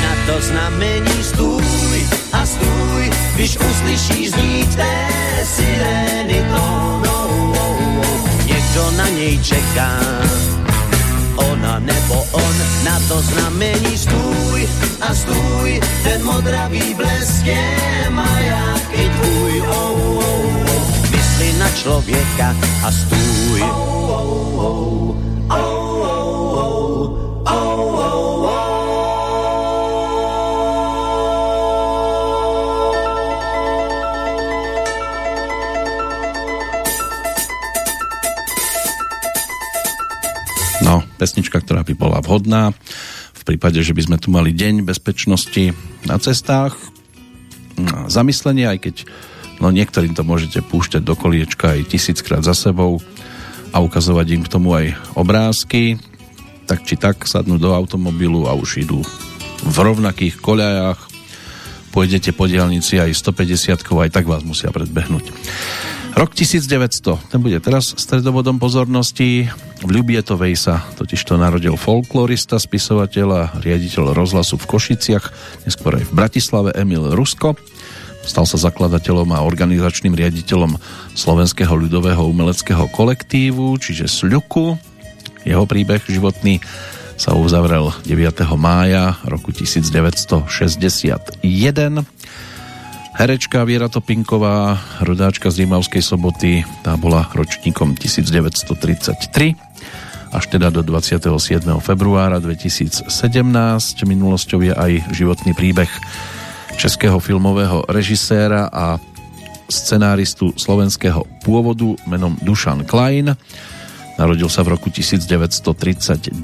[0.03, 5.07] Na to znamení stůj a stůj, když uslyšíš znít té
[5.43, 7.53] sirény tónou.
[8.45, 9.99] Někdo na něj čeká,
[11.35, 14.69] ona nebo on, na to znamení stůj
[15.01, 19.61] a stůj, ten modravý blesk je maják i tvůj.
[19.61, 20.06] Oh.
[21.37, 23.61] Mysli na člověka a stůj.
[40.81, 42.73] No, pesnička, ktorá by bola vhodná
[43.37, 45.69] v prípade, že by sme tu mali deň bezpečnosti
[46.01, 46.73] na cestách.
[48.09, 48.95] Zamyslenie, aj keď
[49.61, 53.01] no niektorým to môžete púšťať do koliečka aj tisíckrát za sebou
[53.71, 55.99] a ukazovať im k tomu aj obrázky,
[56.67, 59.03] tak či tak sadnú do automobilu a už idú
[59.63, 60.99] v rovnakých koľajách
[61.89, 65.33] pôjdete po diálnici aj 150 aj tak vás musia predbehnúť.
[66.17, 69.45] Rok 1900, ten bude teraz stredobodom pozornosti.
[69.85, 75.25] V Ľubietovej sa totiž to narodil folklorista, spisovateľ a riaditeľ rozhlasu v Košiciach,
[75.69, 77.53] neskôr aj v Bratislave Emil Rusko.
[78.27, 80.75] Stal sa zakladateľom a organizačným riaditeľom
[81.15, 84.75] Slovenského ľudového umeleckého kolektívu, čiže SLUKu.
[85.47, 86.59] Jeho príbeh životný
[87.15, 88.43] sa uzavrel 9.
[88.59, 90.43] mája roku 1961.
[93.17, 99.57] Herečka Viera Topinková, rodáčka z Rímavskej soboty, tá bola ročníkom 1933
[100.27, 101.31] až teda do 27.
[101.79, 103.07] februára 2017.
[104.03, 105.89] Minulosťou je aj životný príbeh
[106.77, 109.01] českého filmového režiséra a
[109.67, 113.33] scenáristu slovenského pôvodu menom Dušan Klein.
[114.15, 116.37] Narodil sa v roku 1939,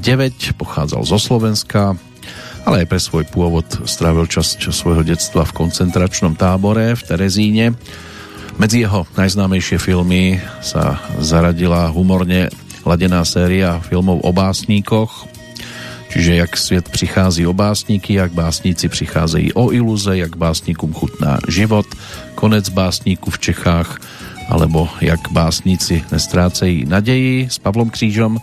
[0.58, 1.94] pochádzal zo Slovenska,
[2.66, 7.78] ale aj pre svoj pôvod strávil časť svojho detstva v koncentračnom tábore v Terezíne.
[8.58, 12.50] Medzi jeho najznámejšie filmy sa zaradila humorne
[12.86, 15.33] ladená séria filmov o básníkoch,
[16.14, 21.86] čiže jak svět přichází o básníky, jak básníci přicházejí o iluze, jak básníkům chutná život,
[22.36, 23.98] konec básníku v Čechách,
[24.50, 28.38] alebo jak básníci nestrácejí naději s Pavlom Křížom,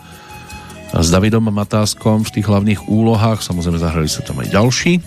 [0.91, 4.99] s Davidom Matáskom v tých hlavných úlohách, samozrejme zahrali sa tam aj ďalší.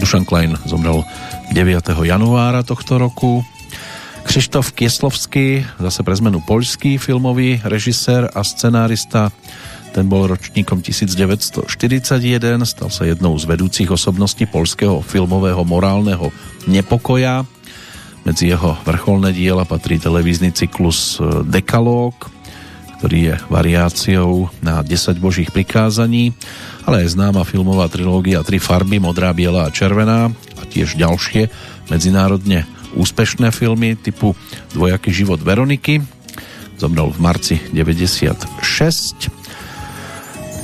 [0.00, 1.04] Dušan Klein zomrel
[1.52, 1.92] 9.
[2.08, 3.44] januára tohto roku.
[4.24, 9.30] Krištof Kieslovský, zase pre zmenu poľský filmový režisér a scenárista.
[9.96, 11.64] Ten bol ročníkom 1941,
[12.68, 16.28] stal sa jednou z vedúcich osobností polského filmového morálneho
[16.68, 17.48] nepokoja.
[18.28, 22.12] Medzi jeho vrcholné diela patrí televízny cyklus e, Dekalóg,
[23.00, 26.36] ktorý je variáciou na 10 božích prikázaní,
[26.84, 30.28] ale aj známa filmová trilógia Tri farby, modrá, biela a červená
[30.60, 31.48] a tiež ďalšie
[31.88, 32.68] medzinárodne
[33.00, 34.36] úspešné filmy typu
[34.76, 36.04] Dvojaký život Veroniky.
[36.76, 39.45] Zomrel v marci 96.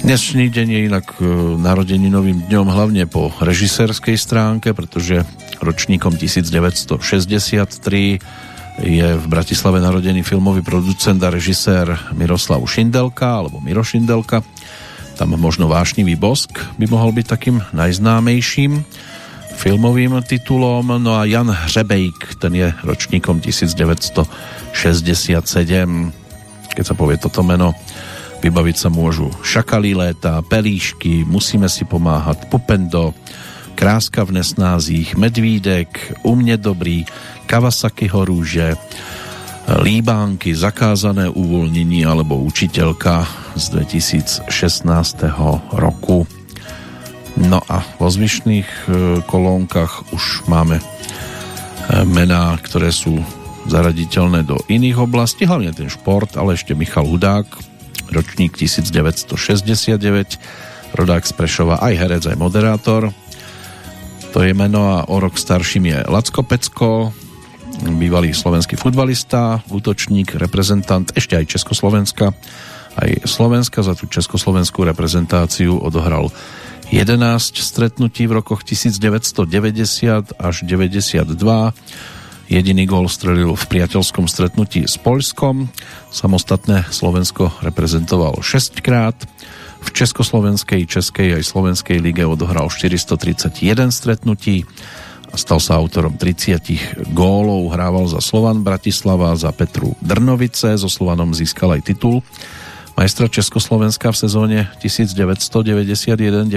[0.03, 1.31] Dnešný deň je inak e,
[1.63, 5.23] narodeninovým dňom hlavne po režisérskej stránke, pretože
[5.63, 8.19] ročníkom 1963
[8.83, 14.43] je v Bratislave narodený filmový producent a režisér Miroslav Šindelka alebo Miro Šindelka.
[15.15, 16.51] Tam možno Vášnivý bosk
[16.83, 18.83] by mohol byť takým najznámejším
[19.55, 20.99] filmovým titulom.
[20.99, 24.27] No a Jan Hřebejk, ten je ročníkom 1967.
[26.75, 27.79] Keď sa povie toto meno,
[28.43, 33.15] vybaviť sa môžu Šakalí léta, Pelíšky, Musíme si pomáhať, Pupendo,
[33.79, 37.07] Kráska v nesnázích, Medvídek, U mne dobrý,
[37.47, 38.75] Kawasaki rúže,
[39.71, 43.25] Líbánky, Zakázané uvoľnení alebo Učiteľka
[43.55, 43.65] z
[44.51, 44.51] 2016.
[45.79, 46.27] roku.
[47.39, 48.79] No a vo zvyšných e,
[49.25, 50.85] kolónkach už máme e,
[52.05, 53.17] mená, ktoré sú
[53.71, 57.72] zaraditeľné do iných oblastí, hlavne ten šport, ale ešte Michal Hudák,
[58.13, 59.97] ročník 1969,
[60.95, 63.11] rodák z Prešova, aj herec, aj moderátor.
[64.33, 67.13] To je meno a o rok starším je Lacko Pecko,
[67.81, 72.37] bývalý slovenský futbalista, útočník, reprezentant, ešte aj Československa,
[72.97, 76.29] aj Slovenska za tú československú reprezentáciu odohral
[76.93, 79.49] 11 stretnutí v rokoch 1990
[80.37, 81.25] až 92.
[82.53, 85.73] Jediný gól strelil v priateľskom stretnutí s Poľskom.
[86.13, 89.17] Samostatné Slovensko reprezentoval 6 krát.
[89.81, 93.57] V Československej, Českej aj Slovenskej lige odohral 431
[93.89, 94.69] stretnutí
[95.33, 97.73] a stal sa autorom 30 gólov.
[97.73, 100.77] Hrával za Slovan Bratislava, za Petru Drnovice.
[100.77, 102.21] So Slovanom získal aj titul
[102.93, 106.53] majstra Československa v sezóne 1991-92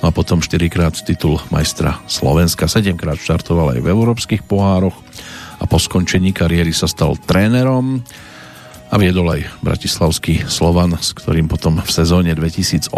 [0.00, 2.68] no a potom 4 krát titul majstra Slovenska.
[2.68, 4.96] 7 krát štartoval aj v európskych pohároch
[5.60, 8.00] a po skončení kariéry sa stal trénerom
[8.90, 12.92] a viedol aj bratislavský Slovan, s ktorým potom v sezóne 2008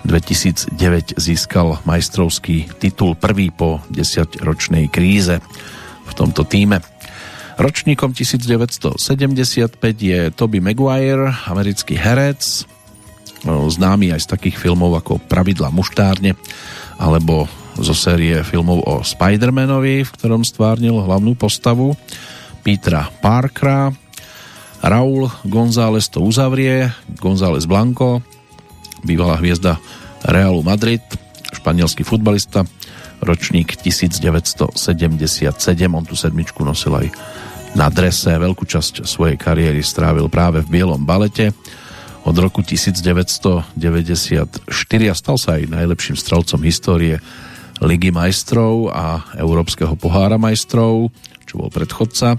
[0.00, 5.44] 2009 získal majstrovský titul prvý po 10-ročnej kríze
[6.08, 6.80] v tomto týme.
[7.60, 8.96] Ročníkom 1975
[10.00, 12.64] je Toby Maguire, americký herec,
[13.44, 16.36] známy aj z takých filmov ako Pravidla muštárne
[17.00, 17.48] alebo
[17.80, 21.96] zo série filmov o Spider-Manovi, v ktorom stvárnil hlavnú postavu
[22.60, 23.88] Petra Parkera.
[24.80, 26.88] Raúl González to uzavrie,
[27.20, 28.24] González Blanco,
[29.04, 29.76] bývalá hviezda
[30.24, 31.04] Realu Madrid,
[31.52, 32.64] španielský futbalista,
[33.20, 34.72] ročník 1977,
[35.88, 37.08] on tú sedmičku nosil aj
[37.76, 38.32] na drese.
[38.32, 41.52] Veľkú časť svojej kariéry strávil práve v bielom balete
[42.24, 43.72] od roku 1994
[45.08, 47.16] a stal sa aj najlepším strelcom histórie
[47.80, 51.08] Ligy majstrov a Európskeho pohára majstrov,
[51.48, 52.36] čo bol predchodca.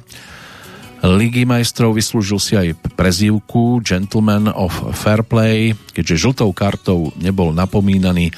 [1.02, 8.30] Ligy majstrov vyslúžil si aj prezývku Gentleman of Fair Play, keďže žltou kartou nebol napomínaný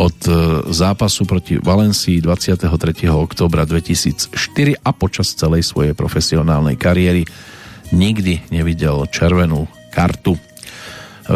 [0.00, 0.32] od e,
[0.72, 3.04] zápasu proti Valencii 23.
[3.12, 4.32] oktobra 2004
[4.80, 7.28] a počas celej svojej profesionálnej kariéry
[7.92, 10.40] nikdy nevidel červenú kartu.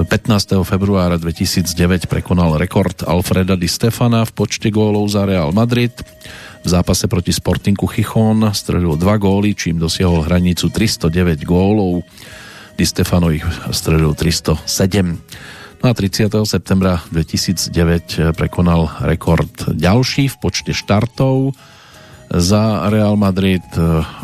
[0.02, 0.66] 15.
[0.66, 5.94] februára 2009 prekonal rekord Alfreda Di Stefana v počte gólov za Real Madrid.
[6.62, 12.02] V zápase proti Sportingu Chichon strelil dva góly, čím dosiahol hranicu 309 gólov.
[12.74, 14.66] Di Stefano ich strelil 307.
[15.78, 16.42] No a 30.
[16.42, 21.54] septembra 2009 prekonal rekord ďalší v počte štartov
[22.34, 23.62] za Real Madrid.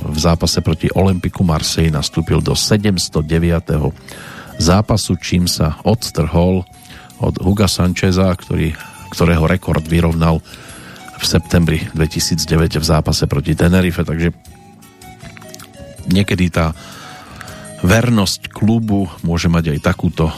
[0.02, 3.22] V zápase proti Olympiku Marseille nastúpil do 709.
[4.60, 6.68] zápasu, čím sa odtrhol
[7.20, 8.76] od Huga Sancheza, ktorý,
[9.12, 10.44] ktorého rekord vyrovnal
[11.20, 14.32] v septembri 2009 v zápase proti Tenerife, takže
[16.08, 16.72] niekedy tá
[17.84, 20.28] vernosť klubu môže mať aj takúto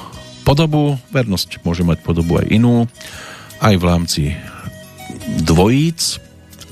[0.43, 2.87] podobu, vernosť môže mať podobu aj inú,
[3.63, 4.23] aj v rámci
[5.47, 6.19] dvojíc.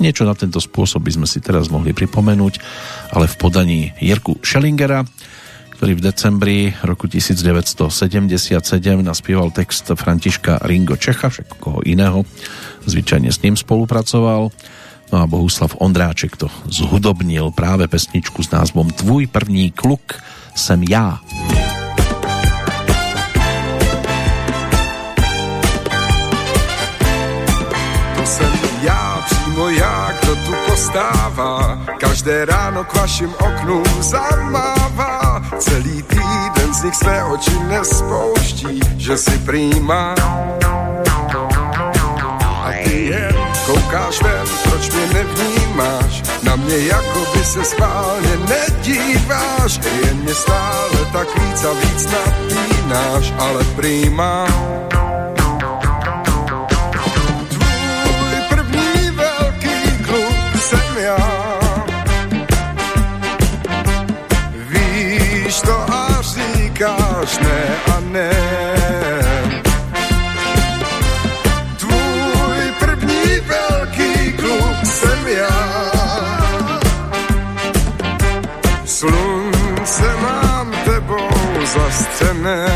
[0.03, 2.55] Niečo na tento spôsob by sme si teraz mohli pripomenúť,
[3.15, 5.07] ale v podaní Jirku Schellingera,
[5.81, 7.89] ktorý v decembri roku 1977
[9.01, 12.29] naspieval text Františka Ringo Čecha, však koho iného,
[12.85, 14.53] zvyčajne s ním spolupracoval.
[15.09, 20.21] No a Bohuslav Ondráček to zhudobnil práve pesničku s názvom Tvůj první kluk
[20.53, 21.17] sem já.
[28.21, 30.00] To já, přímo já,
[30.81, 39.17] postává, každé ráno k vašim oknům zamává, celý týden z nich své oči nespouští, že
[39.17, 40.15] si prýma.
[42.65, 43.37] A ty jen
[43.67, 50.99] koukáš ven, proč mě nevnímáš, na mě jako by se schválně nedíváš, jen mě stále
[51.13, 54.47] tak víc a víc napínáš, ale prýma.
[82.31, 82.67] Zastřené.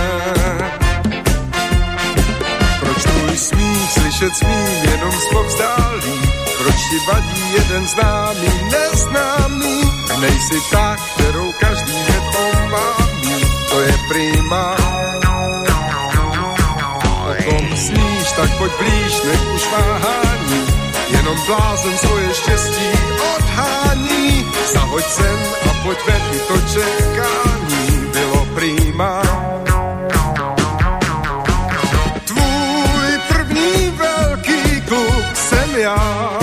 [2.81, 6.21] Proč tvůj smích slyšet smím jenom zpovzdálí?
[6.59, 9.93] Proč ti vadí jeden známý, neznámý?
[10.21, 12.23] Nejsi ta, kterou každý věd
[12.53, 14.77] omáví, to je prima.
[17.29, 20.67] O tom sníš, tak pojď blíž, nech už váhání,
[21.09, 22.89] jenom blázen svoje štěstí
[23.37, 24.47] odhání.
[24.75, 25.39] Zahoď sem
[25.71, 29.24] a pojď ven, to čekání bylo prima.
[35.85, 36.41] Já.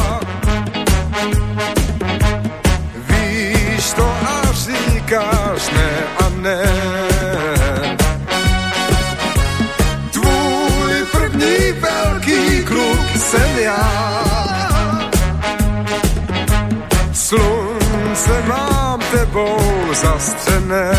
[3.10, 5.90] Víš to a říkáš ne
[6.20, 6.64] a ne.
[10.12, 14.24] Tvůj první velký kluk jsem já.
[17.14, 19.60] Slunce mám tebou
[19.94, 20.92] zastřené.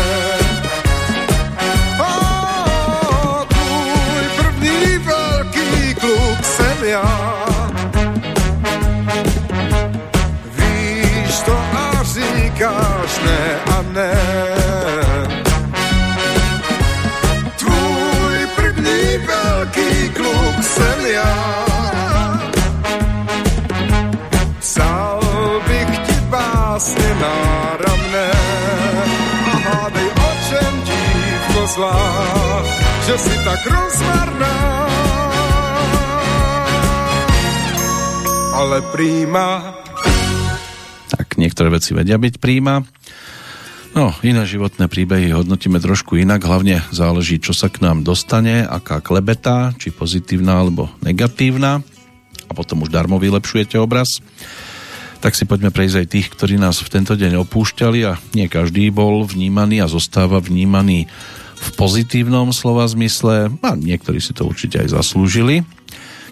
[31.73, 31.97] Zlá,
[33.09, 34.57] že si tak rozmarná.
[38.53, 39.73] Ale príma
[41.17, 42.85] Tak niektoré veci vedia byť príjma.
[43.93, 49.05] No, iné životné príbehy hodnotíme trošku inak, hlavne záleží, čo sa k nám dostane, aká
[49.05, 51.85] klebeta, či pozitívna alebo negatívna
[52.49, 54.17] a potom už darmo vylepšujete obraz.
[55.21, 58.89] Tak si poďme prejsť aj tých, ktorí nás v tento deň opúšťali a nie každý
[58.89, 61.05] bol vnímaný a zostáva vnímaný
[61.63, 65.63] v pozitívnom slova zmysle a niektorí si to určite aj zaslúžili.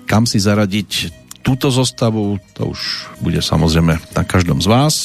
[0.03, 4.95] Kam si zaradiť túto zostavu, to už bude samozrejme na každom z vás.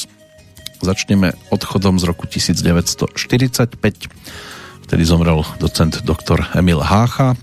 [0.83, 3.09] Začneme odchodom z roku 1945.
[4.87, 7.33] Vtedy zomrel docent doktor Emil Hácha,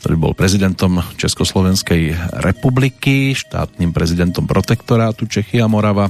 [0.00, 6.08] ktorý bol prezidentom Československej republiky, štátnym prezidentom protektorátu Čechy a Morava.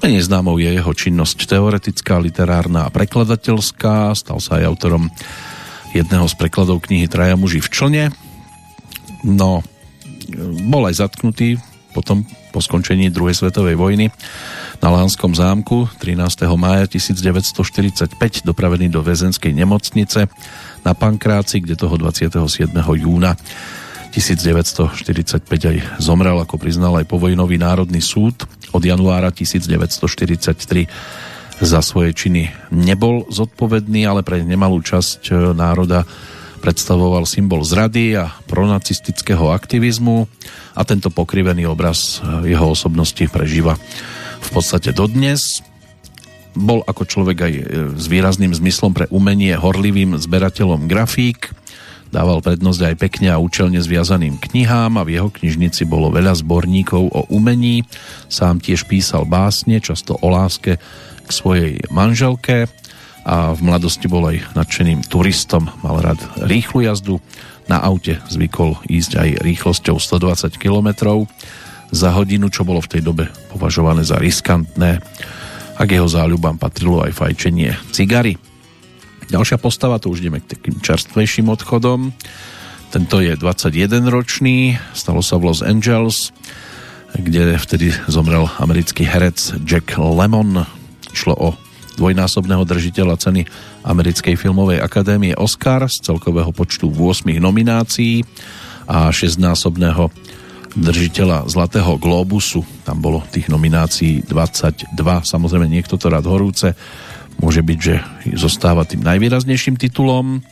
[0.00, 4.16] Menej známou je jeho činnosť teoretická, literárna a prekladateľská.
[4.16, 5.12] Stal sa aj autorom
[5.92, 8.04] jedného z prekladov knihy Traja muži v člne.
[9.20, 9.60] No,
[10.72, 11.60] bol aj zatknutý
[11.90, 14.10] potom po skončení druhej svetovej vojny
[14.80, 16.48] na Lánskom zámku 13.
[16.56, 18.16] mája 1945
[18.46, 20.26] dopravený do väzenskej nemocnice
[20.82, 22.72] na Pankráci, kde toho 27.
[22.96, 23.36] júna
[24.10, 28.42] 1945 aj zomrel, ako priznal aj povojnový Národný súd.
[28.70, 30.86] Od januára 1943
[31.60, 36.08] za svoje činy nebol zodpovedný, ale pre nemalú časť e, národa
[36.60, 40.28] predstavoval symbol zrady a pronacistického aktivizmu
[40.76, 43.80] a tento pokrivený obraz jeho osobnosti prežíva
[44.40, 45.64] v podstate dodnes.
[46.52, 47.52] Bol ako človek aj
[47.96, 51.56] s výrazným zmyslom pre umenie horlivým zberateľom grafík,
[52.10, 57.02] dával prednosť aj pekne a účelne zviazaným knihám a v jeho knižnici bolo veľa zborníkov
[57.10, 57.86] o umení.
[58.26, 60.78] Sám tiež písal básne, často o láske
[61.24, 62.66] k svojej manželke
[63.22, 65.70] a v mladosti bol aj nadšeným turistom.
[65.86, 66.20] Mal rád
[66.50, 67.22] rýchlu jazdu,
[67.70, 71.22] na aute zvykol ísť aj rýchlosťou 120 km
[71.94, 74.98] za hodinu, čo bolo v tej dobe považované za riskantné.
[75.78, 78.49] A k jeho záľubám patrilo aj fajčenie cigary.
[79.30, 82.10] Ďalšia postava, to už ideme k takým čerstvejším odchodom.
[82.90, 86.34] Tento je 21 ročný, stalo sa v Los Angeles,
[87.14, 90.66] kde vtedy zomrel americký herec Jack Lemmon.
[91.14, 91.48] Išlo o
[91.94, 93.46] dvojnásobného držiteľa ceny
[93.86, 98.26] Americkej filmovej akadémie Oscar z celkového počtu 8 nominácií
[98.90, 100.10] a 6-násobného
[100.74, 102.66] držiteľa Zlatého Globusu.
[102.82, 104.90] Tam bolo tých nominácií 22.
[105.22, 106.74] Samozrejme, niekto to rád horúce.
[107.40, 108.04] Môže byť, že
[108.36, 110.44] zostáva tým najvýraznejším titulom.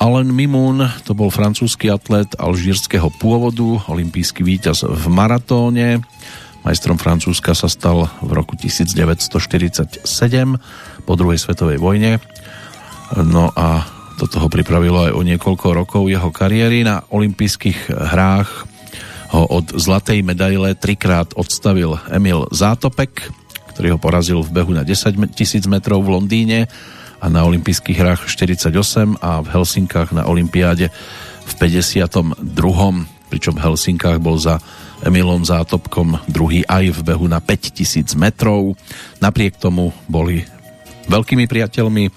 [0.00, 6.00] Alan Mimoun, to bol francúzsky atlet alžírskeho pôvodu, olimpijský víťaz v maratóne.
[6.64, 10.06] Majstrom Francúzska sa stal v roku 1947
[11.04, 12.24] po druhej svetovej vojne.
[13.14, 13.84] No a
[14.18, 16.82] do toho pripravilo aj o niekoľko rokov jeho kariéry.
[16.82, 18.66] Na olympijských hrách
[19.32, 23.30] ho od zlatej medaile trikrát odstavil Emil Zátopek,
[23.78, 26.66] ktorý ho porazil v behu na 10 tisíc metrov v Londýne
[27.22, 28.74] a na olympijských hrách 48
[29.22, 30.90] a v Helsinkách na olympiáde
[31.46, 32.42] v 52.
[33.30, 34.58] Pričom v Helsinkách bol za
[35.06, 38.74] Emilom Zátopkom druhý aj v behu na 5000 metrov.
[39.22, 40.42] Napriek tomu boli
[41.06, 42.10] veľkými priateľmi.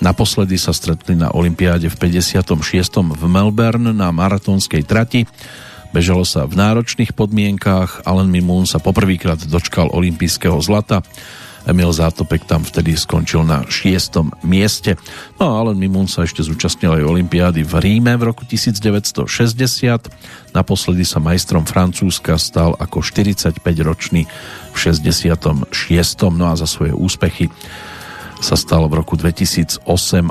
[0.00, 2.56] Naposledy sa stretli na olympiáde v 56.
[3.04, 5.28] v Melbourne na maratónskej trati
[5.94, 11.02] Bežalo sa v náročných podmienkách, Alan Mimoun sa poprvýkrát dočkal olympijského zlata.
[11.66, 14.94] Emil Zátopek tam vtedy skončil na šiestom mieste.
[15.42, 19.26] No a Alan Mimoun sa ešte zúčastnil aj olympiády v Ríme v roku 1960.
[20.54, 24.30] Naposledy sa majstrom Francúzska stal ako 45-ročný
[24.70, 25.66] v 66.
[26.30, 27.50] No a za svoje úspechy
[28.38, 29.82] sa stal v roku 2008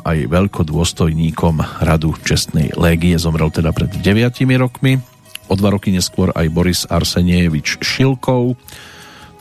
[0.07, 3.19] aj veľkodôstojníkom Radu Čestnej légie.
[3.19, 5.14] Zomrel teda pred 9 rokmi.
[5.47, 8.57] O dva roky neskôr aj Boris Arsenievič Šilkov,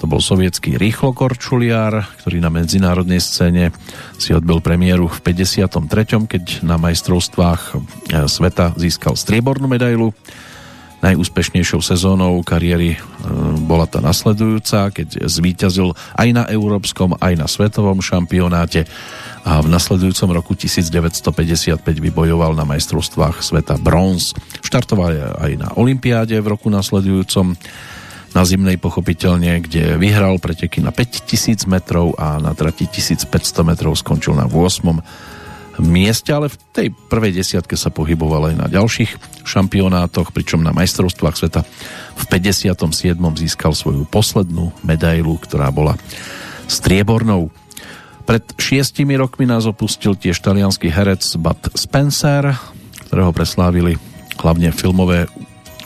[0.04, 3.72] to bol sovietský rýchlokorčuliar, ktorý na medzinárodnej scéne
[4.20, 7.74] si odbil premiéru v 53., keď na majstrovstvách e,
[8.28, 10.12] sveta získal striebornú medailu.
[11.04, 12.98] Najúspešnejšou sezónou kariéry e,
[13.68, 18.88] bola tá nasledujúca, keď zvíťazil aj na európskom, aj na svetovom šampionáte
[19.44, 24.32] a v nasledujúcom roku 1955 vybojoval na majstrovstvách sveta bronz.
[24.64, 27.52] Štartoval aj na Olympiáde v roku nasledujúcom
[28.34, 33.28] na zimnej pochopiteľne, kde vyhral preteky na 5000 metrov a na trati 1500
[33.62, 35.33] metrov skončil na 8
[35.82, 41.36] mieste, ale v tej prvej desiatke sa pohyboval aj na ďalších šampionátoch, pričom na majstrovstvách
[41.36, 41.66] sveta
[42.14, 42.74] v 57.
[43.38, 45.98] získal svoju poslednú medailu, ktorá bola
[46.70, 47.50] striebornou.
[48.24, 52.56] Pred šiestimi rokmi nás opustil tiež talianský herec Bud Spencer,
[53.10, 54.00] ktorého preslávili
[54.40, 55.28] hlavne filmové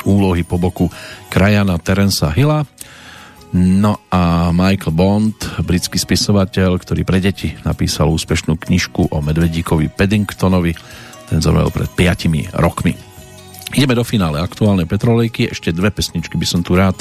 [0.06, 0.86] úlohy po boku
[1.28, 2.62] krajana Terensa Hilla.
[3.56, 10.76] No a Michael Bond, britský spisovateľ, ktorý pre deti napísal úspešnú knižku o medvedíkovi Paddingtonovi,
[11.32, 12.92] ten zomrel pred 5 rokmi.
[13.72, 16.96] Ideme do finále aktuálnej petrolejky, ešte dve pesničky by som tu rád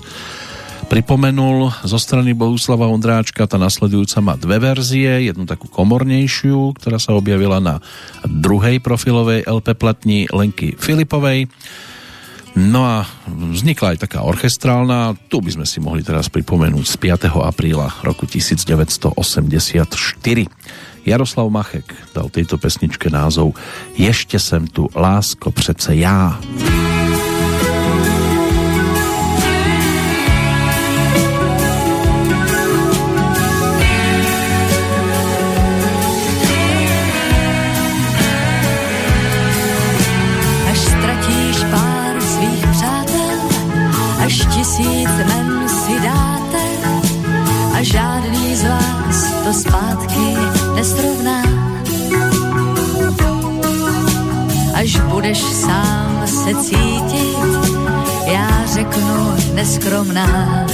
[0.87, 3.43] pripomenul zo strany Bohuslava Ondráčka.
[3.43, 7.83] Tá nasledujúca má dve verzie, jednu takú komornejšiu, ktorá sa objavila na
[8.23, 11.51] druhej profilovej LP platni Lenky Filipovej.
[12.57, 16.95] No a vznikla aj taká orchestrálna, tu by sme si mohli teraz pripomenúť z
[17.29, 17.29] 5.
[17.37, 19.13] apríla roku 1984.
[21.05, 21.85] Jaroslav Machek
[22.17, 23.53] dal tejto pesničke názov
[23.93, 26.33] Ešte sem tu, lásko, přece já.
[49.47, 50.37] To zpátky
[50.75, 51.43] nesrovná.
[54.73, 57.37] Až budeš sám se cítit,
[58.25, 60.65] já řeknu neskromná.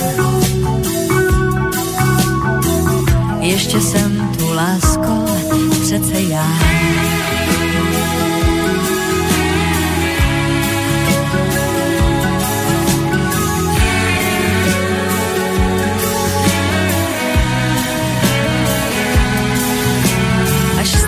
[3.40, 5.26] Ještě jsem tu lásko,
[5.82, 6.83] přece já.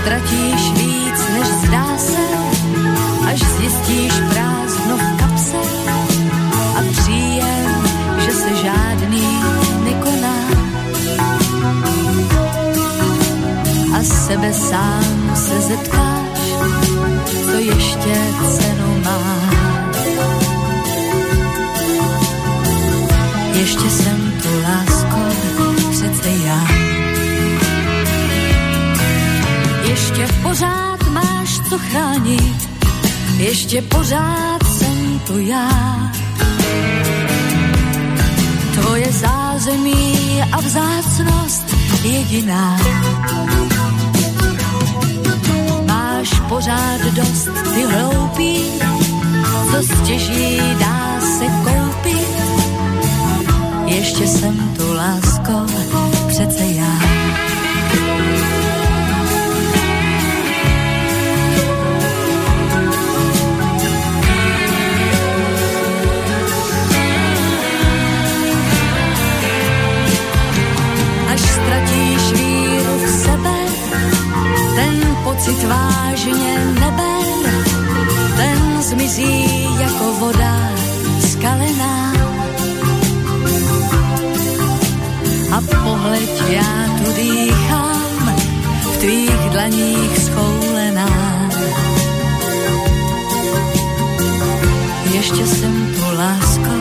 [0.05, 2.25] Ztratíš víc, než zdá se,
[3.27, 5.57] až zjistíš prázdno v kapse
[6.77, 7.83] a příjem,
[8.17, 9.39] že se žádný
[9.83, 10.37] nekoná.
[13.97, 16.39] A sebe sám se zeptáš,
[17.51, 18.15] to ještě
[18.49, 19.21] cenu má.
[23.53, 24.04] Ještě jsem
[30.17, 32.69] Ještě pořád máš co chránit,
[33.37, 35.69] ještě pořád jsem tu já.
[38.73, 42.77] Tvoje zázemí a vzácnost jediná.
[45.85, 48.63] Máš pořád dost, ty hloupý,
[49.71, 52.27] co stěží dá se koupit.
[53.85, 55.65] Ještě jsem tu lásko,
[56.27, 57.15] přece já.
[75.67, 77.51] Vážně neber,
[78.37, 80.69] ten zmizí jako voda
[81.31, 82.13] skalená.
[85.51, 88.35] A pohled já tu dýchám,
[88.93, 91.09] v tvých dlaních schoulená.
[95.13, 96.71] Ještě jsem tu lásko,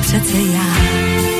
[0.00, 1.37] přece já.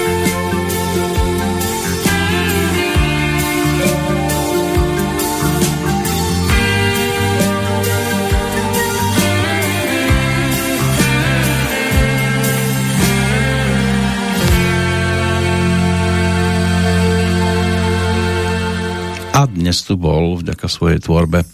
[19.39, 21.47] A dnes tu bol vďaka svojej tvorbe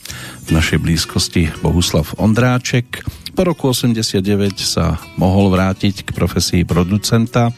[0.48, 3.04] v našej blízkosti Bohuslav Ondráček.
[3.36, 4.24] Po roku 89
[4.56, 7.52] sa mohol vrátiť k profesii producenta,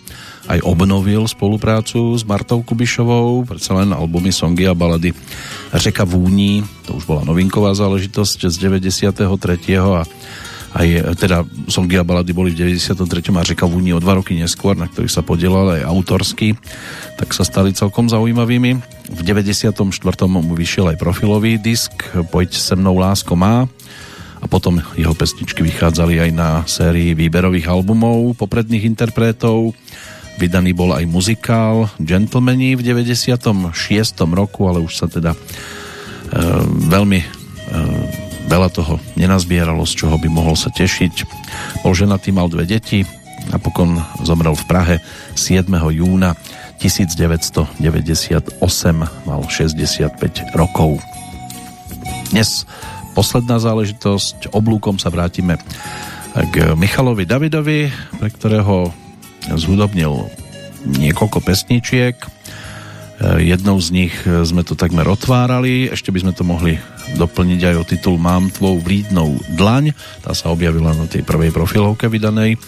[0.51, 5.15] aj obnovil spoluprácu s Martou Kubišovou, predsa len albumy, songy a balady
[5.71, 9.31] Řeka Vúní, to už bola novinková záležitosť z 93.
[9.79, 10.03] a
[10.75, 10.87] aj
[11.23, 12.99] teda songy a balady boli v 93.
[13.31, 16.59] a Řeka Vúni o dva roky neskôr, na ktorých sa podielal aj autorsky,
[17.15, 18.96] tak sa stali celkom zaujímavými.
[19.07, 19.87] V 94.
[20.27, 21.95] mu vyšiel aj profilový disk
[22.35, 23.71] Pojď se mnou lásko má
[24.43, 29.73] a potom jeho pesničky vychádzali aj na sérii výberových albumov popredných interpretov.
[30.37, 33.73] Vydaný bol aj muzikál Gentlemani v 96.
[34.37, 35.39] roku, ale už sa teda e,
[36.93, 37.27] veľmi e,
[38.47, 41.15] veľa toho nenazbieralo, z čoho by mohol sa tešiť.
[41.81, 43.03] Bol ženatý, mal dve deti,
[43.49, 44.97] napokon zomrel v Prahe
[45.33, 45.67] 7.
[45.73, 46.37] júna
[46.79, 47.81] 1998
[49.25, 51.01] mal 65 rokov.
[52.31, 52.69] Dnes
[53.17, 55.57] posledná záležitosť, oblúkom sa vrátime
[56.53, 57.89] k Michalovi Davidovi,
[58.21, 58.93] pre ktorého
[59.57, 60.29] zhudobnil
[60.85, 62.17] niekoľko pesničiek.
[63.41, 66.77] Jednou z nich sme to takmer otvárali, ešte by sme to mohli
[67.17, 72.11] doplniť aj o titul Mám tvou vlídnou dlaň, tá sa objavila na tej prvej profilovke
[72.11, 72.61] vydanej eh,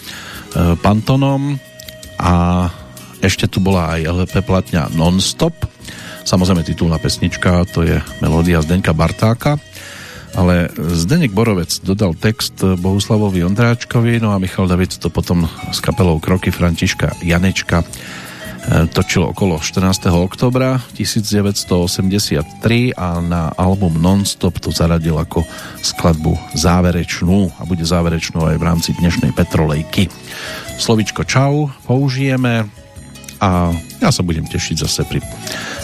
[0.79, 1.59] Pantonom
[2.17, 2.67] a
[3.19, 5.67] ešte tu bola aj LP platňa Non-Stop.
[6.23, 9.59] Samozrejme titulná pesnička, to je melódia Zdeňka Bartáka.
[10.37, 16.21] Ale Zdenek Borovec dodal text Bohuslavovi Ondráčkovi, no a Michal David to potom s kapelou
[16.21, 17.85] Kroky Františka Janečka e,
[18.93, 19.89] točil okolo 14.
[20.13, 22.45] oktobra 1983
[22.93, 25.41] a na album Non-Stop to zaradil ako
[25.81, 30.13] skladbu záverečnú a bude záverečnú aj v rámci dnešnej Petrolejky.
[30.77, 32.69] Slovičko čau použijeme,
[33.39, 33.71] a
[34.03, 35.19] ja sa budem tešiť zase pri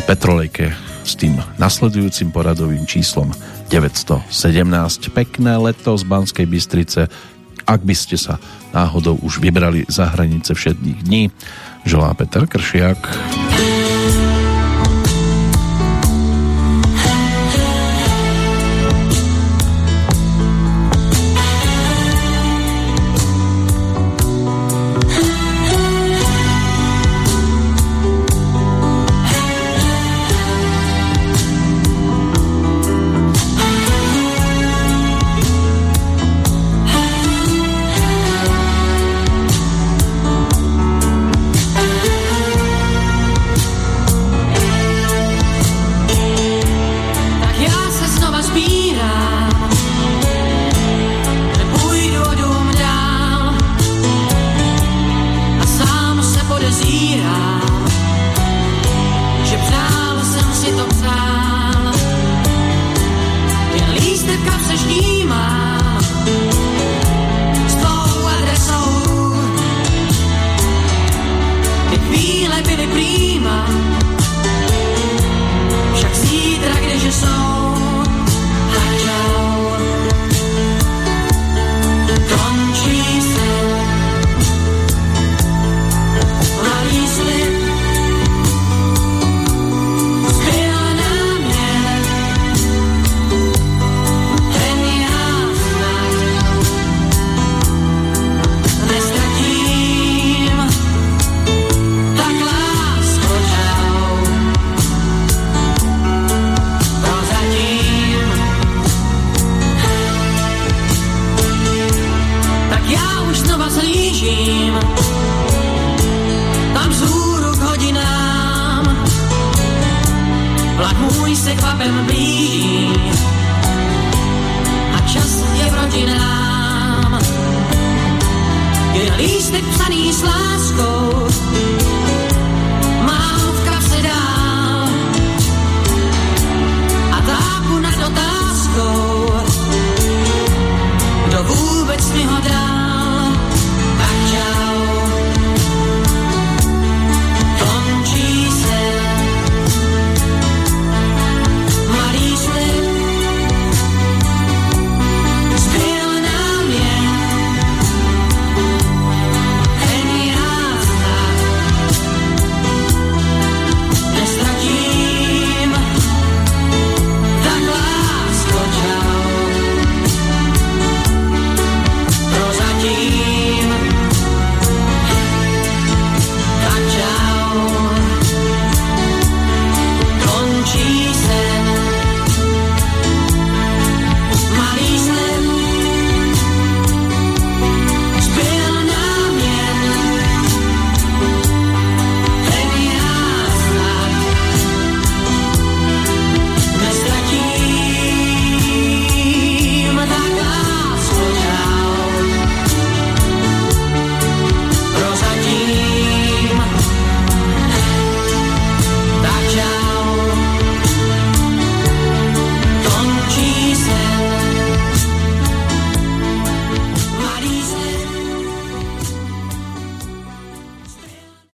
[0.04, 0.76] Petrolejke
[1.06, 3.32] s tým nasledujúcim poradovým číslom
[3.72, 4.28] 917.
[5.16, 7.08] Pekné leto z Banskej Bystrice.
[7.66, 8.38] Ak by ste sa
[8.76, 11.24] náhodou už vybrali za hranice všetných dní,
[11.88, 13.02] želá Peter Kršiak.